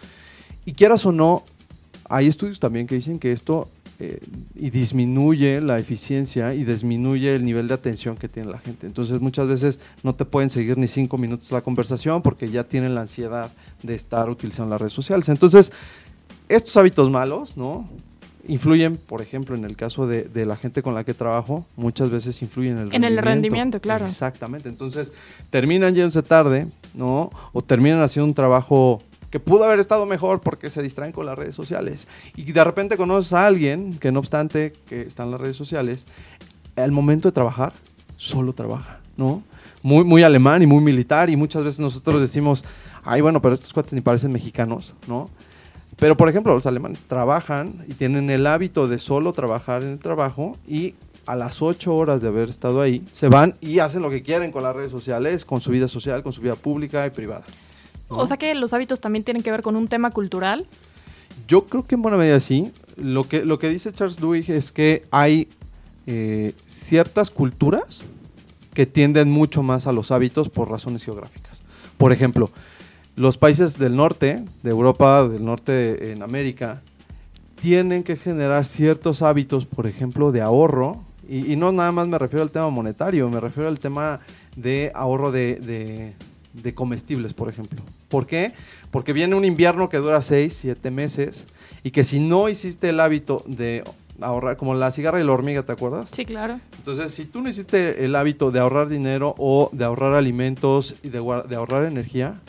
Y 0.64 0.74
quieras 0.74 1.04
o 1.04 1.10
no, 1.10 1.42
hay 2.08 2.28
estudios 2.28 2.60
también 2.60 2.86
que 2.86 2.94
dicen 2.94 3.18
que 3.18 3.32
esto 3.32 3.68
eh, 4.00 4.20
y 4.54 4.70
disminuye 4.70 5.60
la 5.60 5.78
eficiencia 5.78 6.54
y 6.54 6.62
disminuye 6.64 7.34
el 7.34 7.44
nivel 7.44 7.66
de 7.68 7.74
atención 7.74 8.16
que 8.16 8.28
tiene 8.28 8.50
la 8.50 8.58
gente. 8.58 8.86
Entonces 8.86 9.20
muchas 9.20 9.48
veces 9.48 9.80
no 10.04 10.14
te 10.14 10.24
pueden 10.24 10.50
seguir 10.50 10.78
ni 10.78 10.86
cinco 10.86 11.18
minutos 11.18 11.50
la 11.50 11.62
conversación 11.62 12.22
porque 12.22 12.48
ya 12.48 12.64
tienen 12.64 12.94
la 12.94 13.00
ansiedad 13.00 13.50
de 13.82 13.94
estar 13.94 14.30
utilizando 14.30 14.70
las 14.70 14.80
redes 14.80 14.92
sociales. 14.92 15.28
Entonces, 15.28 15.72
estos 16.48 16.76
hábitos 16.76 17.10
malos, 17.10 17.56
¿no? 17.56 17.88
Influyen, 18.46 18.96
por 18.96 19.20
ejemplo, 19.20 19.54
en 19.56 19.64
el 19.64 19.76
caso 19.76 20.06
de, 20.06 20.22
de 20.24 20.46
la 20.46 20.56
gente 20.56 20.80
con 20.82 20.94
la 20.94 21.04
que 21.04 21.12
trabajo, 21.12 21.66
muchas 21.76 22.08
veces 22.08 22.40
influyen 22.40 22.78
en 22.78 22.82
el 22.88 22.94
En 22.94 23.04
el 23.04 23.16
rendimiento. 23.16 23.24
rendimiento, 23.28 23.80
claro. 23.80 24.06
Exactamente. 24.06 24.68
Entonces, 24.70 25.12
terminan 25.50 25.94
yéndose 25.94 26.22
tarde, 26.22 26.66
¿no? 26.94 27.30
O 27.52 27.60
terminan 27.60 28.00
haciendo 28.00 28.26
un 28.26 28.34
trabajo 28.34 29.02
que 29.30 29.40
pudo 29.40 29.64
haber 29.64 29.78
estado 29.78 30.06
mejor 30.06 30.40
porque 30.40 30.70
se 30.70 30.82
distraen 30.82 31.12
con 31.12 31.26
las 31.26 31.36
redes 31.38 31.54
sociales. 31.54 32.08
Y 32.36 32.50
de 32.50 32.64
repente 32.64 32.96
conoces 32.96 33.32
a 33.32 33.46
alguien 33.46 33.98
que 33.98 34.12
no 34.12 34.18
obstante 34.18 34.72
que 34.88 35.02
está 35.02 35.24
en 35.24 35.30
las 35.30 35.40
redes 35.40 35.56
sociales, 35.56 36.06
al 36.76 36.92
momento 36.92 37.28
de 37.28 37.32
trabajar, 37.32 37.72
solo 38.16 38.52
trabaja, 38.52 39.00
¿no? 39.16 39.42
Muy, 39.82 40.04
muy 40.04 40.22
alemán 40.22 40.62
y 40.62 40.66
muy 40.66 40.82
militar 40.82 41.30
y 41.30 41.36
muchas 41.36 41.62
veces 41.62 41.80
nosotros 41.80 42.20
decimos, 42.20 42.64
ay, 43.04 43.20
bueno, 43.20 43.40
pero 43.40 43.54
estos 43.54 43.72
cuates 43.72 43.92
ni 43.92 44.00
parecen 44.00 44.32
mexicanos, 44.32 44.94
¿no? 45.06 45.28
Pero, 45.98 46.16
por 46.16 46.28
ejemplo, 46.28 46.54
los 46.54 46.66
alemanes 46.66 47.02
trabajan 47.02 47.84
y 47.88 47.94
tienen 47.94 48.30
el 48.30 48.46
hábito 48.46 48.86
de 48.86 48.98
solo 48.98 49.32
trabajar 49.32 49.82
en 49.82 49.90
el 49.90 49.98
trabajo 49.98 50.56
y 50.66 50.94
a 51.26 51.36
las 51.36 51.60
8 51.60 51.94
horas 51.94 52.22
de 52.22 52.28
haber 52.28 52.48
estado 52.48 52.80
ahí, 52.80 53.04
se 53.12 53.28
van 53.28 53.54
y 53.60 53.80
hacen 53.80 54.00
lo 54.00 54.08
que 54.08 54.22
quieren 54.22 54.50
con 54.50 54.62
las 54.62 54.74
redes 54.74 54.90
sociales, 54.90 55.44
con 55.44 55.60
su 55.60 55.70
vida 55.70 55.86
social, 55.86 56.22
con 56.22 56.32
su 56.32 56.40
vida 56.40 56.54
pública 56.54 57.04
y 57.04 57.10
privada. 57.10 57.44
¿No? 58.10 58.16
O 58.18 58.26
sea 58.26 58.36
que 58.36 58.54
los 58.54 58.72
hábitos 58.72 59.00
también 59.00 59.24
tienen 59.24 59.42
que 59.42 59.50
ver 59.50 59.62
con 59.62 59.76
un 59.76 59.88
tema 59.88 60.10
cultural. 60.10 60.66
Yo 61.46 61.66
creo 61.66 61.86
que 61.86 61.94
en 61.94 62.02
buena 62.02 62.16
medida 62.16 62.40
sí. 62.40 62.72
Lo 62.96 63.28
que, 63.28 63.44
lo 63.44 63.58
que 63.58 63.68
dice 63.68 63.92
Charles 63.92 64.18
Duhigg 64.18 64.50
es 64.50 64.72
que 64.72 65.04
hay 65.10 65.48
eh, 66.06 66.52
ciertas 66.66 67.30
culturas 67.30 68.04
que 68.74 68.86
tienden 68.86 69.30
mucho 69.30 69.62
más 69.62 69.86
a 69.86 69.92
los 69.92 70.10
hábitos 70.10 70.48
por 70.48 70.70
razones 70.70 71.04
geográficas. 71.04 71.60
Por 71.96 72.12
ejemplo, 72.12 72.50
los 73.16 73.36
países 73.38 73.78
del 73.78 73.96
norte, 73.96 74.44
de 74.62 74.70
Europa, 74.70 75.28
del 75.28 75.44
norte 75.44 76.12
en 76.12 76.22
América, 76.22 76.82
tienen 77.60 78.04
que 78.04 78.16
generar 78.16 78.64
ciertos 78.64 79.22
hábitos, 79.22 79.66
por 79.66 79.86
ejemplo, 79.86 80.30
de 80.32 80.40
ahorro. 80.40 81.02
Y, 81.28 81.52
y 81.52 81.56
no 81.56 81.72
nada 81.72 81.92
más 81.92 82.06
me 82.08 82.18
refiero 82.18 82.42
al 82.42 82.50
tema 82.50 82.70
monetario, 82.70 83.28
me 83.28 83.40
refiero 83.40 83.68
al 83.68 83.78
tema 83.78 84.20
de 84.56 84.92
ahorro 84.94 85.30
de, 85.32 85.56
de- 85.56 86.14
de 86.62 86.74
comestibles, 86.74 87.34
por 87.34 87.48
ejemplo. 87.48 87.80
¿Por 88.08 88.26
qué? 88.26 88.52
Porque 88.90 89.12
viene 89.12 89.34
un 89.34 89.44
invierno 89.44 89.88
que 89.88 89.98
dura 89.98 90.22
6, 90.22 90.54
7 90.54 90.90
meses 90.90 91.46
y 91.82 91.90
que 91.90 92.04
si 92.04 92.20
no 92.20 92.48
hiciste 92.48 92.88
el 92.88 93.00
hábito 93.00 93.44
de 93.46 93.84
ahorrar, 94.20 94.56
como 94.56 94.74
la 94.74 94.90
cigarra 94.90 95.20
y 95.20 95.24
la 95.24 95.32
hormiga, 95.32 95.62
¿te 95.62 95.72
acuerdas? 95.72 96.10
Sí, 96.12 96.24
claro. 96.24 96.60
Entonces, 96.76 97.12
si 97.12 97.24
tú 97.24 97.40
no 97.40 97.48
hiciste 97.48 98.04
el 98.04 98.16
hábito 98.16 98.50
de 98.50 98.60
ahorrar 98.60 98.88
dinero 98.88 99.34
o 99.38 99.70
de 99.72 99.84
ahorrar 99.84 100.14
alimentos 100.14 100.96
y 101.02 101.08
de, 101.08 101.18
ahorrar 101.18 101.84
energía, 101.84 102.40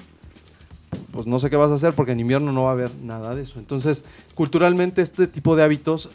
pues 1.12 1.28
no 1.28 1.40
sé 1.40 1.50
qué 1.50 1.56
vas 1.56 1.72
a 1.72 1.76
hacer 1.76 1.94
porque 1.94 2.14
en 2.14 2.20
invierno 2.20 2.52
no 2.52 2.64
va 2.64 2.70
a 2.70 2.74
haber 2.74 2.94
nada 2.96 3.36
de 3.36 3.44
eso. 3.44 3.60
Entonces, 3.60 4.04
culturalmente 4.36 5.02
este 5.02 5.28
tipo 5.28 5.56
de 5.56 5.64
hábitos, 5.64 6.10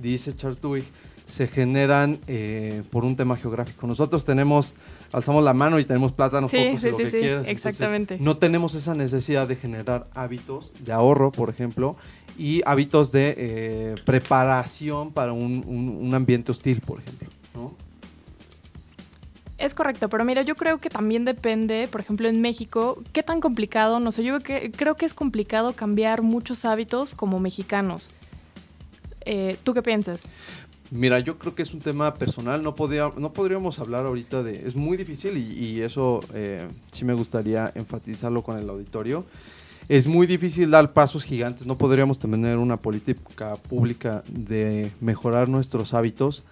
dice 0.00 0.34
Charles 0.34 0.60
Duhigg, 0.60 0.84
se 1.26 1.46
generan 1.46 2.18
eh, 2.26 2.82
por 2.90 3.04
un 3.04 3.16
tema 3.16 3.36
geográfico. 3.36 3.86
Nosotros 3.86 4.24
tenemos, 4.24 4.74
alzamos 5.14 5.44
la 5.44 5.54
mano 5.54 5.78
y 5.78 5.84
tenemos 5.84 6.12
plátanos, 6.12 6.50
Sí, 6.50 6.56
cocos 6.66 6.84
y 6.84 6.88
lo 6.90 6.96
sí, 6.96 7.02
que 7.04 7.10
sí, 7.10 7.18
quieras. 7.20 7.46
Entonces, 7.48 7.66
exactamente. 7.66 8.16
no 8.20 8.36
tenemos 8.36 8.74
esa 8.74 8.94
necesidad 8.94 9.46
de 9.48 9.56
generar 9.56 10.08
hábitos 10.14 10.72
de 10.80 10.92
ahorro, 10.92 11.30
por 11.32 11.50
ejemplo, 11.50 11.96
y 12.36 12.62
hábitos 12.66 13.12
de 13.12 13.34
eh, 13.38 13.94
preparación 14.04 15.12
para 15.12 15.32
un, 15.32 15.62
un- 15.66 15.98
un 16.06 16.14
ambiente 16.14 16.50
hostil, 16.52 16.80
por 16.80 16.98
ejemplo. 17.00 17.28
¿no? 17.54 17.72
Es 19.56 19.72
correcto, 19.72 20.08
pero 20.08 20.24
mira, 20.24 20.42
yo 20.42 20.56
creo 20.56 20.78
que 20.78 20.90
también 20.90 21.24
depende, 21.24 21.88
por 21.90 22.00
ejemplo, 22.00 22.28
en 22.28 22.40
México, 22.40 23.00
qué 23.12 23.22
tan 23.22 23.40
complicado, 23.40 24.00
no 24.00 24.10
sé, 24.10 24.24
yo 24.24 24.40
que, 24.40 24.72
creo 24.72 24.96
que 24.96 25.06
es 25.06 25.14
complicado 25.14 25.74
cambiar 25.74 26.22
muchos 26.22 26.64
hábitos 26.64 27.14
como 27.14 27.38
mexicanos. 27.38 28.10
Eh, 29.26 29.56
¿Tú 29.62 29.72
qué 29.72 29.80
piensas? 29.80 30.28
Mira, 30.94 31.18
yo 31.18 31.38
creo 31.38 31.56
que 31.56 31.62
es 31.62 31.74
un 31.74 31.80
tema 31.80 32.14
personal, 32.14 32.62
no, 32.62 32.76
podía, 32.76 33.10
no 33.16 33.32
podríamos 33.32 33.80
hablar 33.80 34.06
ahorita 34.06 34.44
de... 34.44 34.64
Es 34.64 34.76
muy 34.76 34.96
difícil 34.96 35.36
y, 35.36 35.40
y 35.40 35.80
eso 35.80 36.20
eh, 36.34 36.68
sí 36.92 37.04
me 37.04 37.14
gustaría 37.14 37.72
enfatizarlo 37.74 38.42
con 38.44 38.60
el 38.60 38.70
auditorio. 38.70 39.24
Es 39.88 40.06
muy 40.06 40.28
difícil 40.28 40.70
dar 40.70 40.92
pasos 40.92 41.24
gigantes, 41.24 41.66
no 41.66 41.76
podríamos 41.76 42.20
tener 42.20 42.58
una 42.58 42.76
política 42.76 43.56
pública 43.56 44.22
de 44.28 44.92
mejorar 45.00 45.48
nuestros 45.48 45.94
hábitos, 45.94 46.44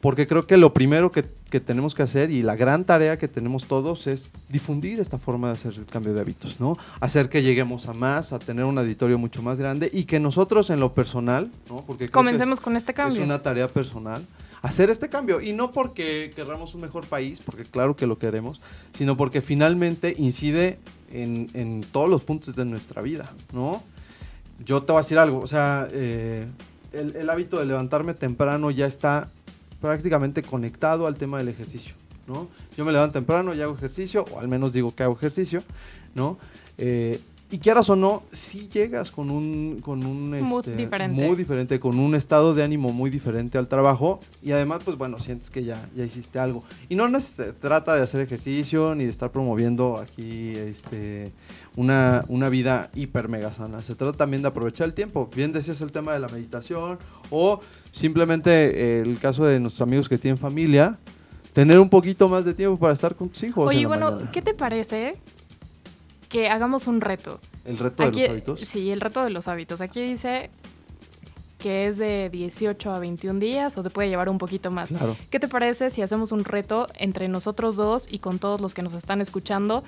porque 0.00 0.26
creo 0.26 0.46
que 0.46 0.56
lo 0.56 0.72
primero 0.72 1.10
que, 1.10 1.24
que 1.50 1.60
tenemos 1.60 1.94
que 1.94 2.02
hacer 2.02 2.30
y 2.30 2.42
la 2.42 2.54
gran 2.56 2.84
tarea 2.84 3.18
que 3.18 3.26
tenemos 3.28 3.66
todos 3.66 4.06
es 4.06 4.28
difundir 4.48 5.00
esta 5.00 5.18
forma 5.18 5.48
de 5.48 5.54
hacer 5.54 5.74
el 5.76 5.86
cambio 5.86 6.14
de 6.14 6.20
hábitos, 6.20 6.60
¿no? 6.60 6.76
Hacer 7.00 7.28
que 7.28 7.42
lleguemos 7.42 7.86
a 7.88 7.92
más, 7.94 8.32
a 8.32 8.38
tener 8.38 8.64
un 8.64 8.78
auditorio 8.78 9.18
mucho 9.18 9.42
más 9.42 9.58
grande 9.58 9.90
y 9.92 10.04
que 10.04 10.20
nosotros 10.20 10.70
en 10.70 10.80
lo 10.80 10.94
personal, 10.94 11.50
¿no? 11.68 11.82
Porque 11.86 12.04
que 12.04 12.04
es- 12.06 12.10
Comencemos 12.12 12.60
con 12.60 12.76
este 12.76 12.94
cambio. 12.94 13.18
es 13.18 13.24
una 13.24 13.42
tarea 13.42 13.66
personal 13.68 14.24
hacer 14.60 14.90
este 14.90 15.08
cambio 15.08 15.40
y 15.40 15.52
no 15.52 15.70
porque 15.70 16.32
querramos 16.34 16.74
un 16.74 16.80
mejor 16.80 17.06
país, 17.06 17.40
porque 17.40 17.62
claro 17.64 17.94
que 17.94 18.06
lo 18.08 18.18
queremos, 18.18 18.60
sino 18.92 19.16
porque 19.16 19.40
finalmente 19.40 20.14
incide 20.18 20.78
en, 21.12 21.48
en 21.54 21.82
todos 21.92 22.08
los 22.10 22.22
puntos 22.22 22.56
de 22.56 22.64
nuestra 22.64 23.00
vida, 23.00 23.32
¿no? 23.52 23.82
Yo 24.64 24.82
te 24.82 24.92
voy 24.92 24.98
a 24.98 25.02
decir 25.02 25.18
algo, 25.18 25.38
o 25.38 25.46
sea, 25.46 25.86
eh, 25.92 26.46
el, 26.92 27.14
el 27.14 27.30
hábito 27.30 27.58
de 27.60 27.66
levantarme 27.66 28.14
temprano 28.14 28.72
ya 28.72 28.86
está 28.86 29.30
prácticamente 29.80 30.42
conectado 30.42 31.06
al 31.06 31.16
tema 31.16 31.38
del 31.38 31.48
ejercicio, 31.48 31.94
¿no? 32.26 32.48
Yo 32.76 32.84
me 32.84 32.92
levanto 32.92 33.14
temprano 33.14 33.54
y 33.54 33.62
hago 33.62 33.74
ejercicio, 33.74 34.24
o 34.32 34.40
al 34.40 34.48
menos 34.48 34.72
digo 34.72 34.94
que 34.94 35.02
hago 35.02 35.14
ejercicio, 35.14 35.62
¿no? 36.14 36.38
Eh, 36.78 37.20
y 37.50 37.58
quieras 37.58 37.88
o 37.88 37.96
no, 37.96 38.22
si 38.30 38.68
llegas 38.68 39.10
con 39.10 39.30
un, 39.30 39.80
con 39.80 40.04
un 40.04 40.30
Mood 40.42 40.68
este, 40.68 40.76
diferente. 40.76 41.26
mood 41.26 41.36
diferente, 41.36 41.80
con 41.80 41.98
un 41.98 42.14
estado 42.14 42.54
de 42.54 42.62
ánimo 42.62 42.92
muy 42.92 43.08
diferente 43.08 43.56
al 43.56 43.68
trabajo 43.68 44.20
y 44.42 44.52
además, 44.52 44.82
pues 44.84 44.98
bueno, 44.98 45.18
sientes 45.18 45.48
que 45.48 45.64
ya, 45.64 45.88
ya 45.96 46.04
hiciste 46.04 46.38
algo. 46.38 46.62
Y 46.90 46.94
no 46.94 47.08
se 47.20 47.54
trata 47.54 47.94
de 47.94 48.02
hacer 48.02 48.20
ejercicio 48.20 48.94
ni 48.94 49.04
de 49.04 49.10
estar 49.10 49.30
promoviendo 49.30 49.96
aquí 49.96 50.56
este, 50.56 51.32
una, 51.76 52.22
una 52.28 52.50
vida 52.50 52.90
hiper 52.94 53.28
mega 53.28 53.50
sana. 53.50 53.82
Se 53.82 53.94
trata 53.94 54.18
también 54.18 54.42
de 54.42 54.48
aprovechar 54.48 54.86
el 54.86 54.94
tiempo. 54.94 55.30
Bien 55.34 55.52
decías 55.52 55.80
el 55.80 55.90
tema 55.90 56.12
de 56.12 56.20
la 56.20 56.28
meditación 56.28 56.98
o 57.30 57.60
simplemente 57.92 58.98
eh, 58.98 59.00
el 59.00 59.18
caso 59.18 59.46
de 59.46 59.58
nuestros 59.58 59.86
amigos 59.86 60.06
que 60.06 60.18
tienen 60.18 60.36
familia, 60.36 60.98
tener 61.54 61.78
un 61.78 61.88
poquito 61.88 62.28
más 62.28 62.44
de 62.44 62.52
tiempo 62.52 62.78
para 62.78 62.92
estar 62.92 63.14
con 63.14 63.30
tus 63.30 63.42
hijos. 63.42 63.68
Oye, 63.68 63.86
bueno, 63.86 64.10
mañana. 64.10 64.30
¿qué 64.30 64.42
te 64.42 64.52
parece 64.52 65.14
que 66.28 66.48
hagamos 66.48 66.86
un 66.86 67.00
reto? 67.00 67.40
El 67.64 67.78
reto 67.78 68.04
de 68.04 68.10
los 68.10 68.30
hábitos. 68.30 68.60
Sí, 68.60 68.90
el 68.90 69.00
reto 69.00 69.24
de 69.24 69.30
los 69.30 69.48
hábitos. 69.48 69.80
Aquí 69.80 70.00
dice 70.02 70.50
que 71.58 71.88
es 71.88 71.98
de 71.98 72.30
18 72.30 72.92
a 72.92 72.98
21 72.98 73.40
días 73.40 73.76
o 73.76 73.82
te 73.82 73.90
puede 73.90 74.08
llevar 74.08 74.28
un 74.28 74.38
poquito 74.38 74.70
más. 74.70 74.90
Claro. 74.90 75.16
¿Qué 75.30 75.40
te 75.40 75.48
parece 75.48 75.90
si 75.90 76.02
hacemos 76.02 76.32
un 76.32 76.44
reto 76.44 76.86
entre 76.98 77.28
nosotros 77.28 77.76
dos 77.76 78.06
y 78.10 78.20
con 78.20 78.38
todos 78.38 78.60
los 78.60 78.74
que 78.74 78.82
nos 78.82 78.94
están 78.94 79.20
escuchando 79.20 79.82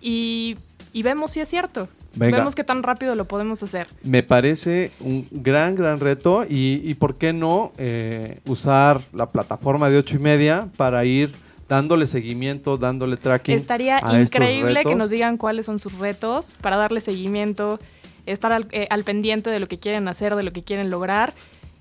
y, 0.00 0.56
y 0.92 1.02
vemos 1.02 1.32
si 1.32 1.40
es 1.40 1.48
cierto? 1.48 1.88
Venga. 2.14 2.38
Vemos 2.38 2.54
qué 2.54 2.64
tan 2.64 2.82
rápido 2.82 3.14
lo 3.14 3.26
podemos 3.26 3.62
hacer. 3.62 3.86
Me 4.02 4.22
parece 4.22 4.92
un 5.00 5.28
gran, 5.30 5.74
gran 5.74 6.00
reto 6.00 6.44
y, 6.48 6.80
y 6.82 6.94
por 6.94 7.16
qué 7.16 7.32
no 7.32 7.72
eh, 7.78 8.40
usar 8.46 9.00
la 9.12 9.30
plataforma 9.30 9.90
de 9.90 9.98
ocho 9.98 10.16
y 10.16 10.20
media 10.20 10.68
para 10.76 11.04
ir 11.04 11.32
dándole 11.70 12.06
seguimiento, 12.08 12.76
dándole 12.76 13.16
tracking. 13.16 13.56
Estaría 13.56 13.94
a 13.96 13.98
estos 14.00 14.20
increíble 14.22 14.82
que 14.82 14.94
nos 14.96 15.08
digan 15.08 15.36
cuáles 15.38 15.64
son 15.66 15.78
sus 15.78 15.94
retos 15.98 16.52
para 16.60 16.76
darle 16.76 17.00
seguimiento, 17.00 17.78
estar 18.26 18.52
al, 18.52 18.66
eh, 18.72 18.88
al 18.90 19.04
pendiente 19.04 19.48
de 19.50 19.60
lo 19.60 19.66
que 19.68 19.78
quieren 19.78 20.08
hacer, 20.08 20.34
de 20.34 20.42
lo 20.42 20.50
que 20.50 20.64
quieren 20.64 20.90
lograr 20.90 21.32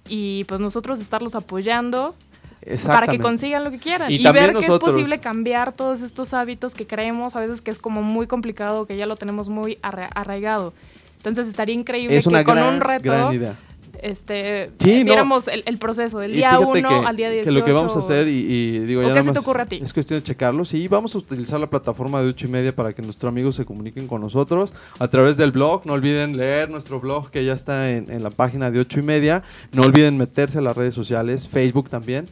y 0.07 0.43
pues 0.45 0.61
nosotros 0.61 1.01
estarlos 1.01 1.33
apoyando 1.35 2.15
para 2.85 3.07
que 3.07 3.17
consigan 3.19 3.63
lo 3.63 3.71
que 3.71 3.79
quieran 3.79 4.11
Y 4.11 4.21
ver 4.23 4.51
que 4.53 4.59
es 4.59 4.67
nosotros. 4.67 4.91
posible 4.93 5.19
cambiar 5.19 5.73
todos 5.73 6.01
estos 6.03 6.33
hábitos 6.35 6.75
que 6.75 6.85
creemos 6.85 7.35
a 7.35 7.39
veces 7.39 7.61
que 7.61 7.71
es 7.71 7.79
como 7.79 8.03
muy 8.03 8.27
complicado, 8.27 8.85
que 8.85 8.95
ya 8.95 9.07
lo 9.07 9.15
tenemos 9.15 9.49
muy 9.49 9.79
arra- 9.81 10.09
arraigado. 10.13 10.73
Entonces 11.17 11.47
estaría 11.47 11.73
increíble 11.73 12.15
Es 12.15 12.27
una 12.27 12.39
que 12.39 12.45
con 12.45 12.55
gran, 12.55 12.75
un 12.75 12.81
reto. 12.81 13.31
Este 14.03 14.69
Sí, 14.79 14.99
no. 14.99 15.05
viéramos 15.05 15.47
el, 15.47 15.63
el 15.65 15.77
proceso 15.77 16.19
del 16.19 16.33
día 16.33 16.51
fíjate 16.57 16.79
1 16.79 16.89
que, 16.89 16.95
al 17.07 17.15
día 17.15 17.29
18. 17.29 17.49
que 17.53 17.59
lo 17.59 17.65
que 17.65 17.71
vamos 17.71 17.95
a 17.95 17.99
hacer, 17.99 18.27
y, 18.27 18.31
y 18.31 18.79
digo, 18.79 19.01
¿O 19.01 19.03
ya 19.03 19.09
nada 19.09 19.21
te 19.21 19.27
más 19.29 19.37
ocurre 19.37 19.61
a? 19.63 19.67
Es 19.69 19.93
cuestión 19.93 20.19
de 20.19 20.23
checarlo. 20.23 20.65
Sí, 20.65 20.87
vamos 20.87 21.15
a 21.15 21.17
utilizar 21.17 21.59
la 21.59 21.69
plataforma 21.69 22.21
de 22.21 22.29
ocho 22.29 22.47
y 22.47 22.49
media 22.49 22.75
para 22.75 22.93
que 22.93 23.01
nuestros 23.01 23.29
amigos 23.29 23.55
se 23.55 23.65
comuniquen 23.65 24.07
con 24.07 24.21
nosotros 24.21 24.73
a 24.97 25.07
través 25.07 25.37
del 25.37 25.51
blog. 25.51 25.85
No 25.85 25.93
olviden 25.93 26.37
leer 26.37 26.69
nuestro 26.69 26.99
blog 26.99 27.29
que 27.31 27.43
ya 27.45 27.53
está 27.53 27.91
en, 27.91 28.11
en 28.11 28.23
la 28.23 28.29
página 28.29 28.71
de 28.71 28.79
ocho 28.79 28.99
y 28.99 29.03
media. 29.03 29.43
No 29.71 29.83
olviden 29.83 30.17
meterse 30.17 30.57
a 30.57 30.61
las 30.61 30.75
redes 30.75 30.93
sociales, 30.93 31.47
Facebook 31.47 31.89
también. 31.89 32.27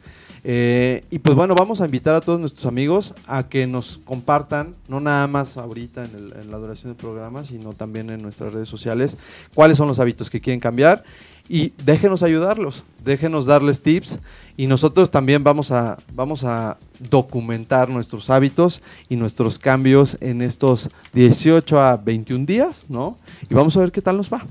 Eh, 0.50 1.04
y 1.10 1.18
pues 1.18 1.36
bueno, 1.36 1.54
vamos 1.54 1.82
a 1.82 1.84
invitar 1.84 2.14
a 2.14 2.22
todos 2.22 2.40
nuestros 2.40 2.64
amigos 2.64 3.12
a 3.26 3.50
que 3.50 3.66
nos 3.66 4.00
compartan, 4.06 4.76
no 4.88 4.98
nada 4.98 5.26
más 5.26 5.58
ahorita 5.58 6.06
en, 6.06 6.50
la 6.50 6.56
duración 6.56 6.90
del 6.90 6.96
programa, 6.96 7.44
sino 7.44 7.74
también 7.74 8.08
en 8.08 8.22
nuestras 8.22 8.54
redes 8.54 8.66
sociales, 8.66 9.18
cuáles 9.54 9.76
son 9.76 9.88
los 9.88 10.00
hábitos 10.00 10.30
que 10.30 10.40
quieren 10.40 10.58
cambiar 10.58 11.04
y 11.50 11.74
déjenos 11.84 12.22
ayudarlos, 12.22 12.82
déjenos 13.04 13.44
darles 13.44 13.82
tips 13.82 14.20
y 14.56 14.68
nosotros 14.68 15.10
también 15.10 15.44
vamos 15.44 15.70
a, 15.70 15.98
vamos 16.14 16.44
a 16.44 16.78
documentar 17.10 17.90
nuestros 17.90 18.30
hábitos 18.30 18.82
y 19.10 19.16
nuestros 19.16 19.58
cambios 19.58 20.16
en 20.22 20.40
estos 20.40 20.88
18 21.12 21.78
a 21.78 21.98
21 21.98 22.46
días, 22.46 22.86
¿no? 22.88 23.18
Y 23.50 23.52
vamos 23.52 23.76
a 23.76 23.80
ver 23.80 23.92
qué 23.92 24.00
tal 24.00 24.16
nos 24.16 24.32
va. 24.32 24.46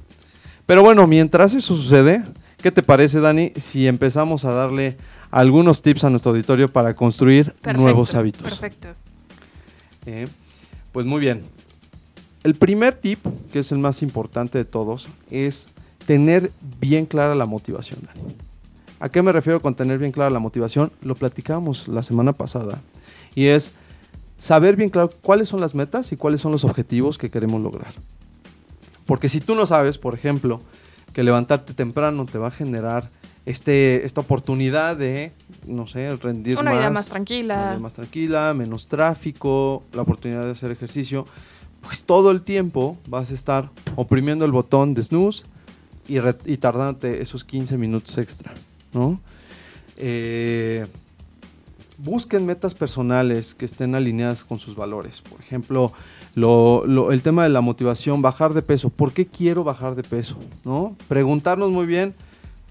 Pero 0.67 0.83
bueno, 0.83 1.07
mientras 1.07 1.55
eso 1.55 1.75
sucede, 1.75 2.23
¿qué 2.61 2.71
te 2.71 2.83
parece, 2.83 3.19
Dani, 3.19 3.51
si 3.55 3.87
empezamos 3.87 4.45
a 4.45 4.51
darle 4.51 4.95
algunos 5.31 5.81
tips 5.81 6.03
a 6.03 6.09
nuestro 6.09 6.31
auditorio 6.31 6.71
para 6.71 6.95
construir 6.95 7.45
Perfecto, 7.45 7.81
nuevos 7.81 8.15
hábitos? 8.15 8.43
Perfecto. 8.43 8.89
Eh, 10.05 10.27
pues 10.91 11.05
muy 11.05 11.19
bien. 11.19 11.43
El 12.43 12.55
primer 12.55 12.93
tip, 12.93 13.19
que 13.51 13.59
es 13.59 13.71
el 13.71 13.77
más 13.77 14.01
importante 14.01 14.57
de 14.57 14.65
todos, 14.65 15.09
es 15.29 15.69
tener 16.05 16.51
bien 16.79 17.05
clara 17.05 17.35
la 17.35 17.45
motivación. 17.45 17.99
Dani. 18.05 18.35
¿A 18.99 19.09
qué 19.09 19.21
me 19.21 19.31
refiero 19.31 19.59
con 19.61 19.75
tener 19.75 19.99
bien 19.99 20.11
clara 20.11 20.29
la 20.29 20.39
motivación? 20.39 20.91
Lo 21.01 21.15
platicábamos 21.15 21.87
la 21.87 22.01
semana 22.03 22.33
pasada. 22.33 22.81
Y 23.35 23.47
es 23.47 23.73
saber 24.39 24.75
bien 24.75 24.89
claro 24.89 25.11
cuáles 25.21 25.49
son 25.49 25.61
las 25.61 25.75
metas 25.75 26.11
y 26.11 26.17
cuáles 26.17 26.41
son 26.41 26.51
los 26.51 26.63
objetivos 26.63 27.17
que 27.17 27.29
queremos 27.29 27.61
lograr. 27.61 27.93
Porque 29.05 29.29
si 29.29 29.39
tú 29.39 29.55
no 29.55 29.65
sabes, 29.65 29.97
por 29.97 30.15
ejemplo, 30.15 30.59
que 31.13 31.23
levantarte 31.23 31.73
temprano 31.73 32.25
te 32.25 32.37
va 32.37 32.47
a 32.47 32.51
generar 32.51 33.09
este, 33.47 34.05
esta 34.05 34.19
oportunidad 34.21 34.97
de, 34.97 35.31
no 35.65 35.87
sé, 35.87 36.13
rendir 36.17 36.57
Una 36.57 36.71
más. 36.71 36.79
vida 36.79 36.89
más 36.91 37.05
tranquila. 37.05 37.55
Una 37.55 37.69
vida 37.71 37.79
más 37.79 37.93
tranquila, 37.93 38.53
menos 38.53 38.87
tráfico, 38.87 39.83
la 39.93 40.01
oportunidad 40.01 40.43
de 40.43 40.51
hacer 40.51 40.69
ejercicio, 40.71 41.25
pues 41.81 42.03
todo 42.03 42.31
el 42.31 42.41
tiempo 42.43 42.97
vas 43.07 43.31
a 43.31 43.33
estar 43.33 43.69
oprimiendo 43.95 44.43
el 44.43 44.51
botón 44.51 44.93
de 44.93 45.01
snooze 45.03 45.43
y, 46.09 46.17
y 46.45 46.57
tardándote 46.57 47.21
esos 47.21 47.45
15 47.45 47.77
minutos 47.77 48.17
extra, 48.17 48.53
¿no? 48.93 49.19
Eh, 49.95 50.85
busquen 51.97 52.45
metas 52.45 52.73
personales 52.75 53.55
que 53.55 53.65
estén 53.65 53.95
alineadas 53.95 54.43
con 54.43 54.59
sus 54.59 54.75
valores. 54.75 55.21
Por 55.21 55.39
ejemplo, 55.39 55.91
lo- 56.35 56.85
lo- 56.85 57.11
el 57.11 57.21
tema 57.21 57.43
de 57.43 57.49
la 57.49 57.61
motivación, 57.61 58.21
bajar 58.21 58.53
de 58.53 58.61
peso. 58.61 58.89
¿Por 58.89 59.13
qué 59.13 59.25
quiero 59.25 59.63
bajar 59.63 59.95
de 59.95 60.03
peso? 60.03 60.37
¿No? 60.63 60.95
Preguntarnos 61.07 61.71
muy 61.71 61.85
bien 61.85 62.13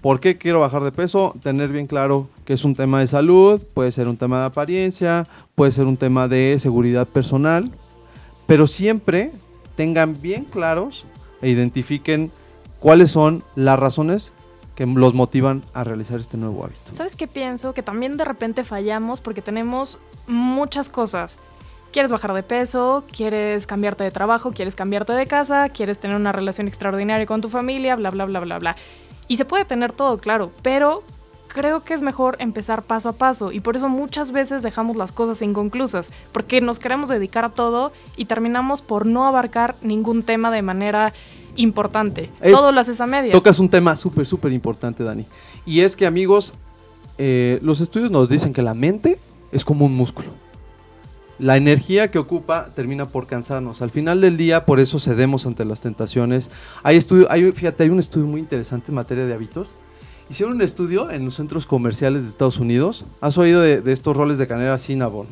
por 0.01 0.19
qué 0.19 0.37
quiero 0.37 0.59
bajar 0.59 0.83
de 0.83 0.91
peso, 0.91 1.35
tener 1.41 1.69
bien 1.69 1.87
claro 1.87 2.27
que 2.45 2.53
es 2.53 2.63
un 2.63 2.75
tema 2.75 2.99
de 2.99 3.07
salud, 3.07 3.63
puede 3.73 3.91
ser 3.91 4.07
un 4.07 4.17
tema 4.17 4.39
de 4.39 4.45
apariencia, 4.45 5.27
puede 5.55 5.71
ser 5.71 5.85
un 5.85 5.97
tema 5.97 6.27
de 6.27 6.57
seguridad 6.59 7.07
personal, 7.07 7.71
pero 8.45 8.67
siempre 8.67 9.31
tengan 9.75 10.21
bien 10.21 10.45
claros 10.45 11.05
e 11.41 11.49
identifiquen 11.49 12.31
cuáles 12.79 13.11
son 13.11 13.43
las 13.55 13.79
razones 13.79 14.33
que 14.75 14.85
los 14.85 15.15
motivan 15.15 15.63
a 15.73 15.83
realizar 15.83 16.19
este 16.19 16.37
nuevo 16.37 16.63
hábito. 16.63 16.93
¿Sabes 16.93 17.15
qué 17.15 17.27
pienso? 17.27 17.73
Que 17.73 17.81
también 17.81 18.15
de 18.15 18.25
repente 18.25 18.63
fallamos 18.63 19.21
porque 19.21 19.41
tenemos 19.41 19.97
muchas 20.27 20.89
cosas. 20.89 21.39
Quieres 21.91 22.11
bajar 22.11 22.33
de 22.33 22.43
peso, 22.43 23.03
quieres 23.11 23.65
cambiarte 23.65 24.03
de 24.03 24.11
trabajo, 24.11 24.51
quieres 24.51 24.75
cambiarte 24.75 25.13
de 25.13 25.25
casa, 25.25 25.69
quieres 25.69 25.97
tener 25.97 26.15
una 26.15 26.31
relación 26.31 26.67
extraordinaria 26.67 27.25
con 27.25 27.41
tu 27.41 27.49
familia, 27.49 27.95
bla, 27.95 28.11
bla, 28.11 28.25
bla, 28.25 28.39
bla, 28.39 28.59
bla. 28.59 28.75
Y 29.27 29.37
se 29.37 29.45
puede 29.45 29.65
tener 29.65 29.91
todo, 29.91 30.17
claro, 30.19 30.51
pero 30.61 31.03
creo 31.47 31.81
que 31.81 31.93
es 31.93 32.01
mejor 32.01 32.35
empezar 32.39 32.83
paso 32.83 33.09
a 33.09 33.13
paso 33.13 33.51
y 33.51 33.59
por 33.61 33.75
eso 33.75 33.89
muchas 33.89 34.31
veces 34.31 34.63
dejamos 34.63 34.95
las 34.95 35.11
cosas 35.11 35.41
inconclusas, 35.41 36.11
porque 36.31 36.61
nos 36.61 36.77
queremos 36.79 37.09
dedicar 37.09 37.45
a 37.45 37.49
todo 37.49 37.91
y 38.15 38.25
terminamos 38.25 38.81
por 38.81 39.05
no 39.05 39.25
abarcar 39.25 39.75
ningún 39.81 40.23
tema 40.23 40.51
de 40.51 40.61
manera 40.61 41.13
importante. 41.55 42.29
Es- 42.41 42.53
todo 42.55 42.71
lo 42.71 42.79
haces 42.79 43.01
a 43.01 43.07
medias. 43.07 43.31
Tocas 43.31 43.59
un 43.59 43.69
tema 43.69 43.95
súper, 43.95 44.25
súper 44.25 44.53
importante, 44.53 45.03
Dani. 45.03 45.25
Y 45.65 45.81
es 45.81 45.95
que, 45.95 46.05
amigos, 46.05 46.53
eh, 47.17 47.59
los 47.63 47.81
estudios 47.81 48.11
nos 48.11 48.29
dicen 48.29 48.53
que 48.53 48.61
la 48.61 48.73
mente 48.75 49.17
es 49.51 49.65
como 49.65 49.85
un 49.85 49.95
músculo. 49.95 50.29
La 51.39 51.55
energía 51.55 52.09
que 52.09 52.17
ocupa 52.17 52.69
termina 52.73 53.05
por 53.07 53.27
cansarnos. 53.27 53.81
Al 53.81 53.91
final 53.91 54.21
del 54.21 54.37
día, 54.37 54.65
por 54.65 54.79
eso 54.79 54.99
cedemos 54.99 55.45
ante 55.45 55.65
las 55.65 55.81
tentaciones. 55.81 56.49
Hay 56.83 56.97
estudio, 56.97 57.27
hay, 57.29 57.51
fíjate, 57.51 57.83
hay 57.83 57.89
un 57.89 57.99
estudio 57.99 58.25
muy 58.25 58.41
interesante 58.41 58.87
en 58.91 58.95
materia 58.95 59.25
de 59.25 59.33
hábitos. 59.33 59.69
Hicieron 60.29 60.55
un 60.55 60.61
estudio 60.61 61.11
en 61.11 61.23
los 61.25 61.35
centros 61.35 61.65
comerciales 61.65 62.23
de 62.23 62.29
Estados 62.29 62.57
Unidos. 62.57 63.05
¿Has 63.21 63.37
oído 63.37 63.61
de, 63.61 63.81
de 63.81 63.93
estos 63.93 64.17
roles 64.17 64.37
de 64.39 64.47
canela 64.47 64.77
Cinnabon? 64.77 65.27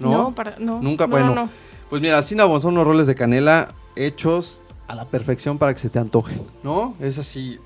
No, 0.00 0.32
para, 0.34 0.56
no. 0.58 0.80
Nunca, 0.80 1.06
no, 1.06 1.10
bueno. 1.10 1.34
no. 1.34 1.48
Pues 1.90 2.00
mira, 2.00 2.22
Cinnabon 2.22 2.60
son 2.62 2.72
unos 2.72 2.86
roles 2.86 3.06
de 3.06 3.14
canela 3.14 3.74
hechos 3.96 4.60
a 4.88 4.94
la 4.94 5.04
perfección 5.04 5.58
para 5.58 5.74
que 5.74 5.80
se 5.80 5.90
te 5.90 5.98
antojen, 5.98 6.40
¿no? 6.62 6.94
Es 7.00 7.18
así. 7.18 7.58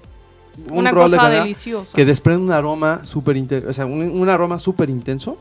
Un 0.69 0.79
Una 0.79 0.91
rol 0.91 1.11
de 1.11 1.17
cosa 1.17 1.23
canela 1.23 1.43
deliciosa. 1.43 1.97
que 1.97 2.05
desprende 2.05 2.45
un 2.45 2.53
aroma 2.53 3.03
súper 3.05 3.37
o 3.69 3.73
sea, 3.73 3.87
un, 3.87 4.03
un 4.03 4.29
aroma 4.29 4.59
súper 4.59 4.91
intenso. 4.91 5.37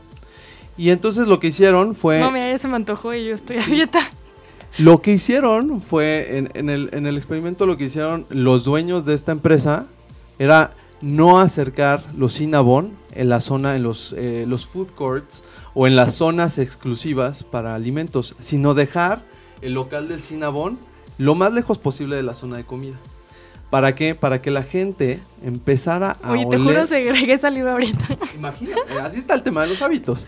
Y 0.76 0.90
entonces 0.90 1.28
lo 1.28 1.38
que 1.40 1.48
hicieron 1.48 1.94
fue, 1.94 2.20
No, 2.20 2.30
mira, 2.30 2.50
ya 2.50 2.58
se 2.58 2.68
me 2.68 2.76
antojó 2.76 3.14
y 3.14 3.26
yo 3.26 3.34
estoy 3.34 3.58
a 3.58 3.66
dieta. 3.66 4.00
lo 4.78 5.00
que 5.00 5.12
hicieron 5.12 5.80
fue, 5.82 6.38
en, 6.38 6.50
en 6.54 6.68
el, 6.70 6.90
en 6.92 7.06
el 7.06 7.16
experimento 7.16 7.66
lo 7.66 7.76
que 7.76 7.84
hicieron 7.84 8.26
los 8.28 8.64
dueños 8.64 9.04
de 9.04 9.14
esta 9.14 9.32
empresa 9.32 9.86
era 10.38 10.72
no 11.00 11.38
acercar 11.38 12.02
los 12.16 12.34
Cinnabon 12.38 12.90
en 13.12 13.28
la 13.28 13.40
zona, 13.40 13.76
en 13.76 13.82
los, 13.84 14.14
eh, 14.18 14.46
los 14.48 14.66
food 14.66 14.88
courts 14.96 15.44
o 15.74 15.86
en 15.86 15.94
las 15.96 16.14
zonas 16.14 16.58
exclusivas 16.58 17.44
para 17.44 17.74
alimentos, 17.74 18.34
sino 18.40 18.74
dejar 18.74 19.20
el 19.62 19.74
local 19.74 20.08
del 20.08 20.22
Cinnabon 20.22 20.78
lo 21.18 21.36
más 21.36 21.52
lejos 21.52 21.78
posible 21.78 22.16
de 22.16 22.24
la 22.24 22.34
zona 22.34 22.56
de 22.56 22.64
comida. 22.64 22.96
¿Para 23.70 23.94
qué? 23.94 24.14
Para 24.14 24.40
que 24.42 24.50
la 24.50 24.62
gente 24.62 25.20
empezara 25.44 26.16
a 26.22 26.32
Oye, 26.32 26.46
te 26.46 26.56
oler. 26.56 26.60
juro, 26.60 26.86
segregué 26.86 27.38
saliva 27.38 27.72
ahorita. 27.72 28.06
Imagínate, 28.34 28.80
así 29.00 29.18
está 29.18 29.34
el 29.34 29.42
tema 29.42 29.62
de 29.62 29.68
los 29.68 29.82
hábitos. 29.82 30.26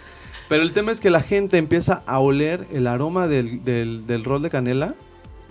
Pero 0.48 0.62
el 0.62 0.72
tema 0.72 0.92
es 0.92 1.00
que 1.00 1.11
la 1.11 1.22
gente 1.22 1.59
empieza 1.59 2.02
a 2.06 2.18
oler 2.20 2.66
el 2.72 2.87
aroma 2.87 3.26
del, 3.26 3.64
del- 3.64 4.24
rol 4.24 4.42
de 4.42 4.50
canela 4.50 4.94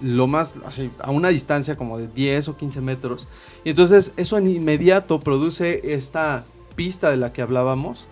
lo 0.02 0.28
más, 0.28 0.56
a 1.00 1.12
una 1.12 1.30
distancia 1.30 1.78
como 1.78 1.98
de 1.98 2.08
10 2.10 2.50
o 2.50 2.58
15 2.58 2.82
metros. 2.82 3.28
Y 3.64 3.70
entonces 3.70 4.12
eso 4.18 4.38
en 4.38 4.48
inmediato 4.48 5.20
produce 5.22 5.94
esta 5.94 6.44
pista 6.76 7.10
de 7.10 7.18
la 7.18 7.32
que 7.32 7.42
hablábamos. 7.42 8.06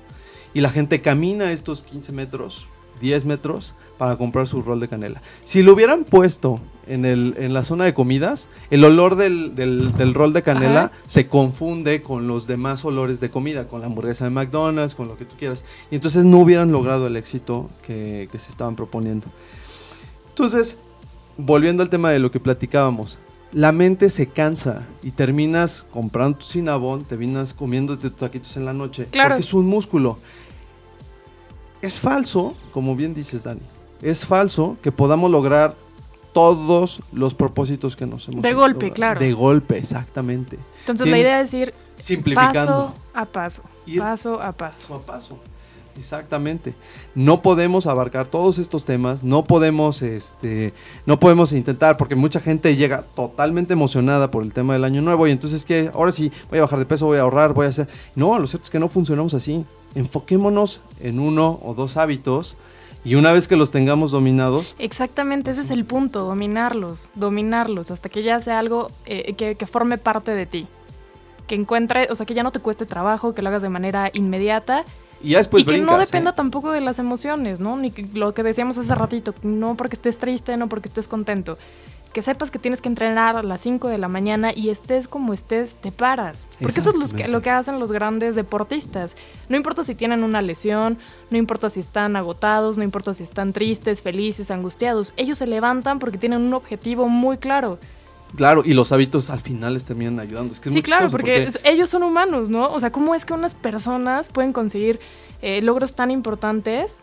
Y 0.53 0.61
la 0.61 0.69
gente 0.69 1.01
camina 1.01 1.51
estos 1.51 1.83
15 1.83 2.11
metros, 2.11 2.67
10 3.03 3.25
metros, 3.25 3.73
para 3.99 4.15
comprar 4.17 4.47
su 4.47 4.61
rol 4.63 4.79
de 4.79 4.87
canela. 4.87 5.21
Si 5.43 5.61
lo 5.61 5.73
hubieran 5.73 6.03
puesto 6.05 6.59
en, 6.87 7.05
el, 7.05 7.35
en 7.37 7.53
la 7.53 7.63
zona 7.63 7.85
de 7.85 7.93
comidas, 7.93 8.47
el 8.71 8.83
olor 8.83 9.15
del, 9.15 9.53
del- 9.55 9.95
del 9.95 10.13
rol 10.13 10.33
de 10.33 10.41
canela 10.41 10.85
Ajá. 10.85 10.91
se 11.05 11.27
confunde 11.27 12.01
con 12.01 12.27
los 12.27 12.47
demás 12.47 12.83
olores 12.85 13.19
de 13.19 13.29
comida, 13.29 13.67
con 13.67 13.81
la 13.81 13.87
hamburguesa 13.87 14.23
de 14.25 14.31
McDonald's, 14.31 14.95
con 14.95 15.07
lo 15.07 15.17
que 15.17 15.25
tú 15.25 15.35
quieras. 15.37 15.63
Y 15.91 15.95
entonces 15.95 16.25
no 16.25 16.39
hubieran 16.39 16.71
logrado 16.71 17.05
el 17.07 17.15
éxito 17.15 17.69
que, 17.85 18.27
que 18.31 18.39
se 18.39 18.49
estaban 18.49 18.75
proponiendo. 18.75 19.27
Entonces, 20.29 20.77
volviendo 21.37 21.83
al 21.83 21.89
tema 21.89 22.09
de 22.11 22.19
lo 22.19 22.31
que 22.31 22.39
platicábamos, 22.39 23.17
la 23.51 23.71
mente 23.71 24.09
se 24.09 24.25
cansa 24.27 24.81
y 25.03 25.11
terminas 25.11 25.85
comprando 25.93 26.39
tu 26.39 26.45
Cinnabon, 26.45 27.03
terminas 27.03 27.53
comiéndote 27.53 28.09
tus 28.09 28.17
taquitos 28.19 28.57
en 28.57 28.65
la 28.65 28.73
noche, 28.73 29.05
Claro. 29.11 29.29
porque 29.29 29.41
es 29.43 29.53
un 29.53 29.67
músculo. 29.67 30.17
Es 31.83 31.99
falso, 31.99 32.55
como 32.71 32.95
bien 32.95 33.13
dices, 33.13 33.43
Dani, 33.43 33.59
es 34.01 34.25
falso 34.25 34.77
que 34.81 34.91
podamos 34.91 35.29
lograr 35.29 35.75
todos 36.33 36.99
los 37.11 37.33
propósitos 37.35 37.95
que 37.95 38.05
nos 38.07 38.27
hemos 38.27 38.41
De 38.41 38.53
golpe, 38.53 38.87
logrado. 38.87 38.93
claro. 38.95 39.19
De 39.19 39.33
golpe, 39.33 39.77
exactamente. 39.77 40.57
Entonces 40.79 41.07
la 41.07 41.19
idea 41.19 41.41
es 41.41 41.53
ir 41.53 41.73
Simplificando. 41.99 42.65
paso 42.65 42.93
a 43.13 43.25
paso, 43.25 43.61
Ir 43.85 43.99
paso 43.99 44.41
a 44.41 44.51
paso. 44.53 44.87
paso 44.87 44.95
a 44.95 44.99
paso. 45.05 45.37
Exactamente. 45.99 46.73
No 47.13 47.41
podemos 47.43 47.85
abarcar 47.85 48.25
todos 48.25 48.57
estos 48.57 48.83
temas, 48.83 49.23
no 49.23 49.43
podemos, 49.43 50.01
este, 50.01 50.73
no 51.05 51.19
podemos 51.19 51.51
intentar, 51.51 51.97
porque 51.97 52.15
mucha 52.15 52.39
gente 52.39 52.75
llega 52.75 53.03
totalmente 53.15 53.73
emocionada 53.73 54.31
por 54.31 54.41
el 54.43 54.53
tema 54.53 54.73
del 54.73 54.85
año 54.85 55.03
nuevo 55.03 55.27
y 55.27 55.31
entonces 55.31 55.65
que 55.65 55.91
ahora 55.93 56.11
sí 56.11 56.31
voy 56.49 56.57
a 56.57 56.63
bajar 56.63 56.79
de 56.79 56.85
peso, 56.85 57.05
voy 57.05 57.19
a 57.19 57.21
ahorrar, 57.21 57.53
voy 57.53 57.67
a 57.67 57.69
hacer. 57.69 57.87
No, 58.15 58.39
lo 58.39 58.47
cierto 58.47 58.63
es 58.63 58.69
que 58.71 58.79
no 58.79 58.87
funcionamos 58.87 59.35
así. 59.35 59.63
Enfoquémonos 59.95 60.81
en 61.01 61.19
uno 61.19 61.59
o 61.63 61.73
dos 61.73 61.97
hábitos 61.97 62.55
y 63.05 63.15
una 63.15 63.31
vez 63.33 63.47
que 63.47 63.55
los 63.55 63.71
tengamos 63.71 64.11
dominados, 64.11 64.75
Exactamente, 64.79 65.51
ese 65.51 65.61
es 65.63 65.69
el 65.71 65.83
punto, 65.85 66.23
dominarlos, 66.25 67.09
dominarlos, 67.15 67.91
hasta 67.91 68.09
que 68.09 68.23
ya 68.23 68.39
sea 68.39 68.59
algo 68.59 68.89
eh, 69.05 69.33
que, 69.33 69.55
que 69.55 69.65
forme 69.67 69.97
parte 69.97 70.31
de 70.31 70.45
ti. 70.45 70.67
Que 71.47 71.55
encuentre, 71.55 72.07
o 72.09 72.15
sea, 72.15 72.25
que 72.25 72.33
ya 72.33 72.43
no 72.43 72.51
te 72.51 72.59
cueste 72.59 72.85
trabajo, 72.85 73.33
que 73.35 73.41
lo 73.41 73.49
hagas 73.49 73.61
de 73.61 73.69
manera 73.69 74.09
inmediata 74.13 74.85
y 75.21 75.31
ya 75.31 75.37
después 75.39 75.63
y 75.63 75.65
que 75.65 75.77
no 75.79 75.97
¿eh? 75.97 75.99
dependa 75.99 76.33
tampoco 76.33 76.71
de 76.71 76.79
las 76.81 76.97
emociones, 76.99 77.59
¿no? 77.59 77.75
Ni 77.77 77.91
que- 77.91 78.07
lo 78.13 78.33
que 78.33 78.43
decíamos 78.43 78.77
hace 78.77 78.95
ratito, 78.95 79.33
no 79.43 79.75
porque 79.75 79.95
estés 79.97 80.17
triste, 80.17 80.55
no 80.57 80.67
porque 80.69 80.87
estés 80.87 81.07
contento. 81.09 81.57
Que 82.13 82.21
sepas 82.21 82.51
que 82.51 82.59
tienes 82.59 82.79
que 82.79 82.89
entrenar 82.89 83.37
a 83.37 83.43
las 83.43 83.61
5 83.61 83.87
de 83.87 83.97
la 83.97 84.07
mañana 84.07 84.51
y 84.55 84.69
estés 84.69 85.07
como 85.07 85.33
estés, 85.33 85.75
te 85.75 85.91
paras. 85.91 86.47
Porque 86.59 86.79
eso 86.79 86.91
es 86.91 86.95
lo 86.95 87.01
que, 87.01 87.05
Exactamente. 87.05 87.31
lo 87.31 87.41
que 87.41 87.49
hacen 87.49 87.79
los 87.79 87.91
grandes 87.91 88.35
deportistas. 88.35 89.15
No 89.49 89.57
importa 89.57 89.83
si 89.83 89.95
tienen 89.95 90.23
una 90.23 90.43
lesión, 90.43 90.99
no 91.31 91.37
importa 91.37 91.71
si 91.71 91.79
están 91.79 92.15
agotados, 92.15 92.77
no 92.77 92.83
importa 92.83 93.15
si 93.15 93.23
están 93.23 93.51
tristes, 93.51 94.03
felices, 94.03 94.51
angustiados. 94.51 95.13
Ellos 95.17 95.39
se 95.39 95.47
levantan 95.47 95.97
porque 95.97 96.19
tienen 96.19 96.41
un 96.41 96.53
objetivo 96.53 97.09
muy 97.09 97.37
claro. 97.37 97.79
Claro, 98.35 98.63
y 98.65 98.73
los 98.73 98.91
hábitos 98.91 99.29
al 99.29 99.41
final 99.41 99.73
les 99.73 99.85
terminan 99.85 100.19
ayudando. 100.19 100.53
Es 100.53 100.59
que 100.59 100.69
es 100.69 100.73
sí, 100.73 100.77
muy 100.77 100.83
claro, 100.83 101.09
porque, 101.09 101.49
ellos 101.63 101.89
son 101.89 102.03
humanos, 102.03 102.49
¿no? 102.49 102.71
O 102.71 102.79
sea, 102.79 102.91
¿cómo 102.91 103.15
es 103.15 103.25
que 103.25 103.33
unas 103.33 103.55
personas 103.55 104.27
pueden 104.27 104.53
conseguir 104.53 104.99
eh, 105.41 105.61
logros 105.61 105.95
tan 105.95 106.09
importantes 106.09 106.97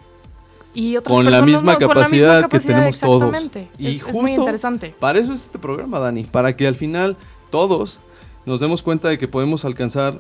y 0.75 0.97
otras 0.97 1.15
con 1.15 1.31
la 1.31 1.43
misma 1.43 1.73
no? 1.73 1.79
Con 1.79 1.89
la 1.89 1.95
capacidad 1.95 2.49
que 2.49 2.61
tenemos 2.61 3.01
todos. 3.01 3.35
Y 3.79 3.89
es, 3.89 3.97
es 3.97 4.03
justo 4.03 4.21
muy 4.21 4.31
interesante. 4.33 4.95
Para 4.99 5.19
eso 5.19 5.33
es 5.33 5.43
este 5.43 5.59
programa, 5.59 5.99
Dani, 5.99 6.25
para 6.25 6.57
que 6.57 6.67
al 6.67 6.75
final 6.75 7.17
todos 7.51 8.01
nos 8.47 8.61
demos 8.61 8.83
cuenta 8.83 9.09
de 9.09 9.19
que 9.19 9.29
podemos 9.29 9.65
alcanzar 9.65 10.19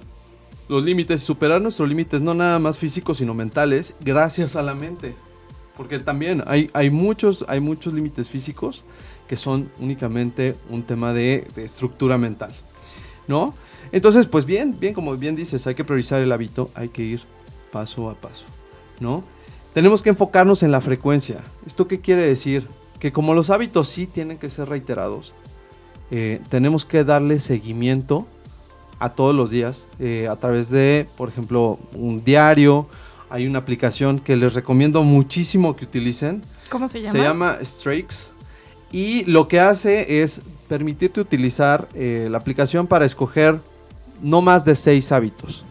los 0.71 0.85
límites 0.85 1.23
superar 1.23 1.61
nuestros 1.61 1.89
límites, 1.89 2.21
no 2.21 2.33
nada 2.33 2.61
más 2.61 2.79
físicos, 2.79 3.19
sino 3.19 3.35
mentales, 3.35 3.97
gracias 4.01 4.55
a 4.55 4.63
la 4.63 4.75
mente. 4.75 5.17
Porque 5.77 5.99
también 5.99 6.45
hay, 6.47 6.71
hay, 6.75 6.91
muchos, 6.91 7.45
hay 7.49 7.59
muchos 7.59 7.93
límites 7.93 8.29
físicos 8.29 8.85
que 9.27 9.37
son 9.37 9.69
únicamente 9.81 10.55
un 10.69 10.85
tema 10.85 11.13
de, 11.13 11.47
de 11.57 11.65
estructura 11.65 12.19
mental, 12.19 12.53
¿no? 13.27 13.53
Entonces, 13.91 14.27
pues 14.27 14.45
bien, 14.45 14.79
bien, 14.79 14.95
como 14.95 15.17
bien 15.17 15.35
dices, 15.35 15.67
hay 15.67 15.75
que 15.75 15.85
priorizar 15.85 16.23
el 16.23 16.31
hábito, 16.31 16.71
hay 16.75 16.89
que 16.91 17.03
ir 17.03 17.21
paso 17.73 18.09
a 18.09 18.15
paso, 18.15 18.45
¿no? 19.01 19.25
Tenemos 19.75 20.03
que 20.03 20.11
enfocarnos 20.11 20.63
en 20.63 20.73
la 20.73 20.81
frecuencia. 20.81 21.43
¿Esto 21.67 21.87
qué 21.87 22.01
quiere 22.01 22.27
decir? 22.27 22.67
Que 22.99 23.13
como 23.13 23.35
los 23.35 23.51
hábitos 23.51 23.89
sí 23.89 24.07
tienen 24.07 24.39
que 24.39 24.51
ser 24.51 24.69
reiterados, 24.69 25.33
eh, 26.11 26.41
tenemos 26.49 26.85
que 26.85 27.05
darle 27.05 27.39
seguimiento 27.39 28.27
a 28.99 29.11
todos 29.11 29.35
los 29.35 29.51
días 29.51 29.87
eh, 29.99 30.29
a 30.29 30.37
través 30.37 30.71
de, 30.71 31.09
por 31.17 31.29
ejemplo, 31.29 31.79
un 31.95 32.25
diario. 32.25 32.87
Hay 33.31 33.47
una 33.47 33.61
aplicación 33.61 34.19
que 34.19 34.37
les 34.37 34.55
recomiendo 34.55 35.03
muchísimo 35.05 35.77
que 35.77 35.85
utilicen. 35.85 36.43
¿Cómo 36.69 36.89
se 36.89 37.01
llama? 37.01 37.13
Se 37.13 37.19
llama 37.19 37.59
Strix. 37.63 38.33
Y 38.93 39.25
lo 39.27 39.47
que 39.47 39.61
hace 39.61 40.23
es 40.23 40.43
permitirte 40.69 41.21
utilizar 41.21 41.89
eh, 41.95 42.27
la 42.29 42.39
aplicación 42.39 42.89
para 42.89 43.05
escoger 43.05 43.61
no 44.21 44.43
más 44.43 44.65
de 44.65 44.75
seis 44.75 45.13
hábitos. 45.13 45.65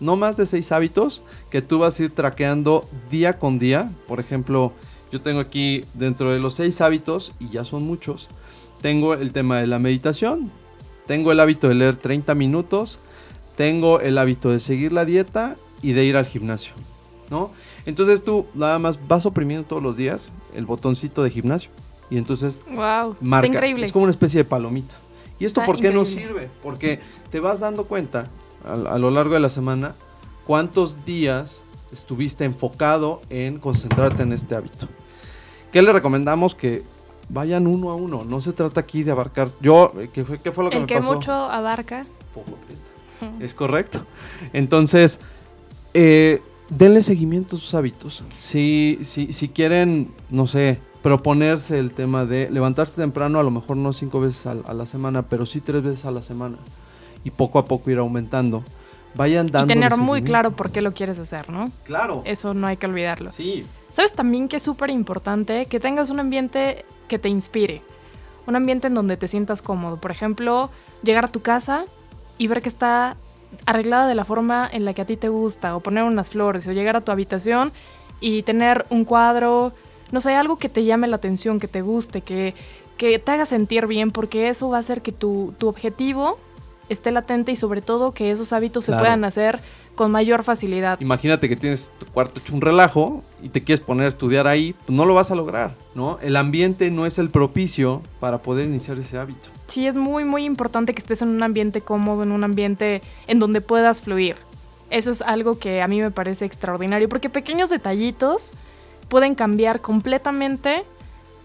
No 0.00 0.16
más 0.16 0.36
de 0.36 0.46
seis 0.46 0.72
hábitos 0.72 1.22
que 1.50 1.62
tú 1.62 1.78
vas 1.78 1.98
a 1.98 2.04
ir 2.04 2.10
traqueando 2.10 2.86
día 3.10 3.38
con 3.38 3.58
día. 3.58 3.90
Por 4.08 4.20
ejemplo, 4.20 4.72
yo 5.12 5.20
tengo 5.20 5.40
aquí 5.40 5.84
dentro 5.94 6.30
de 6.32 6.38
los 6.40 6.54
seis 6.54 6.80
hábitos, 6.80 7.32
y 7.38 7.48
ya 7.50 7.64
son 7.64 7.84
muchos, 7.84 8.28
tengo 8.82 9.14
el 9.14 9.32
tema 9.32 9.58
de 9.60 9.66
la 9.66 9.78
meditación, 9.78 10.50
tengo 11.06 11.30
el 11.32 11.40
hábito 11.40 11.68
de 11.68 11.74
leer 11.76 11.96
30 11.96 12.34
minutos, 12.34 12.98
tengo 13.56 14.00
el 14.00 14.18
hábito 14.18 14.50
de 14.50 14.60
seguir 14.60 14.92
la 14.92 15.04
dieta 15.04 15.56
y 15.82 15.92
de 15.92 16.04
ir 16.04 16.16
al 16.16 16.26
gimnasio, 16.26 16.72
¿no? 17.30 17.50
Entonces 17.86 18.24
tú 18.24 18.46
nada 18.54 18.78
más 18.78 19.06
vas 19.06 19.26
oprimiendo 19.26 19.66
todos 19.66 19.82
los 19.82 19.96
días 19.96 20.28
el 20.54 20.66
botoncito 20.66 21.22
de 21.22 21.30
gimnasio 21.30 21.70
y 22.10 22.16
entonces 22.18 22.62
Wow, 22.66 23.16
marca. 23.20 23.46
está 23.46 23.56
increíble. 23.58 23.84
Es 23.86 23.92
como 23.92 24.04
una 24.04 24.10
especie 24.10 24.38
de 24.38 24.44
palomita. 24.44 24.94
¿Y 25.38 25.44
esto 25.44 25.60
Está 25.60 25.66
por 25.66 25.76
qué 25.80 25.88
increíble. 25.88 26.06
sirve? 26.22 26.50
Porque 26.62 27.00
te 27.30 27.40
vas 27.40 27.60
dando 27.60 27.84
cuenta 27.84 28.28
a, 28.66 28.94
a 28.94 28.98
lo 28.98 29.10
largo 29.10 29.34
de 29.34 29.40
la 29.40 29.50
semana 29.50 29.94
cuántos 30.46 31.04
días 31.04 31.62
estuviste 31.92 32.44
enfocado 32.44 33.22
en 33.30 33.58
concentrarte 33.58 34.22
en 34.22 34.32
este 34.32 34.54
hábito. 34.54 34.88
¿Qué 35.72 35.82
le 35.82 35.92
recomendamos? 35.92 36.54
Que 36.54 36.82
vayan 37.28 37.66
uno 37.66 37.90
a 37.90 37.94
uno. 37.94 38.24
No 38.24 38.40
se 38.40 38.52
trata 38.52 38.80
aquí 38.80 39.02
de 39.02 39.12
abarcar. 39.12 39.50
Yo, 39.60 39.92
eh, 39.96 40.10
¿qué 40.12 40.24
fue, 40.24 40.40
qué 40.40 40.52
fue 40.52 40.64
lo 40.64 40.70
que 40.70 40.76
El 40.76 40.82
me 40.82 40.86
que 40.86 40.96
pasó? 40.96 41.14
mucho 41.14 41.32
abarca. 41.32 42.06
Poco. 42.34 42.50
Es 43.40 43.54
correcto. 43.54 44.04
Entonces, 44.52 45.20
eh, 45.94 46.42
denle 46.68 47.02
seguimiento 47.02 47.56
a 47.56 47.58
sus 47.58 47.74
hábitos. 47.74 48.22
Si, 48.40 48.98
si, 49.02 49.32
si 49.32 49.48
quieren, 49.48 50.12
no 50.30 50.46
sé, 50.46 50.78
proponerse 51.02 51.78
el 51.78 51.92
tema 51.92 52.26
de 52.26 52.50
levantarse 52.50 52.94
temprano, 52.94 53.38
a 53.38 53.42
lo 53.42 53.50
mejor 53.50 53.76
no 53.76 53.92
cinco 53.92 54.20
veces 54.20 54.46
a, 54.46 54.50
a 54.66 54.74
la 54.74 54.86
semana, 54.86 55.22
pero 55.22 55.46
sí 55.46 55.60
tres 55.60 55.82
veces 55.82 56.04
a 56.04 56.10
la 56.10 56.22
semana. 56.22 56.56
Y 57.24 57.30
poco 57.30 57.58
a 57.58 57.64
poco 57.64 57.90
ir 57.90 57.98
aumentando. 57.98 58.62
Vayan 59.14 59.46
Y 59.46 59.50
dando. 59.50 59.68
tener 59.72 59.96
muy 59.96 60.22
claro 60.22 60.50
por 60.50 60.70
qué 60.70 60.82
lo 60.82 60.92
quieres 60.92 61.18
hacer, 61.18 61.48
¿no? 61.48 61.70
Claro. 61.84 62.22
Eso 62.24 62.52
no 62.52 62.66
hay 62.66 62.76
que 62.76 62.86
olvidarlo. 62.86 63.30
Sí. 63.30 63.64
¿Sabes 63.92 64.12
también 64.12 64.48
que 64.48 64.56
es 64.56 64.62
súper 64.62 64.90
importante 64.90 65.66
que 65.66 65.78
tengas 65.80 66.10
un 66.10 66.18
ambiente 66.20 66.84
que 67.08 67.18
te 67.18 67.28
inspire? 67.28 67.80
Un 68.46 68.56
ambiente 68.56 68.88
en 68.88 68.94
donde 68.94 69.16
te 69.16 69.28
sientas 69.28 69.62
cómodo. 69.62 69.98
Por 69.98 70.10
ejemplo, 70.10 70.68
llegar 71.02 71.26
a 71.26 71.28
tu 71.28 71.40
casa 71.42 71.84
y 72.38 72.48
ver 72.48 72.60
que 72.60 72.68
está 72.68 73.16
arreglada 73.66 74.08
de 74.08 74.16
la 74.16 74.24
forma 74.24 74.68
en 74.70 74.84
la 74.84 74.94
que 74.94 75.02
a 75.02 75.04
ti 75.06 75.16
te 75.16 75.28
gusta, 75.28 75.76
o 75.76 75.80
poner 75.80 76.02
unas 76.02 76.28
flores, 76.30 76.66
o 76.66 76.72
llegar 76.72 76.96
a 76.96 77.00
tu 77.02 77.12
habitación 77.12 77.72
y 78.20 78.42
tener 78.42 78.84
un 78.90 79.04
cuadro, 79.04 79.72
no 80.10 80.20
sé, 80.20 80.34
algo 80.34 80.56
que 80.56 80.68
te 80.68 80.84
llame 80.84 81.06
la 81.06 81.16
atención, 81.16 81.60
que 81.60 81.68
te 81.68 81.82
guste, 81.82 82.20
que, 82.20 82.52
que 82.96 83.20
te 83.20 83.30
haga 83.30 83.46
sentir 83.46 83.86
bien, 83.86 84.10
porque 84.10 84.48
eso 84.48 84.68
va 84.70 84.78
a 84.78 84.80
hacer 84.80 85.02
que 85.02 85.12
tu, 85.12 85.54
tu 85.58 85.68
objetivo 85.68 86.36
esté 86.88 87.10
latente 87.10 87.52
y 87.52 87.56
sobre 87.56 87.82
todo 87.82 88.12
que 88.12 88.30
esos 88.30 88.52
hábitos 88.52 88.84
Claro. 88.86 88.98
se 88.98 89.02
puedan 89.02 89.24
hacer 89.24 89.60
con 89.94 90.10
mayor 90.10 90.42
facilidad. 90.42 91.00
Imagínate 91.00 91.48
que 91.48 91.56
tienes 91.56 91.90
tu 91.98 92.06
cuarto 92.06 92.40
hecho 92.40 92.54
un 92.54 92.60
relajo 92.60 93.22
y 93.42 93.48
te 93.48 93.62
quieres 93.62 93.84
poner 93.84 94.06
a 94.06 94.08
estudiar 94.08 94.46
ahí, 94.46 94.74
pues 94.84 94.90
no 94.90 95.04
lo 95.04 95.14
vas 95.14 95.30
a 95.30 95.34
lograr, 95.34 95.74
¿no? 95.94 96.18
El 96.20 96.36
ambiente 96.36 96.90
no 96.90 97.06
es 97.06 97.18
el 97.18 97.30
propicio 97.30 98.02
para 98.20 98.38
poder 98.38 98.66
iniciar 98.66 98.98
ese 98.98 99.18
hábito. 99.18 99.50
Sí, 99.68 99.86
es 99.86 99.94
muy, 99.94 100.24
muy 100.24 100.44
importante 100.44 100.94
que 100.94 101.00
estés 101.00 101.22
en 101.22 101.28
un 101.28 101.42
ambiente 101.42 101.80
cómodo, 101.80 102.22
en 102.22 102.32
un 102.32 102.44
ambiente 102.44 103.02
en 103.28 103.38
donde 103.38 103.60
puedas 103.60 104.00
fluir. 104.02 104.36
Eso 104.90 105.10
es 105.10 105.22
algo 105.22 105.58
que 105.58 105.80
a 105.80 105.88
mí 105.88 106.00
me 106.00 106.10
parece 106.10 106.44
extraordinario, 106.44 107.08
porque 107.08 107.28
pequeños 107.28 107.70
detallitos 107.70 108.52
pueden 109.08 109.34
cambiar 109.34 109.80
completamente 109.80 110.84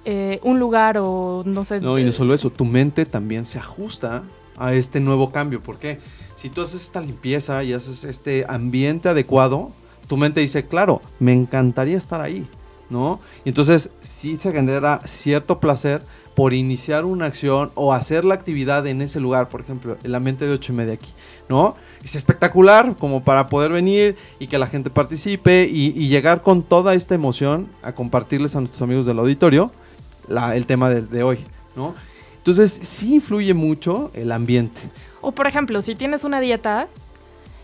eh, 0.06 0.39
un 0.43 0.60
lugar 0.60 0.97
o 0.99 1.43
no 1.45 1.63
sé. 1.63 1.82
No, 1.82 1.97
y 1.99 2.04
no 2.04 2.10
eh, 2.10 2.13
solo 2.13 2.34
eso, 2.34 2.49
tu 2.49 2.65
mente 2.65 3.06
también 3.06 3.45
se 3.45 3.60
ajusta 3.60 4.23
a 4.60 4.74
este 4.74 5.00
nuevo 5.00 5.32
cambio. 5.32 5.62
Porque 5.63 6.00
si 6.36 6.50
tú 6.50 6.62
haces 6.62 6.82
esta 6.82 7.02
limpieza 7.02 7.63
y 7.63 7.74
haces 7.74 8.04
este 8.04 8.45
ambiente 8.48 9.10
adecuado, 9.10 9.72
tu 10.08 10.17
mente 10.17 10.41
dice, 10.41 10.65
claro, 10.65 11.02
me 11.19 11.34
encantaría 11.34 11.98
estar 11.98 12.22
ahí, 12.22 12.45
¿no? 12.89 13.19
Y 13.45 13.50
entonces 13.50 13.91
sí 14.02 14.38
se 14.38 14.52
genera 14.52 15.02
cierto 15.06 15.60
placer 15.60 16.04
por 16.36 16.54
iniciar 16.54 17.06
una 17.06 17.26
acción 17.26 17.72
o 17.76 17.93
hacer 17.93 18.24
la 18.26 18.34
actividad 18.34 18.88
en 18.88 19.02
ese 19.02 19.19
lugar, 19.19 19.50
por 19.50 19.62
ejemplo, 19.62 19.98
el 20.04 20.15
ambiente 20.15 20.45
de 20.45 20.54
8 20.54 20.72
y 20.72 20.76
media 20.76 20.93
aquí, 20.93 21.12
¿no? 21.50 21.76
Es 22.04 22.15
espectacular 22.15 22.95
como 22.95 23.22
para 23.22 23.50
poder 23.50 23.72
venir 23.72 24.15
y 24.39 24.48
que 24.48 24.58
la 24.58 24.67
gente 24.67 24.89
participe 24.89 25.67
y, 25.69 26.08
llegar 26.08 26.41
con 26.41 26.63
toda 26.63 26.93
esta 26.93 27.13
emoción 27.13 27.67
a 27.84 27.91
compartirles 27.91 28.56
a 28.56 28.62
nuestros 28.62 28.82
amigos 28.82 29.06
del 29.06 29.19
auditorio 29.19 29.72
el 30.54 30.65
tema 30.65 30.89
de, 30.89 31.02
de 31.02 31.24
hoy, 31.24 31.39
¿no? 31.76 31.93
Entonces 32.39 32.71
sí 32.71 33.15
influye 33.15 33.54
mucho 33.54 34.12
el 34.13 34.32
ambiente. 34.32 34.82
O 35.21 35.32
por 35.32 35.47
ejemplo, 35.47 35.82
si 35.82 35.95
tienes 35.95 36.23
una 36.23 36.39
dieta 36.41 36.88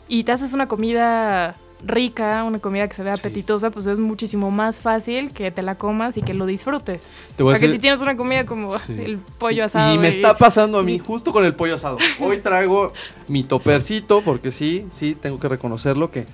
y 0.08 0.24
te 0.24 0.32
haces 0.32 0.54
una 0.54 0.68
comida 0.68 1.56
rica, 1.84 2.44
una 2.44 2.60
comida 2.60 2.88
que 2.88 2.96
se 2.96 3.04
vea 3.04 3.14
apetitosa, 3.14 3.70
pues 3.70 3.86
es 3.88 4.00
muchísimo 4.00 4.52
más 4.52 4.80
fácil 4.80 5.32
que 5.32 5.52
te 5.52 5.62
la 5.62 5.76
comas 5.76 6.18
y 6.18 6.22
que 6.22 6.34
lo 6.34 6.46
disfrutes. 6.46 7.10
Porque 7.38 7.70
si 7.70 7.80
tienes 7.80 8.02
una 8.02 8.18
comida 8.18 8.46
como 8.46 8.74
el 8.90 9.18
pollo 9.18 9.66
asado. 9.66 9.94
Y, 9.94 9.98
me 9.98 10.08
está 10.08 10.38
pasando 10.38 10.80
a 10.80 10.84
mí 10.84 11.00
justo 11.00 11.32
con 11.32 11.46
el 11.46 11.56
pollo 11.56 11.76
asado. 11.76 11.98
Hoy 12.20 12.38
traigo 12.38 12.94
mi 13.28 13.44
topercito, 13.44 14.22
porque 14.22 14.52
sí, 14.52 14.86
sí, 14.94 15.16
tengo 15.16 15.40
que 15.40 15.48
reconocerlo, 15.48 16.12
que, 16.12 16.26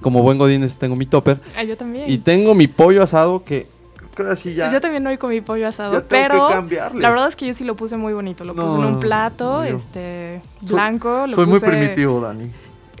como 0.00 0.22
buen 0.22 0.38
godines 0.38 0.78
tengo 0.78 0.96
mi 0.96 1.06
topper. 1.06 1.40
Ah, 1.56 1.62
yo 1.62 1.76
también. 1.76 2.10
Y 2.10 2.18
tengo 2.18 2.54
mi 2.54 2.66
pollo 2.66 3.02
asado 3.02 3.44
que 3.44 3.66
ya. 4.16 4.64
Pues 4.64 4.72
yo 4.72 4.80
también 4.80 5.06
hoy 5.06 5.18
comí 5.18 5.40
pollo 5.40 5.68
asado, 5.68 6.04
pero 6.08 6.48
la 6.94 7.10
verdad 7.10 7.28
es 7.28 7.36
que 7.36 7.46
yo 7.46 7.54
sí 7.54 7.64
lo 7.64 7.76
puse 7.76 7.96
muy 7.96 8.12
bonito. 8.12 8.44
Lo 8.44 8.54
puse 8.54 8.76
en 8.78 8.94
un 8.94 9.00
plato, 9.00 9.62
este, 9.62 10.40
blanco. 10.62 11.26
Soy, 11.34 11.46
muy 11.46 11.60
primitivo, 11.60 12.20
Dani. 12.20 12.50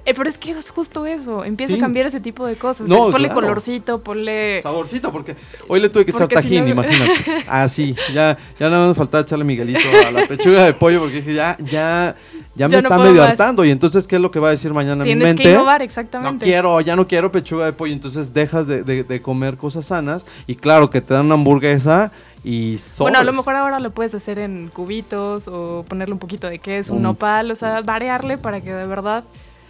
Eh, 0.06 0.14
pero 0.14 0.28
es 0.28 0.38
que 0.38 0.52
es 0.52 0.70
justo 0.70 1.04
eso. 1.04 1.44
Empieza 1.44 1.74
a 1.74 1.78
cambiar 1.78 2.06
ese 2.06 2.20
tipo 2.20 2.46
de 2.46 2.54
cosas. 2.54 2.88
No, 2.88 3.10
ponle 3.10 3.28
colorcito, 3.28 4.00
ponle. 4.00 4.62
Saborcito, 4.62 5.10
porque 5.10 5.34
hoy 5.66 5.80
le 5.80 5.88
tuve 5.88 6.04
que 6.04 6.12
echar 6.12 6.28
tajín, 6.28 6.68
imagínate. 6.68 7.44
Ah, 7.48 7.68
sí. 7.68 7.94
Ya, 8.14 8.38
ya 8.58 8.68
nada 8.68 8.86
más 8.86 8.96
faltaba 8.96 9.22
echarle 9.22 9.44
Miguelito 9.44 9.80
a 10.06 10.12
la 10.12 10.26
pechuga 10.26 10.64
de 10.64 10.74
pollo, 10.74 11.00
porque 11.00 11.16
dije, 11.16 11.34
ya, 11.34 11.56
ya, 11.58 12.14
ya 12.56 12.68
me 12.68 12.76
está 12.76 12.98
medio 12.98 13.22
hartando. 13.22 13.64
Y 13.64 13.70
entonces, 13.70 14.06
¿qué 14.06 14.16
es 14.16 14.22
lo 14.22 14.30
que 14.30 14.40
va 14.40 14.48
a 14.48 14.50
decir 14.52 14.72
mañana 14.72 15.04
mi 15.04 15.14
mente? 15.14 15.42
que 15.42 15.50
innovar, 15.50 15.82
exactamente. 15.82 16.44
No 16.44 16.50
quiero, 16.50 16.80
ya 16.80 16.96
no 16.96 17.06
quiero 17.06 17.30
pechuga 17.30 17.66
de 17.66 17.72
pollo. 17.72 17.92
Entonces 17.92 18.32
dejas 18.32 18.66
de, 18.66 18.82
de, 18.82 19.22
comer 19.22 19.56
cosas 19.56 19.86
sanas. 19.86 20.24
Y 20.46 20.56
claro, 20.56 20.90
que 20.90 21.00
te 21.00 21.14
dan 21.14 21.26
una 21.26 21.34
hamburguesa 21.34 22.10
y 22.44 22.76
Bueno, 22.98 23.18
a 23.18 23.24
lo 23.24 23.32
mejor 23.32 23.56
ahora 23.56 23.80
lo 23.80 23.90
puedes 23.90 24.14
hacer 24.14 24.38
en 24.38 24.68
cubitos 24.68 25.48
o 25.48 25.84
ponerle 25.88 26.12
un 26.12 26.20
poquito 26.20 26.48
de 26.48 26.58
queso, 26.58 26.94
un 26.94 27.02
nopal, 27.02 27.50
o 27.50 27.56
sea, 27.56 27.82
variarle 27.82 28.38
para 28.38 28.60
que 28.60 28.72
de 28.72 28.86
verdad 28.86 29.24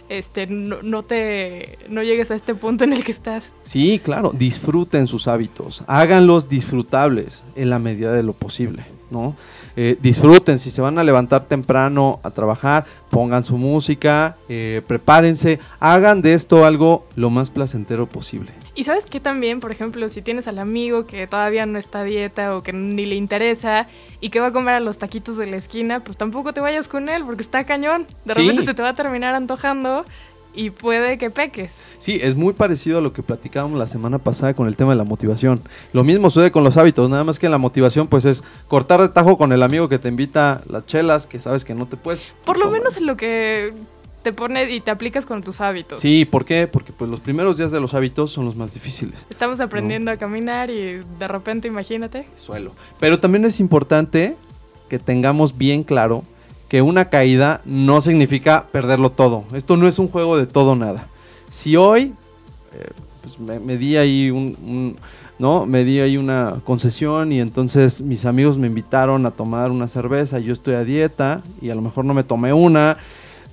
este, 0.09 0.47
no, 0.47 1.03
te 1.03 1.79
no 1.89 2.03
llegues 2.03 2.31
a 2.31 2.35
este 2.35 2.55
punto 2.55 2.83
en 2.83 2.93
el 2.93 3.03
que 3.03 3.11
estás. 3.11 3.51
Sí, 3.63 3.99
claro, 4.03 4.31
disfruten 4.33 5.07
sus 5.07 5.27
hábitos, 5.27 5.83
háganlos 5.87 6.49
disfrutables 6.49 7.43
en 7.55 7.69
la 7.69 7.79
medida 7.79 8.13
de 8.13 8.23
lo 8.23 8.33
posible, 8.33 8.85
¿no? 9.09 9.35
Eh, 9.79 9.95
disfruten, 10.01 10.57
si 10.57 10.71
se 10.71 10.81
van 10.81 10.97
a 10.97 11.03
levantar 11.03 11.45
temprano 11.45 12.19
a 12.23 12.31
trabajar, 12.31 12.87
pongan 13.11 13.45
su 13.45 13.59
música, 13.59 14.35
eh, 14.49 14.81
prepárense, 14.87 15.59
hagan 15.79 16.23
de 16.23 16.33
esto 16.33 16.65
algo 16.65 17.05
lo 17.15 17.29
más 17.29 17.51
placentero 17.51 18.07
posible. 18.07 18.51
Y 18.73 18.85
sabes 18.85 19.05
que 19.05 19.19
también, 19.19 19.59
por 19.59 19.71
ejemplo, 19.71 20.09
si 20.09 20.23
tienes 20.23 20.47
al 20.47 20.57
amigo 20.57 21.05
que 21.05 21.27
todavía 21.27 21.67
no 21.67 21.77
está 21.77 21.99
a 21.99 22.03
dieta 22.05 22.55
o 22.55 22.63
que 22.63 22.73
ni 22.73 23.05
le 23.05 23.15
interesa 23.15 23.87
y 24.19 24.29
que 24.29 24.39
va 24.39 24.47
a 24.47 24.51
comer 24.51 24.73
a 24.73 24.79
los 24.79 24.97
taquitos 24.97 25.37
de 25.37 25.45
la 25.45 25.57
esquina, 25.57 25.99
pues 25.99 26.17
tampoco 26.17 26.53
te 26.53 26.59
vayas 26.59 26.87
con 26.87 27.07
él 27.07 27.23
porque 27.23 27.43
está 27.43 27.63
cañón. 27.63 28.07
De 28.25 28.33
repente 28.33 28.63
se 28.63 28.73
te 28.73 28.81
va 28.81 28.89
a 28.89 28.95
terminar 28.95 29.35
antojando 29.35 30.05
y 30.57 30.71
puede 30.71 31.17
que 31.17 31.29
peques. 31.29 31.83
Sí, 31.99 32.19
es 32.21 32.35
muy 32.35 32.53
parecido 32.53 32.97
a 32.97 33.01
lo 33.01 33.13
que 33.13 33.23
platicábamos 33.23 33.77
la 33.77 33.87
semana 33.87 34.17
pasada 34.17 34.53
con 34.55 34.67
el 34.67 34.75
tema 34.75 34.91
de 34.91 34.97
la 34.97 35.03
motivación. 35.03 35.61
Lo 35.93 36.03
mismo 36.03 36.29
sucede 36.29 36.51
con 36.51 36.63
los 36.63 36.77
hábitos, 36.77 37.09
nada 37.09 37.23
más 37.23 37.39
que 37.39 37.47
la 37.47 37.59
motivación 37.59 38.07
pues 38.07 38.25
es 38.25 38.43
cortar 38.67 38.99
de 39.01 39.09
tajo 39.09 39.37
con 39.37 39.53
el 39.53 39.61
amigo 39.61 39.87
que 39.87 39.99
te 39.99 40.09
invita 40.09 40.61
las 40.67 40.85
chelas, 40.87 41.27
que 41.27 41.39
sabes 41.39 41.63
que 41.63 41.75
no 41.75 41.85
te 41.85 41.95
puedes... 41.95 42.23
Por 42.43 42.57
lo 42.57 42.71
menos 42.71 42.97
en 42.97 43.05
lo 43.05 43.15
que 43.15 43.71
te 44.23 44.33
pones 44.33 44.71
y 44.71 44.81
te 44.81 44.89
aplicas 44.89 45.27
con 45.27 45.43
tus 45.43 45.61
hábitos. 45.61 45.99
Sí, 45.99 46.25
¿por 46.25 46.43
qué? 46.43 46.67
Porque 46.67 46.91
pues 46.91 47.09
los 47.09 47.19
primeros 47.19 47.57
días 47.57 47.69
de 47.69 47.79
los 47.79 47.93
hábitos 47.93 48.31
son 48.31 48.45
los 48.45 48.55
más 48.55 48.73
difíciles. 48.73 49.27
Estamos 49.29 49.59
aprendiendo 49.59 50.09
a 50.09 50.17
caminar 50.17 50.71
y 50.71 51.01
de 51.19 51.27
repente 51.27 51.67
imagínate. 51.67 52.27
Suelo. 52.35 52.71
Pero 52.99 53.19
también 53.19 53.45
es 53.45 53.59
importante 53.59 54.35
que 54.89 54.97
tengamos 54.97 55.57
bien 55.57 55.83
claro 55.83 56.23
que 56.67 56.81
una 56.81 57.05
caída 57.05 57.61
no 57.65 58.01
significa 58.01 58.65
perderlo 58.71 59.11
todo. 59.11 59.45
Esto 59.53 59.77
no 59.77 59.87
es 59.87 59.99
un 59.99 60.09
juego 60.09 60.37
de 60.37 60.47
todo 60.47 60.75
nada. 60.75 61.07
Si 61.49 61.75
hoy 61.75 62.13
eh, 62.73 62.91
pues 63.21 63.39
me, 63.39 63.77
di 63.77 63.97
ahí 63.97 64.31
un, 64.31 64.97
no, 65.39 65.65
me 65.65 65.83
di 65.83 65.99
ahí 65.99 66.17
una 66.17 66.55
concesión 66.63 67.31
y 67.31 67.39
entonces 67.39 68.01
mis 68.01 68.25
amigos 68.25 68.57
me 68.57 68.67
invitaron 68.67 69.25
a 69.25 69.31
tomar 69.31 69.71
una 69.71 69.87
cerveza, 69.87 70.39
yo 70.39 70.53
estoy 70.53 70.75
a 70.75 70.83
dieta 70.83 71.41
y 71.61 71.69
a 71.69 71.75
lo 71.75 71.81
mejor 71.81 72.05
no 72.05 72.13
me 72.13 72.23
tomé 72.23 72.53
una, 72.53 72.97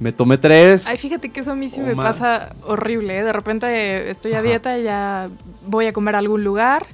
me 0.00 0.12
tomé 0.12 0.38
tres. 0.38 0.87
Ay, 0.87 0.96
fíjate 0.96 1.31
que 1.31 1.40
eso 1.40 1.53
a 1.53 1.55
mí 1.55 1.68
sí 1.68 1.81
me 1.81 1.94
pasa 1.94 2.55
horrible, 2.66 3.18
¿eh? 3.18 3.24
de 3.24 3.33
repente 3.33 4.11
estoy 4.11 4.35
a 4.35 4.42
dieta 4.42 4.79
y 4.79 4.85
ya 4.85 5.29
voy 5.66 5.87
a 5.87 5.92
comer 5.92 6.16
a 6.16 6.18
algún 6.18 6.42
lugar 6.42 6.87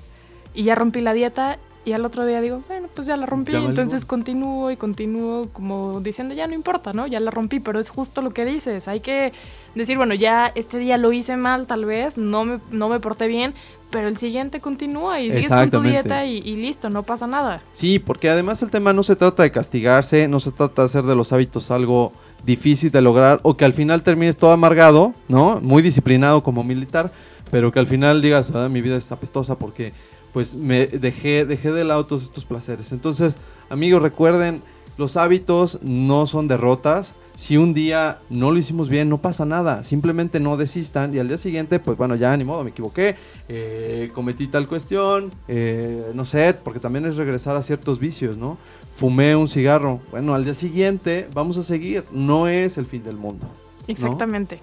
y 0.54 0.64
ya 0.64 0.74
rompí 0.74 1.00
la 1.00 1.12
dieta 1.12 1.58
y 1.90 1.92
al 1.92 2.04
otro 2.04 2.24
día 2.24 2.40
digo, 2.40 2.62
bueno, 2.68 2.86
pues 2.94 3.08
ya 3.08 3.16
la 3.16 3.26
rompí, 3.26 3.52
entonces 3.56 4.04
continúo 4.04 4.70
y 4.70 4.76
continúo 4.76 5.48
como 5.52 6.00
diciendo, 6.00 6.36
ya 6.36 6.46
no 6.46 6.54
importa, 6.54 6.92
¿no? 6.92 7.08
Ya 7.08 7.18
la 7.18 7.32
rompí, 7.32 7.58
pero 7.58 7.80
es 7.80 7.88
justo 7.88 8.22
lo 8.22 8.30
que 8.30 8.44
dices, 8.44 8.86
hay 8.86 9.00
que 9.00 9.32
decir, 9.74 9.96
bueno, 9.96 10.14
ya 10.14 10.52
este 10.54 10.78
día 10.78 10.98
lo 10.98 11.12
hice 11.12 11.36
mal 11.36 11.66
tal 11.66 11.84
vez, 11.84 12.16
no 12.16 12.44
me, 12.44 12.60
no 12.70 12.88
me 12.88 13.00
porté 13.00 13.26
bien, 13.26 13.54
pero 13.90 14.06
el 14.06 14.16
siguiente 14.16 14.60
continúa 14.60 15.18
y 15.18 15.30
sigues 15.32 15.48
con 15.48 15.68
tu 15.68 15.82
dieta 15.82 16.24
y, 16.26 16.38
y, 16.38 16.54
listo, 16.54 16.90
no 16.90 17.02
pasa 17.02 17.26
nada. 17.26 17.60
Sí, 17.72 17.98
porque 17.98 18.30
además 18.30 18.62
el 18.62 18.70
tema 18.70 18.92
no 18.92 19.02
se 19.02 19.16
trata 19.16 19.42
de 19.42 19.50
castigarse, 19.50 20.28
no 20.28 20.38
se 20.38 20.52
trata 20.52 20.82
de 20.82 20.86
hacer 20.86 21.02
de 21.02 21.16
los 21.16 21.32
hábitos 21.32 21.72
algo 21.72 22.12
difícil 22.46 22.92
de 22.92 23.00
lograr 23.00 23.40
o 23.42 23.56
que 23.56 23.64
al 23.64 23.72
final 23.72 24.04
termines 24.04 24.36
todo 24.36 24.52
amargado, 24.52 25.12
¿no? 25.26 25.58
Muy 25.60 25.82
disciplinado 25.82 26.44
como 26.44 26.62
militar, 26.62 27.10
pero 27.50 27.72
que 27.72 27.80
al 27.80 27.88
final 27.88 28.22
digas, 28.22 28.52
ah, 28.54 28.68
mi 28.68 28.80
vida 28.80 28.96
es 28.96 29.10
apestosa 29.10 29.56
porque 29.56 29.92
pues 30.32 30.54
me 30.54 30.86
dejé, 30.86 31.44
dejé 31.44 31.72
de 31.72 31.84
lado 31.84 32.06
todos 32.06 32.22
estos 32.22 32.44
placeres. 32.44 32.92
Entonces, 32.92 33.38
amigos, 33.68 34.02
recuerden, 34.02 34.62
los 35.00 35.16
hábitos 35.16 35.78
no 35.82 36.26
son 36.26 36.46
derrotas. 36.46 37.14
Si 37.34 37.56
un 37.56 37.72
día 37.72 38.18
no 38.28 38.50
lo 38.50 38.58
hicimos 38.58 38.90
bien, 38.90 39.08
no 39.08 39.18
pasa 39.18 39.46
nada. 39.46 39.82
Simplemente 39.82 40.40
no 40.40 40.58
desistan 40.58 41.14
y 41.14 41.18
al 41.18 41.28
día 41.28 41.38
siguiente, 41.38 41.80
pues 41.80 41.96
bueno, 41.96 42.14
ya 42.14 42.36
ni 42.36 42.44
modo, 42.44 42.64
me 42.64 42.70
equivoqué, 42.70 43.16
eh, 43.48 44.10
cometí 44.14 44.46
tal 44.46 44.68
cuestión, 44.68 45.32
eh, 45.48 46.12
no 46.14 46.26
sé, 46.26 46.54
porque 46.62 46.80
también 46.80 47.06
es 47.06 47.16
regresar 47.16 47.56
a 47.56 47.62
ciertos 47.62 47.98
vicios, 47.98 48.36
¿no? 48.36 48.58
Fumé 48.94 49.34
un 49.36 49.48
cigarro. 49.48 50.00
Bueno, 50.10 50.34
al 50.34 50.44
día 50.44 50.52
siguiente 50.52 51.28
vamos 51.32 51.56
a 51.56 51.62
seguir. 51.62 52.04
No 52.12 52.46
es 52.46 52.76
el 52.76 52.84
fin 52.84 53.02
del 53.02 53.16
mundo. 53.16 53.48
Exactamente. 53.88 54.60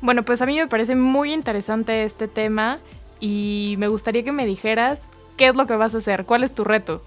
Bueno, 0.00 0.24
pues 0.24 0.40
a 0.42 0.46
mí 0.46 0.56
me 0.56 0.68
parece 0.68 0.94
muy 0.94 1.32
interesante 1.32 2.04
este 2.04 2.28
tema 2.28 2.78
y 3.22 3.76
me 3.78 3.86
gustaría 3.86 4.24
que 4.24 4.32
me 4.32 4.44
dijeras 4.44 5.08
qué 5.36 5.46
es 5.46 5.54
lo 5.54 5.64
que 5.66 5.76
vas 5.76 5.94
a 5.94 5.98
hacer, 5.98 6.26
cuál 6.26 6.42
es 6.42 6.52
tu 6.52 6.64
reto. 6.64 7.00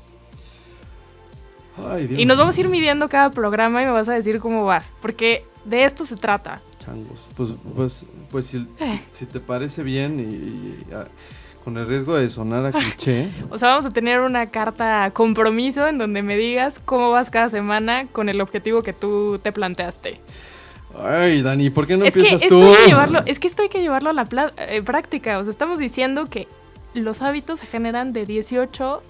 y 2.17 2.25
nos 2.25 2.37
vamos 2.37 2.57
a 2.57 2.59
ir 2.61 2.69
midiendo 2.69 3.09
cada 3.09 3.31
programa 3.31 3.83
y 3.83 3.85
me 3.85 3.91
vas 3.91 4.07
a 4.07 4.13
decir 4.13 4.39
cómo 4.39 4.63
vas, 4.63 4.93
porque 5.01 5.43
de 5.65 5.83
esto 5.83 6.05
se 6.05 6.15
trata. 6.15 6.61
Changos, 6.79 7.27
pues, 7.35 7.49
pues, 7.75 8.05
pues 8.31 8.45
si, 8.45 8.65
si, 9.11 9.25
te 9.25 9.41
parece 9.41 9.83
bien 9.83 10.19
y, 10.21 10.93
ah, 10.93 11.03
con 11.65 11.77
el 11.77 11.85
riesgo 11.85 12.15
de 12.15 12.29
sonar 12.29 12.65
a 12.67 12.71
cliché. 12.71 13.29
o 13.49 13.57
sea, 13.57 13.69
vamos 13.71 13.85
a 13.85 13.89
tener 13.89 14.21
una 14.21 14.51
carta 14.51 15.11
compromiso 15.11 15.85
en 15.85 15.97
donde 15.97 16.21
me 16.21 16.37
digas 16.37 16.79
cómo 16.85 17.11
vas 17.11 17.29
cada 17.29 17.49
semana 17.49 18.07
con 18.07 18.29
el 18.29 18.39
objetivo 18.39 18.83
que 18.83 18.93
tú 18.93 19.37
te 19.43 19.51
planteaste. 19.51 20.21
Ay, 21.03 21.41
Dani, 21.41 21.69
¿por 21.69 21.87
qué 21.87 21.97
no 21.97 22.05
es 22.05 22.15
empiezas 22.15 22.41
que 22.41 22.49
tú? 22.49 22.57
Esto 22.57 22.69
hay 22.69 22.83
que 22.83 22.89
llevarlo, 22.89 23.23
es 23.25 23.39
que 23.39 23.47
esto 23.47 23.61
hay 23.61 23.69
que 23.69 23.81
llevarlo 23.81 24.09
a 24.09 24.13
la 24.13 24.27
eh, 24.57 24.81
práctica. 24.81 25.39
O 25.39 25.43
sea, 25.43 25.51
estamos 25.51 25.79
diciendo 25.79 26.25
que 26.27 26.47
los 26.93 27.21
hábitos 27.21 27.59
se 27.59 27.67
generan 27.67 28.13
de 28.13 28.25
18 28.25 29.01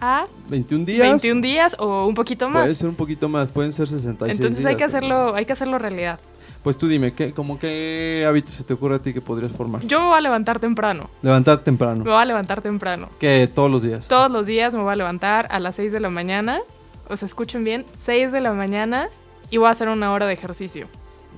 a 0.00 0.26
21 0.48 0.84
días. 0.84 1.08
21 1.08 1.40
días 1.42 1.76
o 1.78 2.06
un 2.06 2.14
poquito 2.14 2.48
más. 2.48 2.62
Puede 2.62 2.74
ser 2.74 2.88
un 2.88 2.94
poquito 2.94 3.28
más, 3.28 3.50
pueden 3.50 3.72
ser 3.72 3.88
66 3.88 4.38
Entonces 4.38 4.64
hay 4.64 4.76
que 4.76 4.84
hacerlo, 4.84 5.34
hay 5.34 5.44
que 5.44 5.52
hacerlo 5.52 5.78
realidad. 5.78 6.18
Pues 6.62 6.76
tú 6.76 6.88
dime, 6.88 7.14
¿qué, 7.14 7.32
como 7.32 7.58
qué 7.58 8.24
hábitos 8.28 8.52
se 8.52 8.64
te 8.64 8.74
ocurre 8.74 8.96
a 8.96 8.98
ti 8.98 9.14
que 9.14 9.22
podrías 9.22 9.50
formar? 9.50 9.82
Yo 9.82 10.00
me 10.00 10.06
voy 10.06 10.18
a 10.18 10.20
levantar 10.20 10.60
temprano. 10.60 11.08
Levantar 11.22 11.60
temprano. 11.60 12.04
Me 12.04 12.10
voy 12.10 12.20
a 12.20 12.24
levantar 12.24 12.60
temprano. 12.60 13.08
¿Qué? 13.18 13.48
¿Todos 13.52 13.70
los 13.70 13.82
días? 13.82 14.08
Todos 14.08 14.30
los 14.30 14.46
días 14.46 14.74
me 14.74 14.82
voy 14.82 14.92
a 14.92 14.96
levantar 14.96 15.48
a 15.50 15.58
las 15.58 15.76
6 15.76 15.92
de 15.92 16.00
la 16.00 16.10
mañana. 16.10 16.60
O 17.08 17.16
sea, 17.16 17.26
escuchen 17.26 17.64
bien, 17.64 17.86
6 17.94 18.32
de 18.32 18.40
la 18.40 18.52
mañana 18.52 19.08
y 19.50 19.56
voy 19.56 19.68
a 19.68 19.70
hacer 19.70 19.88
una 19.88 20.12
hora 20.12 20.26
de 20.26 20.34
ejercicio. 20.34 20.86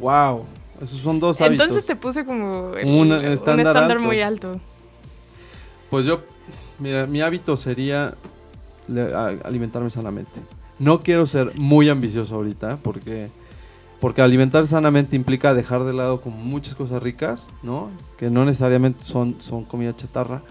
Wow, 0.02 0.44
esos 0.82 0.98
son 0.98 1.20
dos 1.20 1.40
hábitos. 1.40 1.66
Entonces 1.66 1.86
te 1.86 1.96
puse 1.96 2.26
como 2.26 2.72
un 2.72 3.12
estándar, 3.12 4.00
muy 4.00 4.20
alto. 4.20 4.60
Pues 5.88 6.04
yo, 6.04 6.20
mira, 6.78 7.06
mi 7.06 7.22
hábito 7.22 7.56
sería 7.56 8.14
alimentarme 9.44 9.90
sanamente. 9.90 10.40
No 10.80 11.00
quiero 11.00 11.26
ser 11.26 11.56
muy 11.56 11.88
ambicioso 11.88 12.34
ahorita 12.34 12.78
porque 12.82 13.30
porque 14.02 14.20
alimentar 14.20 14.66
sanamente 14.66 15.14
implica 15.14 15.54
dejar 15.54 15.84
de 15.84 15.92
lado 15.92 16.20
como 16.20 16.36
muchas 16.36 16.74
cosas 16.74 17.00
ricas, 17.00 17.46
¿no? 17.62 17.88
Que 18.18 18.30
no 18.30 18.44
necesariamente 18.44 19.04
son, 19.04 19.36
son 19.38 19.64
comida 19.64 19.94
chatarra. 19.94 20.42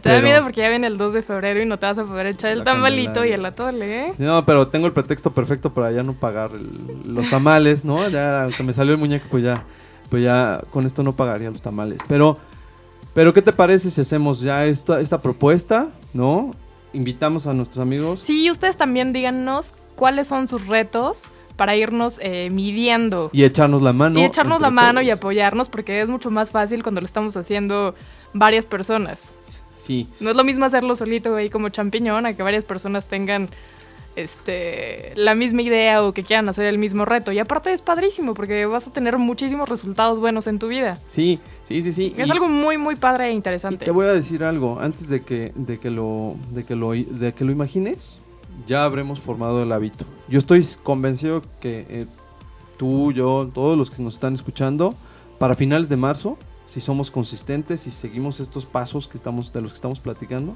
Te 0.00 0.10
da 0.10 0.20
miedo 0.20 0.44
porque 0.44 0.60
ya 0.60 0.68
viene 0.68 0.86
el 0.86 0.96
2 0.96 1.14
de 1.14 1.22
febrero 1.22 1.60
y 1.60 1.66
no 1.66 1.76
te 1.76 1.86
vas 1.86 1.98
a 1.98 2.04
poder 2.04 2.28
echar 2.28 2.52
el 2.52 2.62
tamalito 2.62 3.24
y 3.24 3.32
el 3.32 3.44
atole, 3.44 4.06
¿eh? 4.06 4.12
No, 4.18 4.46
pero 4.46 4.68
tengo 4.68 4.86
el 4.86 4.92
pretexto 4.92 5.32
perfecto 5.32 5.74
para 5.74 5.90
ya 5.90 6.04
no 6.04 6.12
pagar 6.12 6.52
los 6.52 7.28
tamales, 7.28 7.84
¿no? 7.84 8.08
Ya, 8.08 8.44
aunque 8.44 8.62
me 8.62 8.72
salió 8.72 8.92
el 8.92 8.98
muñeco, 9.00 9.26
pues 9.28 9.42
ya, 9.42 9.64
pues 10.08 10.22
ya 10.22 10.62
con 10.70 10.86
esto 10.86 11.02
no 11.02 11.12
pagaría 11.12 11.50
los 11.50 11.62
tamales. 11.62 11.98
Pero, 12.06 12.38
pero 13.12 13.34
¿qué 13.34 13.42
te 13.42 13.52
parece 13.52 13.90
si 13.90 14.02
hacemos 14.02 14.40
ya 14.40 14.66
esta, 14.66 15.00
esta 15.00 15.20
propuesta, 15.20 15.88
¿no? 16.14 16.54
Invitamos 16.92 17.48
a 17.48 17.54
nuestros 17.54 17.82
amigos. 17.82 18.20
Sí, 18.20 18.48
ustedes 18.52 18.76
también 18.76 19.12
díganos 19.12 19.74
cuáles 19.96 20.28
son 20.28 20.46
sus 20.46 20.68
retos 20.68 21.32
para 21.56 21.76
irnos 21.76 22.18
eh, 22.22 22.48
midiendo. 22.50 23.30
Y 23.32 23.44
echarnos 23.44 23.82
la 23.82 23.92
mano. 23.92 24.20
Y 24.20 24.24
echarnos 24.24 24.60
la 24.60 24.70
mano 24.70 25.02
y 25.02 25.10
apoyarnos 25.10 25.68
porque 25.68 26.00
es 26.00 26.08
mucho 26.08 26.30
más 26.30 26.50
fácil 26.50 26.82
cuando 26.82 27.00
lo 27.00 27.06
estamos 27.06 27.36
haciendo 27.36 27.94
varias 28.32 28.66
personas. 28.66 29.36
Sí. 29.76 30.08
No 30.20 30.30
es 30.30 30.36
lo 30.36 30.44
mismo 30.44 30.64
hacerlo 30.64 30.94
solito 30.96 31.34
ahí 31.36 31.48
como 31.50 31.68
champiñón 31.70 32.26
a 32.26 32.34
que 32.34 32.42
varias 32.42 32.64
personas 32.64 33.06
tengan 33.06 33.48
este 34.16 35.12
la 35.16 35.34
misma 35.34 35.62
idea 35.62 36.02
o 36.02 36.12
que 36.12 36.22
quieran 36.22 36.48
hacer 36.48 36.66
el 36.66 36.78
mismo 36.78 37.04
reto. 37.04 37.32
Y 37.32 37.38
aparte 37.38 37.72
es 37.72 37.82
padrísimo 37.82 38.34
porque 38.34 38.66
vas 38.66 38.86
a 38.86 38.92
tener 38.92 39.18
muchísimos 39.18 39.68
resultados 39.68 40.20
buenos 40.20 40.46
en 40.46 40.58
tu 40.58 40.68
vida. 40.68 40.98
Sí, 41.08 41.38
sí, 41.64 41.82
sí, 41.82 41.92
sí. 41.92 42.14
Es 42.16 42.30
algo 42.30 42.48
muy 42.48 42.78
muy 42.78 42.96
padre 42.96 43.28
e 43.28 43.32
interesante. 43.32 43.84
te 43.84 43.90
voy 43.90 44.06
a 44.06 44.12
decir 44.12 44.44
algo 44.44 44.78
antes 44.80 45.08
de 45.08 45.22
que 45.22 45.52
de 45.54 45.78
que 45.78 45.90
lo 45.90 46.36
de 46.50 46.64
que 46.64 46.76
lo 46.76 46.92
de 46.92 47.32
que 47.32 47.44
lo 47.44 47.52
imagines 47.52 48.16
ya 48.66 48.84
habremos 48.84 49.20
formado 49.20 49.62
el 49.62 49.72
hábito. 49.72 50.04
Yo 50.28 50.38
estoy 50.38 50.66
convencido 50.82 51.42
que 51.60 51.86
eh, 51.88 52.06
tú, 52.76 53.12
yo, 53.12 53.50
todos 53.52 53.76
los 53.76 53.90
que 53.90 54.02
nos 54.02 54.14
están 54.14 54.34
escuchando, 54.34 54.94
para 55.38 55.54
finales 55.54 55.88
de 55.88 55.96
marzo, 55.96 56.36
si 56.72 56.80
somos 56.80 57.10
consistentes 57.10 57.86
y 57.86 57.90
seguimos 57.90 58.40
estos 58.40 58.66
pasos 58.66 59.08
que 59.08 59.16
estamos, 59.16 59.52
de 59.52 59.60
los 59.60 59.72
que 59.72 59.76
estamos 59.76 60.00
platicando, 60.00 60.54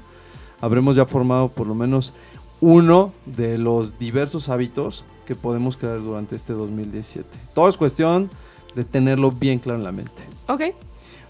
habremos 0.61 0.95
ya 0.95 1.05
formado 1.05 1.49
por 1.49 1.67
lo 1.67 1.75
menos 1.75 2.13
uno 2.61 3.11
de 3.25 3.57
los 3.57 3.99
diversos 3.99 4.49
hábitos 4.49 5.03
que 5.25 5.35
podemos 5.35 5.75
crear 5.75 6.01
durante 6.01 6.35
este 6.35 6.53
2017. 6.53 7.27
Todo 7.53 7.67
es 7.67 7.77
cuestión 7.77 8.29
de 8.75 8.83
tenerlo 8.85 9.31
bien 9.31 9.59
claro 9.59 9.79
en 9.79 9.85
la 9.85 9.91
mente. 9.91 10.23
Ok. 10.47 10.61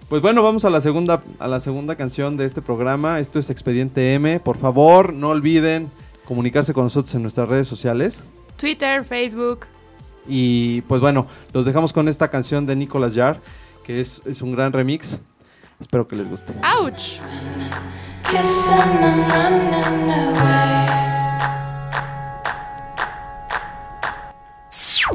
Pues 0.09 0.21
bueno, 0.21 0.43
vamos 0.43 0.65
a 0.65 0.69
la 0.69 0.81
segunda, 0.81 1.23
a 1.39 1.47
la 1.47 1.59
segunda 1.59 1.95
canción 1.95 2.37
de 2.37 2.45
este 2.45 2.61
programa. 2.61 3.19
Esto 3.19 3.39
es 3.39 3.49
Expediente 3.49 4.13
M. 4.13 4.39
Por 4.39 4.57
favor, 4.57 5.13
no 5.13 5.29
olviden 5.29 5.89
comunicarse 6.25 6.73
con 6.73 6.83
nosotros 6.83 7.13
en 7.15 7.21
nuestras 7.21 7.47
redes 7.47 7.67
sociales. 7.67 8.23
Twitter, 8.57 9.03
Facebook. 9.03 9.65
Y 10.27 10.81
pues 10.81 11.01
bueno, 11.01 11.27
los 11.53 11.65
dejamos 11.65 11.93
con 11.93 12.07
esta 12.07 12.29
canción 12.29 12.65
de 12.65 12.75
Nicolas 12.75 13.13
Jar, 13.15 13.39
que 13.83 14.01
es, 14.01 14.21
es 14.25 14.41
un 14.41 14.51
gran 14.51 14.73
remix. 14.73 15.19
Espero 15.79 16.07
que 16.07 16.15
les 16.15 16.27
guste. 16.27 16.53
¡Auch! 16.63 17.19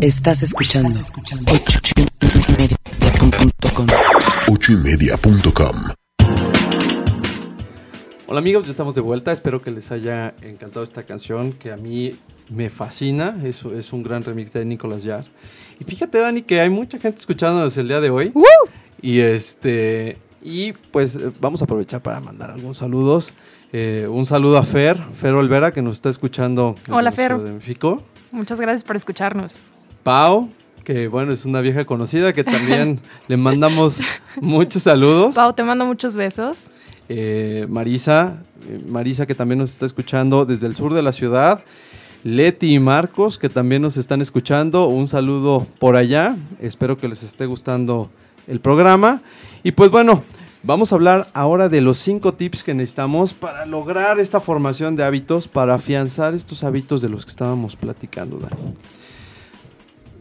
Estás 0.00 0.42
escuchando. 0.42 1.00
Ocho 4.48 4.72
y 4.72 4.76
media.com. 4.76 5.99
Hola 8.30 8.38
amigos, 8.38 8.64
ya 8.64 8.70
estamos 8.70 8.94
de 8.94 9.00
vuelta. 9.00 9.32
Espero 9.32 9.60
que 9.60 9.72
les 9.72 9.90
haya 9.90 10.34
encantado 10.42 10.84
esta 10.84 11.02
canción 11.02 11.52
que 11.52 11.72
a 11.72 11.76
mí 11.76 12.16
me 12.48 12.70
fascina. 12.70 13.36
Es, 13.42 13.64
es 13.64 13.92
un 13.92 14.04
gran 14.04 14.22
remix 14.22 14.52
de 14.52 14.64
Nicolas 14.64 15.02
Yar. 15.02 15.24
Y 15.80 15.82
fíjate, 15.82 16.18
Dani, 16.18 16.42
que 16.42 16.60
hay 16.60 16.70
mucha 16.70 17.00
gente 17.00 17.18
escuchándonos 17.18 17.76
el 17.76 17.88
día 17.88 18.00
de 18.00 18.08
hoy. 18.10 18.32
Y 19.02 19.18
este. 19.18 20.16
Y 20.42 20.74
pues 20.92 21.18
vamos 21.40 21.60
a 21.60 21.64
aprovechar 21.64 22.02
para 22.02 22.20
mandar 22.20 22.52
algunos 22.52 22.78
saludos. 22.78 23.32
Eh, 23.72 24.06
un 24.08 24.24
saludo 24.26 24.58
a 24.58 24.64
Fer, 24.64 24.96
Fer 25.14 25.34
Olvera, 25.34 25.72
que 25.72 25.82
nos 25.82 25.94
está 25.96 26.08
escuchando. 26.08 26.76
Hola, 26.88 27.10
Fer. 27.10 27.36
De 27.36 27.50
México. 27.50 28.00
Muchas 28.30 28.60
gracias 28.60 28.84
por 28.84 28.94
escucharnos. 28.94 29.64
Pau, 30.04 30.48
que 30.84 31.08
bueno, 31.08 31.32
es 31.32 31.46
una 31.46 31.60
vieja 31.62 31.84
conocida 31.84 32.32
que 32.32 32.44
también 32.44 33.00
le 33.26 33.36
mandamos 33.36 33.98
muchos 34.40 34.84
saludos. 34.84 35.34
Pau, 35.34 35.52
te 35.52 35.64
mando 35.64 35.84
muchos 35.84 36.14
besos. 36.14 36.70
Eh, 37.12 37.66
Marisa, 37.68 38.40
eh, 38.68 38.84
Marisa 38.86 39.26
que 39.26 39.34
también 39.34 39.58
nos 39.58 39.70
está 39.70 39.84
escuchando 39.84 40.46
desde 40.46 40.68
el 40.68 40.76
sur 40.76 40.94
de 40.94 41.02
la 41.02 41.10
ciudad, 41.10 41.64
Leti 42.22 42.72
y 42.72 42.78
Marcos 42.78 43.36
que 43.36 43.48
también 43.48 43.82
nos 43.82 43.96
están 43.96 44.20
escuchando, 44.20 44.86
un 44.86 45.08
saludo 45.08 45.66
por 45.80 45.96
allá, 45.96 46.36
espero 46.60 46.98
que 46.98 47.08
les 47.08 47.24
esté 47.24 47.46
gustando 47.46 48.10
el 48.46 48.60
programa. 48.60 49.22
Y 49.64 49.72
pues 49.72 49.90
bueno, 49.90 50.22
vamos 50.62 50.92
a 50.92 50.94
hablar 50.94 51.28
ahora 51.34 51.68
de 51.68 51.80
los 51.80 51.98
cinco 51.98 52.34
tips 52.34 52.62
que 52.62 52.74
necesitamos 52.74 53.34
para 53.34 53.66
lograr 53.66 54.20
esta 54.20 54.38
formación 54.38 54.94
de 54.94 55.02
hábitos, 55.02 55.48
para 55.48 55.74
afianzar 55.74 56.34
estos 56.34 56.62
hábitos 56.62 57.02
de 57.02 57.08
los 57.08 57.24
que 57.24 57.30
estábamos 57.30 57.74
platicando, 57.74 58.38
Dani. 58.38 58.72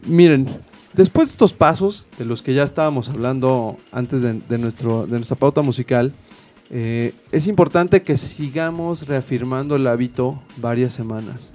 Miren, 0.06 0.48
después 0.94 1.28
de 1.28 1.32
estos 1.34 1.52
pasos 1.52 2.08
de 2.18 2.24
los 2.24 2.42
que 2.42 2.52
ya 2.52 2.64
estábamos 2.64 3.10
hablando 3.10 3.76
antes 3.92 4.22
de, 4.22 4.58
nuestro, 4.58 5.06
de 5.06 5.12
nuestra 5.18 5.36
pauta 5.36 5.62
musical, 5.62 6.12
eh, 6.70 7.12
es 7.32 7.48
importante 7.48 8.02
que 8.02 8.16
sigamos 8.16 9.06
reafirmando 9.08 9.74
el 9.74 9.86
hábito 9.86 10.40
varias 10.56 10.92
semanas. 10.92 11.50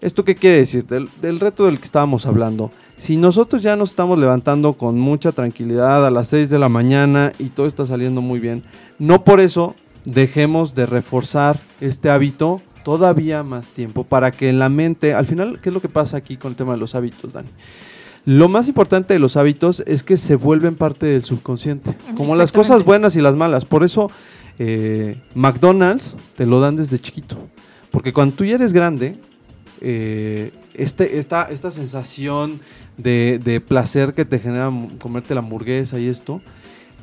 ¿Esto 0.00 0.24
qué 0.24 0.36
quiere 0.36 0.58
decir? 0.58 0.86
Del, 0.86 1.40
reto 1.40 1.66
del 1.66 1.78
que 1.78 1.84
estábamos 1.84 2.24
hablando. 2.24 2.70
Si 2.96 3.16
nosotros 3.16 3.62
ya 3.62 3.76
nos 3.76 3.90
estamos 3.90 4.18
levantando 4.18 4.72
con 4.74 4.98
mucha 4.98 5.32
tranquilidad 5.32 6.06
a 6.06 6.10
las 6.10 6.28
6 6.28 6.50
de 6.50 6.58
la 6.58 6.68
mañana 6.68 7.32
y 7.38 7.46
todo 7.46 7.66
está 7.66 7.84
saliendo 7.84 8.20
muy 8.20 8.38
bien, 8.38 8.62
no 8.98 9.24
por 9.24 9.40
eso 9.40 9.74
dejemos 10.04 10.74
de 10.74 10.86
reforzar 10.86 11.58
este 11.80 12.10
hábito 12.10 12.62
todavía 12.84 13.42
más 13.42 13.68
tiempo 13.68 14.04
para 14.04 14.30
que 14.30 14.48
en 14.48 14.60
la 14.60 14.68
mente, 14.68 15.14
al 15.14 15.26
final, 15.26 15.60
¿qué 15.60 15.68
es 15.70 15.74
lo 15.74 15.80
que 15.80 15.88
pasa 15.88 16.16
aquí 16.16 16.36
con 16.36 16.52
el 16.52 16.56
tema 16.56 16.72
de 16.72 16.78
los 16.78 16.94
hábitos, 16.94 17.32
Dani? 17.32 17.48
Lo 18.28 18.50
más 18.50 18.68
importante 18.68 19.14
de 19.14 19.20
los 19.20 19.38
hábitos 19.38 19.82
es 19.86 20.02
que 20.02 20.18
se 20.18 20.36
vuelven 20.36 20.74
parte 20.74 21.06
del 21.06 21.24
subconsciente, 21.24 21.96
como 22.14 22.36
las 22.36 22.52
cosas 22.52 22.84
buenas 22.84 23.16
y 23.16 23.22
las 23.22 23.34
malas. 23.34 23.64
Por 23.64 23.84
eso 23.84 24.10
eh, 24.58 25.16
McDonald's 25.34 26.14
te 26.36 26.44
lo 26.44 26.60
dan 26.60 26.76
desde 26.76 26.98
chiquito. 26.98 27.38
Porque 27.90 28.12
cuando 28.12 28.36
tú 28.36 28.44
ya 28.44 28.56
eres 28.56 28.74
grande, 28.74 29.16
eh, 29.80 30.52
este, 30.74 31.18
esta, 31.18 31.44
esta 31.44 31.70
sensación 31.70 32.60
de, 32.98 33.62
placer 33.66 34.12
que 34.12 34.26
te 34.26 34.38
genera 34.38 34.70
comerte 35.00 35.32
la 35.32 35.40
hamburguesa 35.40 35.98
y 35.98 36.08
esto, 36.08 36.42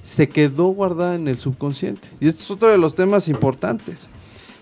se 0.03 0.30
quedó 0.30 0.67
guardada 0.67 1.15
en 1.15 1.28
el 1.28 1.39
subconsciente. 1.39 2.07
Y 2.19 2.28
este 2.28 2.43
es 2.43 2.51
otro 2.51 2.69
de 2.69 2.78
los 2.78 2.93
temas 2.93 3.30
importantes. 3.30 4.09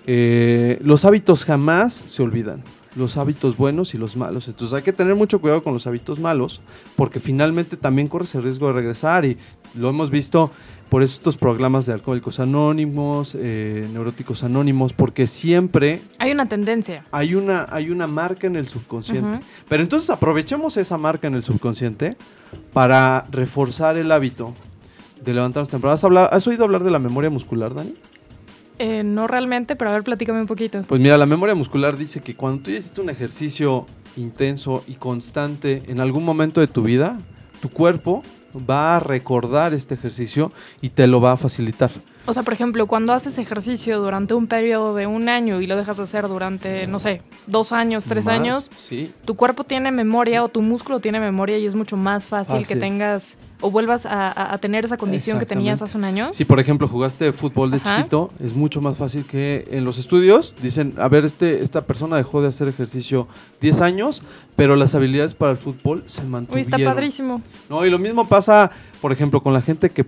Eh, 0.07 0.79
los 0.81 1.03
hábitos 1.03 1.43
jamás 1.43 2.03
se 2.05 2.23
olvidan. 2.23 2.63
Los 2.95 3.17
hábitos 3.17 3.57
buenos 3.57 3.93
y 3.93 3.97
los 3.97 4.15
malos. 4.15 4.47
Entonces 4.47 4.75
hay 4.75 4.83
que 4.83 4.93
tener 4.93 5.15
mucho 5.15 5.41
cuidado 5.41 5.63
con 5.63 5.73
los 5.73 5.87
hábitos 5.87 6.19
malos, 6.19 6.61
porque 6.95 7.19
finalmente 7.19 7.77
también 7.77 8.07
corres 8.07 8.35
el 8.35 8.43
riesgo 8.43 8.67
de 8.67 8.73
regresar. 8.73 9.25
Y 9.25 9.37
lo 9.73 9.89
hemos 9.89 10.09
visto 10.09 10.51
por 10.89 11.01
estos 11.01 11.37
programas 11.37 11.87
de 11.87 11.93
alcohólicos 11.93 12.39
anónimos, 12.39 13.35
eh, 13.35 13.89
neuróticos 13.91 14.43
anónimos, 14.43 14.93
porque 14.93 15.25
siempre... 15.25 16.01
Hay 16.19 16.31
una 16.31 16.47
tendencia. 16.47 17.03
Hay 17.11 17.33
una, 17.33 17.65
hay 17.71 17.89
una 17.89 18.05
marca 18.05 18.45
en 18.45 18.55
el 18.55 18.67
subconsciente. 18.67 19.39
Pero 19.67 19.81
entonces 19.81 20.11
aprovechemos 20.11 20.77
esa 20.77 20.99
marca 20.99 21.25
en 21.27 21.33
el 21.33 21.43
subconsciente 21.43 22.15
para 22.73 23.25
reforzar 23.31 23.97
el 23.97 24.11
hábito 24.11 24.53
de 25.23 25.33
levantarnos 25.33 25.69
temprano. 25.69 25.95
¿Has, 25.95 26.03
¿Has 26.03 26.47
oído 26.47 26.63
hablar 26.63 26.83
de 26.83 26.91
la 26.91 26.99
memoria 26.99 27.31
muscular, 27.31 27.73
Dani? 27.73 27.93
Eh, 28.83 29.01
no 29.01 29.27
realmente, 29.27 29.77
pero 29.77 29.91
a 29.91 29.93
ver, 29.93 30.03
platícame 30.03 30.41
un 30.41 30.45
poquito. 30.45 30.81
Pues 30.85 30.99
mira, 30.99 31.17
la 31.17 31.25
memoria 31.25 31.55
muscular 31.55 31.95
dice 31.95 32.19
que 32.19 32.35
cuando 32.35 32.63
tú 32.63 32.71
hiciste 32.71 32.99
un 32.99 33.09
ejercicio 33.09 33.85
intenso 34.17 34.83
y 34.87 34.95
constante 34.95 35.83
en 35.87 36.01
algún 36.01 36.25
momento 36.25 36.59
de 36.59 36.67
tu 36.67 36.83
vida, 36.83 37.17
tu 37.61 37.69
cuerpo 37.69 38.23
va 38.69 38.97
a 38.97 38.99
recordar 38.99 39.73
este 39.73 39.95
ejercicio 39.95 40.51
y 40.81 40.89
te 40.89 41.07
lo 41.07 41.21
va 41.21 41.31
a 41.31 41.37
facilitar. 41.37 41.91
O 42.25 42.33
sea, 42.33 42.43
por 42.43 42.53
ejemplo, 42.53 42.85
cuando 42.85 43.13
haces 43.13 43.37
ejercicio 43.37 44.01
durante 44.01 44.33
un 44.33 44.47
periodo 44.47 44.95
de 44.95 45.07
un 45.07 45.29
año 45.29 45.61
y 45.61 45.67
lo 45.67 45.77
dejas 45.77 45.97
de 45.97 46.03
hacer 46.03 46.27
durante, 46.27 46.85
no 46.87 46.99
sé, 46.99 47.21
dos 47.47 47.71
años, 47.71 48.03
tres 48.03 48.27
años, 48.27 48.69
tu 49.23 49.35
cuerpo 49.35 49.63
tiene 49.63 49.91
memoria 49.91 50.43
o 50.43 50.49
tu 50.49 50.61
músculo 50.61 50.99
tiene 50.99 51.21
memoria 51.21 51.57
y 51.57 51.65
es 51.65 51.75
mucho 51.75 51.95
más 51.95 52.27
fácil 52.27 52.67
que 52.67 52.75
tengas 52.75 53.37
o 53.63 53.71
vuelvas 53.71 54.05
a, 54.05 54.57
tener 54.59 54.83
esa 54.83 54.97
condición 54.97 55.39
que 55.39 55.45
tenías 55.45 55.81
hace 55.81 55.97
un 55.97 56.03
año. 56.03 56.33
Si, 56.33 56.43
por 56.43 56.59
ejemplo, 56.59 56.87
jugaste 56.87 57.31
fútbol 57.31 57.71
de 57.71 57.79
chiquito, 57.79 58.29
es 58.39 58.53
mucho 58.53 58.81
más 58.81 58.97
fácil 58.97 59.25
que 59.25 59.65
en 59.71 59.85
los 59.85 59.97
estudios 59.97 60.53
dicen, 60.61 60.93
a 60.97 61.07
ver, 61.07 61.23
este, 61.23 61.63
esta 61.63 61.81
persona 61.81 62.17
dejó 62.17 62.41
de 62.41 62.49
hacer 62.49 62.67
ejercicio 62.67 63.27
10 63.61 63.79
años, 63.79 64.21
pero 64.57 64.75
las 64.75 64.93
habilidades 64.95 65.33
para 65.33 65.53
el 65.53 65.57
fútbol 65.57 66.03
se 66.07 66.23
mantuvieron. 66.23 66.73
Uy, 66.73 66.81
está 66.83 66.93
padrísimo. 66.93 67.41
No, 67.69 67.85
y 67.85 67.89
lo 67.89 67.97
mismo 67.99 68.27
pasa, 68.27 68.69
por 69.01 69.13
ejemplo, 69.13 69.41
con 69.41 69.53
la 69.53 69.61
gente 69.61 69.89
que, 69.89 70.05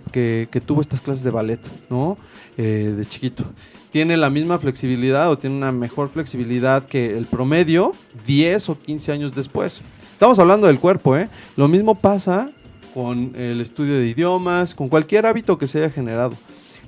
que, 0.50 0.60
tuvo 0.60 0.82
estas 0.82 1.00
clases 1.00 1.24
de 1.24 1.30
ballet, 1.30 1.60
¿no? 1.88 2.18
Eh, 2.58 2.92
de 2.94 3.06
chiquito. 3.06 3.44
Tiene 3.90 4.18
la 4.18 4.28
misma 4.28 4.58
flexibilidad 4.58 5.30
o 5.30 5.38
tiene 5.38 5.56
una 5.56 5.72
mejor 5.72 6.10
flexibilidad 6.10 6.84
que 6.84 7.16
el 7.16 7.24
promedio 7.24 7.94
10 8.26 8.68
o 8.68 8.78
15 8.78 9.12
años 9.12 9.34
después. 9.34 9.80
Estamos 10.12 10.38
hablando 10.38 10.66
del 10.66 10.78
cuerpo, 10.78 11.16
¿eh? 11.16 11.28
Lo 11.56 11.68
mismo 11.68 11.94
pasa 11.94 12.50
con 12.96 13.32
el 13.36 13.60
estudio 13.60 13.98
de 13.98 14.06
idiomas, 14.06 14.74
con 14.74 14.88
cualquier 14.88 15.26
hábito 15.26 15.58
que 15.58 15.68
se 15.68 15.80
haya 15.80 15.90
generado. 15.90 16.32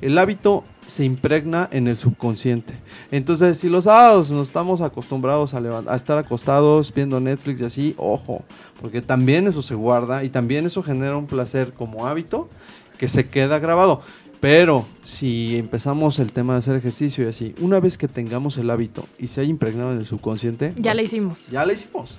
El 0.01 0.17
hábito 0.17 0.65
se 0.87 1.05
impregna 1.05 1.69
en 1.71 1.87
el 1.87 1.99
subconsciente. 1.99 2.73
Entonces, 3.11 3.59
si 3.59 3.69
los 3.69 3.85
sábados 3.85 4.31
nos 4.31 4.49
estamos 4.49 4.81
acostumbrados 4.81 5.53
a, 5.53 5.59
a, 5.59 5.95
estar 5.95 6.17
acostados 6.17 6.95
viendo 6.95 7.21
Netflix 7.21 7.61
y 7.61 7.65
así, 7.67 7.95
ojo, 7.99 8.43
porque 8.81 9.03
también 9.03 9.49
eso 9.49 9.61
se 9.61 9.75
guarda 9.75 10.25
y 10.25 10.31
también 10.31 10.65
eso 10.65 10.83
genera 10.83 11.15
un 11.15 11.27
placer 11.27 11.75
como 11.75 12.07
hábito 12.07 12.49
que 12.97 13.11
se 13.11 13.29
queda 13.29 13.59
grabado. 13.59 14.01
Pero 14.41 14.87
si 15.05 15.59
empezamos 15.59 16.19
el 16.21 16.33
tema 16.33 16.55
de 16.55 16.61
hacer 16.61 16.77
ejercicio 16.77 17.25
y 17.25 17.29
así, 17.29 17.55
una 17.61 17.81
vez 17.81 17.99
que 17.99 18.09
tengamos 18.09 18.57
el 18.57 18.71
hábito 18.71 19.05
y 19.19 19.27
se 19.27 19.43
haya 19.43 19.51
impregnado 19.51 19.93
en 19.93 19.99
el 19.99 20.07
subconsciente, 20.07 20.73
ya 20.79 20.95
la 20.95 21.03
hicimos. 21.03 21.51
Ya 21.51 21.67
la 21.67 21.75
hicimos. 21.75 22.19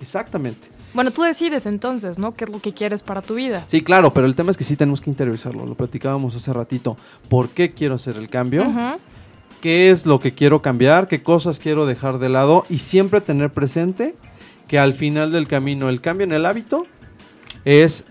Exactamente. 0.00 0.76
Bueno, 0.94 1.10
tú 1.10 1.22
decides 1.22 1.66
entonces, 1.66 2.18
¿no? 2.18 2.34
¿Qué 2.34 2.44
es 2.44 2.50
lo 2.50 2.60
que 2.60 2.72
quieres 2.72 3.02
para 3.02 3.22
tu 3.22 3.34
vida? 3.34 3.62
Sí, 3.66 3.82
claro, 3.82 4.12
pero 4.12 4.26
el 4.26 4.34
tema 4.34 4.50
es 4.50 4.56
que 4.56 4.64
sí 4.64 4.76
tenemos 4.76 5.00
que 5.00 5.10
interiorizarlo. 5.10 5.66
Lo 5.66 5.74
platicábamos 5.74 6.34
hace 6.34 6.52
ratito. 6.52 6.96
¿Por 7.28 7.50
qué 7.50 7.72
quiero 7.72 7.94
hacer 7.94 8.16
el 8.16 8.28
cambio? 8.28 8.64
¿Qué 9.60 9.90
es 9.90 10.06
lo 10.06 10.20
que 10.20 10.34
quiero 10.34 10.62
cambiar? 10.62 11.06
¿Qué 11.06 11.22
cosas 11.22 11.58
quiero 11.58 11.84
dejar 11.84 12.18
de 12.18 12.28
lado? 12.28 12.64
Y 12.68 12.78
siempre 12.78 13.20
tener 13.20 13.50
presente 13.50 14.14
que 14.66 14.78
al 14.78 14.92
final 14.92 15.32
del 15.32 15.46
camino 15.46 15.88
el 15.88 16.00
cambio 16.00 16.24
en 16.24 16.32
el 16.32 16.46
hábito 16.46 16.86
es 17.64 18.04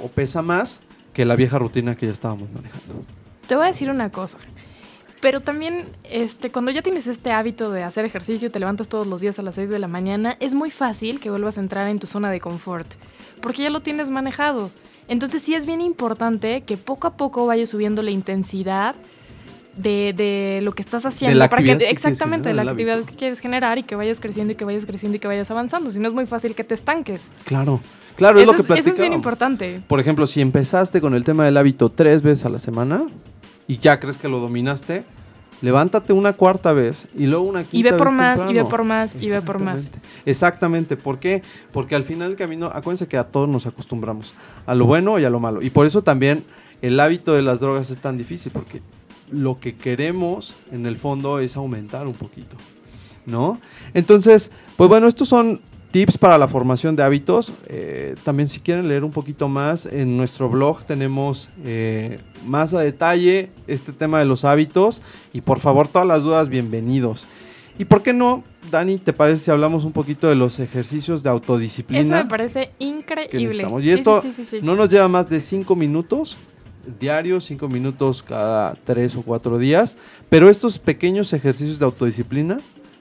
o 0.00 0.08
pesa 0.08 0.42
más 0.42 0.80
que 1.12 1.24
la 1.24 1.36
vieja 1.36 1.58
rutina 1.58 1.94
que 1.94 2.06
ya 2.06 2.12
estábamos 2.12 2.48
manejando. 2.50 3.04
Te 3.46 3.54
voy 3.54 3.64
a 3.64 3.68
decir 3.68 3.90
una 3.90 4.10
cosa. 4.10 4.38
Pero 5.24 5.40
también, 5.40 5.86
este, 6.10 6.50
cuando 6.50 6.70
ya 6.70 6.82
tienes 6.82 7.06
este 7.06 7.32
hábito 7.32 7.70
de 7.70 7.82
hacer 7.82 8.04
ejercicio, 8.04 8.50
te 8.50 8.60
levantas 8.60 8.90
todos 8.90 9.06
los 9.06 9.22
días 9.22 9.38
a 9.38 9.42
las 9.42 9.54
6 9.54 9.70
de 9.70 9.78
la 9.78 9.88
mañana, 9.88 10.36
es 10.38 10.52
muy 10.52 10.70
fácil 10.70 11.18
que 11.18 11.30
vuelvas 11.30 11.56
a 11.56 11.62
entrar 11.62 11.88
en 11.88 11.98
tu 11.98 12.06
zona 12.06 12.30
de 12.30 12.40
confort, 12.40 12.86
porque 13.40 13.62
ya 13.62 13.70
lo 13.70 13.80
tienes 13.80 14.10
manejado. 14.10 14.70
Entonces 15.08 15.40
sí 15.40 15.54
es 15.54 15.64
bien 15.64 15.80
importante 15.80 16.60
que 16.60 16.76
poco 16.76 17.06
a 17.06 17.16
poco 17.16 17.46
vayas 17.46 17.70
subiendo 17.70 18.02
la 18.02 18.10
intensidad 18.10 18.96
de, 19.78 20.60
lo 20.62 20.72
que 20.72 20.82
estás 20.82 21.06
haciendo. 21.06 21.48
para 21.48 21.62
que, 21.62 21.72
exactamente, 21.88 22.50
de 22.50 22.54
la 22.54 22.70
actividad 22.70 23.02
que 23.04 23.14
quieres 23.14 23.40
generar 23.40 23.78
y 23.78 23.82
que 23.82 23.96
vayas 23.96 24.20
creciendo 24.20 24.52
y 24.52 24.56
que 24.56 24.66
vayas 24.66 24.84
creciendo 24.84 25.16
y 25.16 25.20
que 25.20 25.26
vayas 25.26 25.50
avanzando. 25.50 25.88
Si 25.88 26.00
no 26.00 26.08
es 26.08 26.12
muy 26.12 26.26
fácil 26.26 26.54
que 26.54 26.64
te 26.64 26.74
estanques. 26.74 27.28
Claro. 27.44 27.80
Claro, 28.16 28.38
es 28.38 28.46
lo 28.46 28.52
que 28.52 28.60
Eso 28.78 28.90
es 28.90 28.98
bien 28.98 29.12
importante. 29.12 29.82
Por 29.88 29.98
ejemplo, 30.00 30.26
si 30.26 30.40
empezaste 30.40 31.00
con 31.00 31.14
el 31.14 31.24
tema 31.24 31.44
del 31.46 31.56
hábito 31.56 31.88
tres 31.88 32.22
veces 32.22 32.44
a 32.44 32.48
la 32.48 32.58
semana, 32.58 33.06
y 33.66 33.78
ya 33.78 34.00
crees 34.00 34.18
que 34.18 34.28
lo 34.28 34.38
dominaste, 34.38 35.04
levántate 35.62 36.12
una 36.12 36.34
cuarta 36.34 36.72
vez 36.72 37.06
y 37.16 37.26
luego 37.26 37.44
una 37.44 37.64
quinta 37.64 37.88
y 37.88 37.90
ve 37.92 37.98
por 37.98 38.12
más 38.12 38.40
y 38.50 38.54
ve 38.54 38.64
por 38.64 38.84
más 38.84 39.14
y 39.18 39.30
ve 39.30 39.42
por 39.42 39.60
más. 39.60 39.90
Exactamente. 40.26 40.96
¿por 40.96 41.18
qué? 41.18 41.42
porque 41.72 41.94
al 41.94 42.04
final 42.04 42.28
del 42.28 42.36
camino 42.36 42.66
acuérdense 42.66 43.08
que 43.08 43.16
a 43.16 43.24
todos 43.24 43.48
nos 43.48 43.66
acostumbramos 43.66 44.34
a 44.66 44.74
lo 44.74 44.86
bueno 44.86 45.18
y 45.18 45.24
a 45.24 45.30
lo 45.30 45.40
malo. 45.40 45.62
Y 45.62 45.70
por 45.70 45.86
eso 45.86 46.02
también 46.02 46.44
el 46.82 47.00
hábito 47.00 47.32
de 47.32 47.42
las 47.42 47.60
drogas 47.60 47.90
es 47.90 47.98
tan 47.98 48.18
difícil 48.18 48.52
porque 48.52 48.82
lo 49.30 49.58
que 49.58 49.74
queremos 49.74 50.54
en 50.70 50.86
el 50.86 50.96
fondo 50.96 51.38
es 51.38 51.56
aumentar 51.56 52.06
un 52.06 52.12
poquito 52.12 52.56
¿no? 53.26 53.58
entonces 53.94 54.50
pues 54.76 54.88
bueno 54.88 55.08
estos 55.08 55.28
son 55.28 55.60
tips 55.94 56.18
para 56.18 56.36
la 56.38 56.48
formación 56.48 56.96
de 56.96 57.04
hábitos. 57.04 57.52
Eh, 57.68 58.16
también 58.24 58.48
si 58.48 58.58
quieren 58.58 58.88
leer 58.88 59.04
un 59.04 59.12
poquito 59.12 59.48
más, 59.48 59.86
en 59.86 60.16
nuestro 60.16 60.48
blog 60.48 60.82
tenemos 60.82 61.50
eh, 61.64 62.18
más 62.44 62.74
a 62.74 62.80
detalle 62.80 63.50
este 63.68 63.92
tema 63.92 64.18
de 64.18 64.24
los 64.24 64.44
hábitos. 64.44 65.02
Y 65.32 65.40
por 65.40 65.60
favor, 65.60 65.86
todas 65.86 66.08
las 66.08 66.24
dudas, 66.24 66.48
bienvenidos. 66.48 67.28
¿Y 67.78 67.84
por 67.84 68.02
qué 68.02 68.12
no, 68.12 68.42
Dani, 68.72 68.98
te 68.98 69.12
parece 69.12 69.38
si 69.38 69.50
hablamos 69.52 69.84
un 69.84 69.92
poquito 69.92 70.28
de 70.28 70.34
los 70.34 70.58
ejercicios 70.58 71.22
de 71.22 71.30
autodisciplina? 71.30 72.02
Eso 72.02 72.24
me 72.24 72.28
parece 72.28 72.72
increíble. 72.80 73.64
Y 73.80 73.90
esto 73.90 74.20
no 74.62 74.74
nos 74.74 74.88
lleva 74.88 75.06
más 75.06 75.28
de 75.28 75.40
cinco 75.40 75.76
minutos 75.76 76.36
diarios, 76.98 77.44
cinco 77.44 77.68
minutos 77.68 78.22
cada 78.24 78.74
tres 78.84 79.14
o 79.14 79.22
cuatro 79.22 79.58
días. 79.58 79.96
Pero 80.28 80.50
estos 80.50 80.80
pequeños 80.80 81.32
ejercicios 81.32 81.78
de 81.78 81.84
autodisciplina 81.84 82.58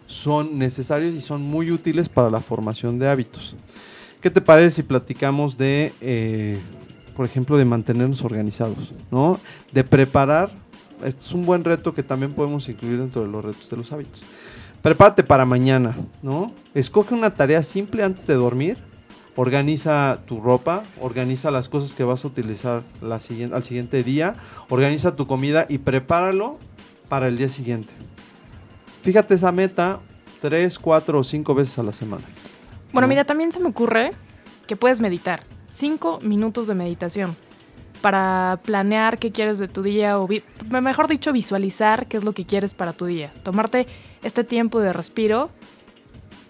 son 0.08 0.58
necesarios 0.58 1.16
y 1.16 1.22
son 1.22 1.42
muy 1.42 1.72
útiles 1.72 2.10
para 2.10 2.30
la 2.30 2.42
formación 2.42 3.00
de 3.00 3.10
hábitos. 3.10 3.56
¿Qué 4.22 4.30
te 4.30 4.42
parece 4.42 4.72
si 4.72 4.84
platicamos 4.84 5.58
de, 5.58 5.94
eh, 6.00 6.58
por 7.16 7.26
ejemplo, 7.26 7.58
de 7.58 7.66
mantenernos 7.66 8.24
organizados, 8.24 8.94
¿no? 9.12 9.40
De 9.72 9.84
preparar, 9.84 10.50
este 11.04 11.20
es 11.20 11.34
un 11.34 11.46
buen 11.46 11.64
reto 11.64 11.94
que 11.94 12.04
también 12.04 12.32
podemos 12.32 12.70
incluir 12.70 13.00
dentro 13.00 13.24
de 13.24 13.28
los 13.28 13.44
retos 13.44 13.70
de 13.70 13.78
los 13.78 13.92
hábitos. 13.92 14.24
Prepárate 14.82 15.24
para 15.24 15.46
mañana, 15.46 15.96
¿no? 16.22 16.54
Escoge 16.74 17.14
una 17.14 17.34
tarea 17.34 17.64
simple 17.64 18.04
antes 18.04 18.28
de 18.28 18.36
dormir, 18.36 18.78
organiza 19.36 20.20
tu 20.26 20.42
ropa, 20.42 20.84
organiza 21.02 21.52
las 21.52 21.70
cosas 21.70 21.96
que 21.96 22.04
vas 22.04 22.24
a 22.24 22.28
utilizar 22.28 22.84
al 23.02 23.64
siguiente 23.64 24.04
día, 24.04 24.36
organiza 24.70 25.16
tu 25.16 25.28
comida 25.28 25.66
y 25.70 25.80
prepáralo 25.80 26.58
para 27.10 27.28
el 27.28 27.38
día 27.38 27.50
siguiente. 27.50 27.94
Fíjate 29.04 29.36
esa 29.36 29.52
meta 29.52 30.00
tres, 30.40 30.80
cuatro 30.80 31.20
o 31.20 31.24
cinco 31.24 31.54
veces 31.54 31.78
a 31.78 31.84
la 31.84 31.92
semana. 31.92 32.24
Bueno, 32.92 33.08
mira, 33.08 33.26
también 33.26 33.52
se 33.52 33.60
me 33.60 33.68
ocurre 33.68 34.12
que 34.66 34.76
puedes 34.76 35.02
meditar. 35.02 35.44
Cinco 35.68 36.20
minutos 36.22 36.68
de 36.68 36.74
meditación 36.74 37.36
para 38.02 38.60
planear 38.64 39.18
qué 39.18 39.32
quieres 39.32 39.60
de 39.60 39.68
tu 39.68 39.84
día 39.84 40.20
o, 40.20 40.28
mejor 40.70 41.08
dicho, 41.08 41.32
visualizar 41.34 42.08
qué 42.08 42.18
es 42.18 42.24
lo 42.24 42.34
que 42.34 42.46
quieres 42.46 42.74
para 42.74 42.94
tu 42.94 43.06
día. 43.06 43.34
Tomarte 43.44 43.88
este 44.24 44.44
tiempo 44.44 44.80
de 44.80 44.94
respiro 44.94 45.50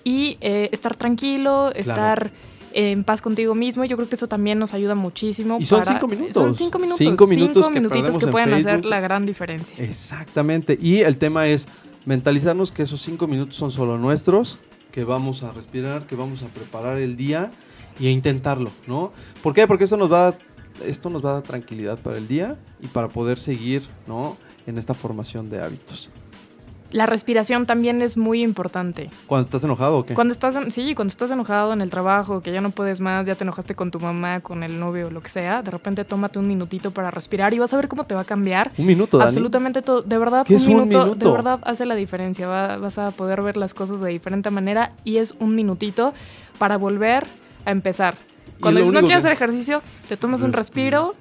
y 0.03 0.37
eh, 0.41 0.69
estar 0.71 0.95
tranquilo, 0.95 1.71
estar 1.73 2.31
en 2.73 3.03
paz 3.03 3.21
contigo 3.21 3.55
mismo. 3.55 3.85
Yo 3.85 3.95
creo 3.97 4.09
que 4.09 4.15
eso 4.15 4.27
también 4.27 4.59
nos 4.59 4.73
ayuda 4.73 4.95
muchísimo. 4.95 5.57
Y 5.59 5.65
son 5.65 5.85
cinco 5.85 6.07
minutos. 6.07 6.33
Son 6.33 6.53
cinco 6.53 6.79
minutos. 6.79 6.97
Cinco, 6.97 7.27
minutos 7.27 7.65
cinco 7.65 7.79
minutitos 7.79 8.17
que 8.17 8.27
pueden 8.27 8.53
hacer 8.53 8.85
la 8.85 8.99
gran 8.99 9.25
diferencia. 9.25 9.83
Exactamente. 9.83 10.77
Y 10.81 11.01
el 11.01 11.17
tema 11.17 11.47
es 11.47 11.67
mentalizarnos 12.05 12.71
que 12.71 12.83
esos 12.83 13.01
cinco 13.01 13.27
minutos 13.27 13.55
son 13.55 13.71
solo 13.71 13.97
nuestros, 13.97 14.59
que 14.91 15.03
vamos 15.03 15.43
a 15.43 15.51
respirar, 15.51 16.05
que 16.05 16.15
vamos 16.15 16.43
a 16.43 16.47
preparar 16.47 16.97
el 16.99 17.17
día 17.17 17.51
y 17.99 18.07
a 18.07 18.11
intentarlo, 18.11 18.71
¿no? 18.87 19.11
¿Por 19.41 19.53
qué? 19.53 19.67
Porque 19.67 19.85
esto 19.85 19.97
nos 19.97 20.11
va 20.11 20.29
a, 20.29 20.37
esto 20.85 21.09
nos 21.09 21.23
va 21.23 21.31
a 21.31 21.33
dar 21.33 21.43
tranquilidad 21.43 21.99
para 21.99 22.17
el 22.17 22.27
día 22.27 22.57
y 22.81 22.87
para 22.87 23.07
poder 23.07 23.39
seguir, 23.39 23.83
¿no? 24.07 24.37
En 24.67 24.77
esta 24.77 24.93
formación 24.93 25.49
de 25.49 25.61
hábitos. 25.61 26.09
La 26.93 27.07
respiración 27.07 27.65
también 27.65 28.03
es 28.03 28.17
muy 28.17 28.43
importante. 28.43 29.09
¿Cuando 29.25 29.45
estás 29.45 29.63
enojado 29.63 29.97
o 29.97 30.05
qué? 30.05 30.13
Cuando 30.13 30.31
estás, 30.31 30.55
sí, 30.71 30.93
cuando 30.93 31.11
estás 31.11 31.31
enojado 31.31 31.73
en 31.73 31.81
el 31.81 31.89
trabajo, 31.89 32.39
que 32.41 32.51
ya 32.51 32.61
no 32.61 32.69
puedes 32.69 32.99
más, 32.99 33.25
ya 33.25 33.33
te 33.33 33.43
enojaste 33.43 33.73
con 33.73 33.89
tu 33.89 33.99
mamá, 33.99 34.41
con 34.41 34.61
el 34.61 34.79
novio, 34.79 35.09
lo 35.09 35.19
que 35.19 35.29
sea, 35.29 35.63
de 35.63 35.71
repente 35.71 36.05
tómate 36.05 36.37
un 36.37 36.47
minutito 36.47 36.91
para 36.91 37.09
respirar 37.09 37.51
y 37.55 37.57
vas 37.57 37.73
a 37.73 37.77
ver 37.77 37.87
cómo 37.87 38.03
te 38.03 38.13
va 38.13 38.21
a 38.21 38.25
cambiar. 38.25 38.71
Un 38.77 38.85
minuto, 38.85 39.17
Dani? 39.17 39.29
Absolutamente 39.29 39.81
todo. 39.81 40.03
De 40.03 40.17
verdad, 40.19 40.45
un, 40.47 40.67
minuto, 40.67 41.15
de 41.15 41.31
verdad 41.31 41.59
hace 41.63 41.87
la 41.87 41.95
diferencia. 41.95 42.47
vas 42.47 42.97
a 42.99 43.09
poder 43.09 43.41
ver 43.41 43.57
las 43.57 43.73
cosas 43.73 43.99
de 43.99 44.09
diferente 44.09 44.51
manera 44.51 44.91
y 45.03 45.17
es 45.17 45.33
un 45.39 45.55
minutito 45.55 46.13
para 46.59 46.77
volver 46.77 47.25
a 47.65 47.71
empezar. 47.71 48.17
Cuando 48.59 48.79
no 48.91 48.99
quieres 48.99 49.17
hacer 49.17 49.31
ejercicio, 49.31 49.81
te 50.07 50.15
tomas 50.15 50.43
un 50.43 50.53
respiro 50.53 51.15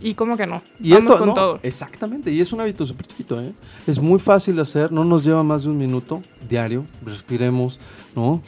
y 0.00 0.14
cómo 0.14 0.36
que 0.36 0.46
no. 0.46 0.62
Y 0.80 0.92
Vamos 0.92 1.16
con 1.16 1.34
todo. 1.34 1.60
Exactamente, 1.62 2.30
y 2.30 2.40
es 2.40 2.52
un 2.52 2.60
hábito 2.60 2.86
súper 2.86 3.06
chiquito, 3.06 3.40
¿eh? 3.40 3.52
Es 3.86 3.98
muy 3.98 4.18
fácil 4.18 4.56
de 4.56 4.62
hacer, 4.62 4.90
no 4.90 5.04
nos 5.04 5.24
lleva 5.24 5.42
más 5.42 5.64
de 5.64 5.68
un 5.70 5.78
minuto 5.78 6.22
diario, 6.48 6.84
respiremos, 7.04 7.78
¿no? 8.14 8.42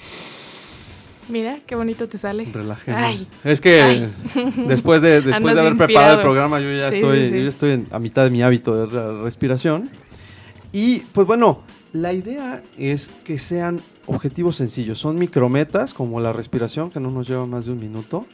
Mira, 1.28 1.58
qué 1.66 1.76
bonito 1.76 2.08
te 2.08 2.18
sale. 2.18 2.44
Relajemos. 2.52 3.28
Es 3.44 3.60
que 3.60 4.08
después 4.66 5.02
de, 5.02 5.20
después 5.22 5.54
de 5.54 5.60
haber 5.60 5.76
preparado 5.76 6.16
el 6.16 6.20
programa, 6.20 6.60
yo 6.60 6.72
ya 6.72 6.88
estoy, 6.88 7.30
Yo 7.30 7.48
estoy 7.48 7.86
a 7.90 7.98
mitad 7.98 8.24
de 8.24 8.30
mi 8.30 8.42
hábito 8.42 8.86
de 8.86 9.22
respiración. 9.22 9.88
Y 10.72 11.00
pues 11.12 11.26
bueno, 11.26 11.62
la 11.92 12.12
idea 12.12 12.62
es 12.78 13.10
que 13.24 13.38
sean 13.38 13.80
objetivos 14.06 14.56
sencillos. 14.56 14.98
Son 14.98 15.16
micrometas, 15.16 15.94
como 15.94 16.20
la 16.20 16.32
respiración, 16.32 16.90
que 16.90 17.00
no 17.00 17.10
nos 17.10 17.28
lleva 17.28 17.46
más 17.46 17.66
de 17.66 17.72
un 17.72 17.78
minuto, 17.78 18.26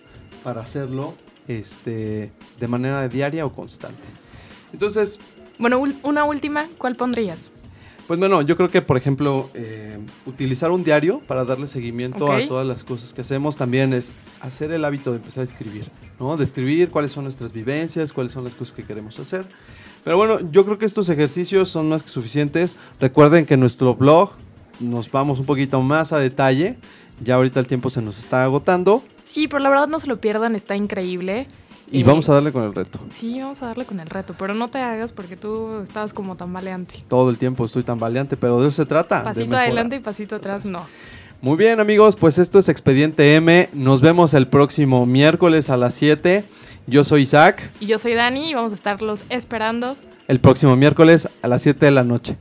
para 0.43 0.62
hacerlo 0.62 1.14
este, 1.49 2.31
de 2.59 2.69
manera 2.69 3.09
diaria 3.09 3.45
o 3.45 3.53
constante. 3.53 4.05
Entonces... 4.73 5.19
Bueno, 5.59 5.83
una 6.05 6.25
última, 6.25 6.69
¿cuál 6.79 6.95
pondrías? 6.95 7.53
Pues 8.09 8.19
bueno, 8.19 8.41
yo 8.41 8.57
creo 8.57 8.71
que, 8.71 8.81
por 8.81 8.97
ejemplo, 8.97 9.51
eh, 9.53 9.99
utilizar 10.25 10.71
un 10.71 10.83
diario 10.83 11.21
para 11.27 11.45
darle 11.45 11.67
seguimiento 11.67 12.33
a 12.33 12.47
todas 12.47 12.67
las 12.67 12.83
cosas 12.83 13.13
que 13.13 13.21
hacemos 13.21 13.59
también 13.59 13.93
es 13.93 14.13
hacer 14.41 14.73
el 14.73 14.87
hábito 14.87 15.11
de 15.11 15.19
empezar 15.19 15.43
a 15.43 15.45
escribir, 15.45 15.91
¿no? 16.19 16.39
De 16.39 16.45
escribir 16.45 16.89
cuáles 16.89 17.13
son 17.13 17.25
nuestras 17.25 17.53
vivencias, 17.53 18.15
cuáles 18.15 18.33
son 18.33 18.45
las 18.45 18.55
cosas 18.55 18.73
que 18.73 18.83
queremos 18.83 19.19
hacer. 19.19 19.45
Pero 20.05 20.17
bueno, 20.17 20.39
yo 20.51 20.65
creo 20.65 20.79
que 20.79 20.87
estos 20.87 21.11
ejercicios 21.11 21.69
son 21.69 21.91
más 21.91 22.03
que 22.03 22.09
suficientes. 22.09 22.77
Recuerden 22.99 23.45
que 23.45 23.55
en 23.55 23.61
nuestro 23.61 23.95
blog 23.95 24.31
nos 24.81 25.11
vamos 25.11 25.39
un 25.39 25.45
poquito 25.45 25.83
más 25.83 26.15
a 26.15 26.19
detalle. 26.19 26.79
Ya 27.23 27.35
ahorita 27.35 27.61
el 27.61 27.66
tiempo 27.66 27.91
se 27.91 28.01
nos 28.03 28.19
está 28.19 28.45
agotando 28.45 29.03
Sí, 29.23 29.49
pero 29.49 29.59
la 29.61 29.69
verdad 29.71 29.89
no 29.89 29.99
se 30.01 30.07
lo 30.07 30.21
pierdan, 30.21 30.55
está 30.55 30.77
increíble. 30.77 31.47
y 31.91 32.01
Eh, 32.01 32.05
vamos 32.05 32.29
a 32.29 32.35
darle 32.35 32.53
con 32.53 32.64
el 32.64 32.75
reto. 32.75 33.01
Sí, 33.11 33.41
vamos 33.41 33.62
a 33.62 33.66
darle 33.66 33.85
con 33.85 33.99
el 34.01 34.09
reto, 34.09 34.35
pero 34.39 34.55
no 34.55 34.69
te 34.69 34.79
hagas 34.79 35.12
porque 35.12 35.37
tú 35.37 35.81
estabas 35.83 36.12
como 36.12 36.37
tambaleante. 36.37 36.95
Todo 37.09 37.31
el 37.31 37.39
tiempo 37.39 37.64
estoy 37.64 37.83
tan 37.83 37.99
valiente, 37.99 38.37
pero 38.37 38.61
de 38.61 38.69
eso 38.69 38.83
se 38.83 38.87
trata. 38.87 39.25
Pasito 39.25 39.57
adelante 39.57 39.97
y 39.97 40.01
pasito 40.01 40.37
atrás, 40.37 40.64
no. 40.64 40.83
Muy 41.41 41.57
bien 41.57 41.79
amigos, 41.79 42.16
pues 42.16 42.39
esto 42.39 42.59
es 42.59 42.69
Expediente 42.69 43.37
M. 43.37 43.69
Nos 43.73 44.01
vemos 44.01 44.35
el 44.35 44.49
próximo 44.49 45.07
miércoles 45.07 45.71
a 45.71 45.77
las 45.77 45.95
7. 45.95 46.45
Yo 46.89 47.05
soy 47.05 47.23
Isaac. 47.23 47.71
Y 47.81 47.87
yo 47.87 47.99
soy 47.99 48.14
Dani 48.14 48.51
y 48.51 48.55
vamos 48.55 48.73
a 48.73 48.75
estarlos 48.75 49.25
esperando. 49.29 49.97
El 50.27 50.41
próximo 50.41 50.75
miércoles 50.77 51.29
a 51.43 51.49
las 51.49 51.62
7 51.62 51.85
de 51.87 51.93
la 51.93 52.03
noche. 52.03 52.37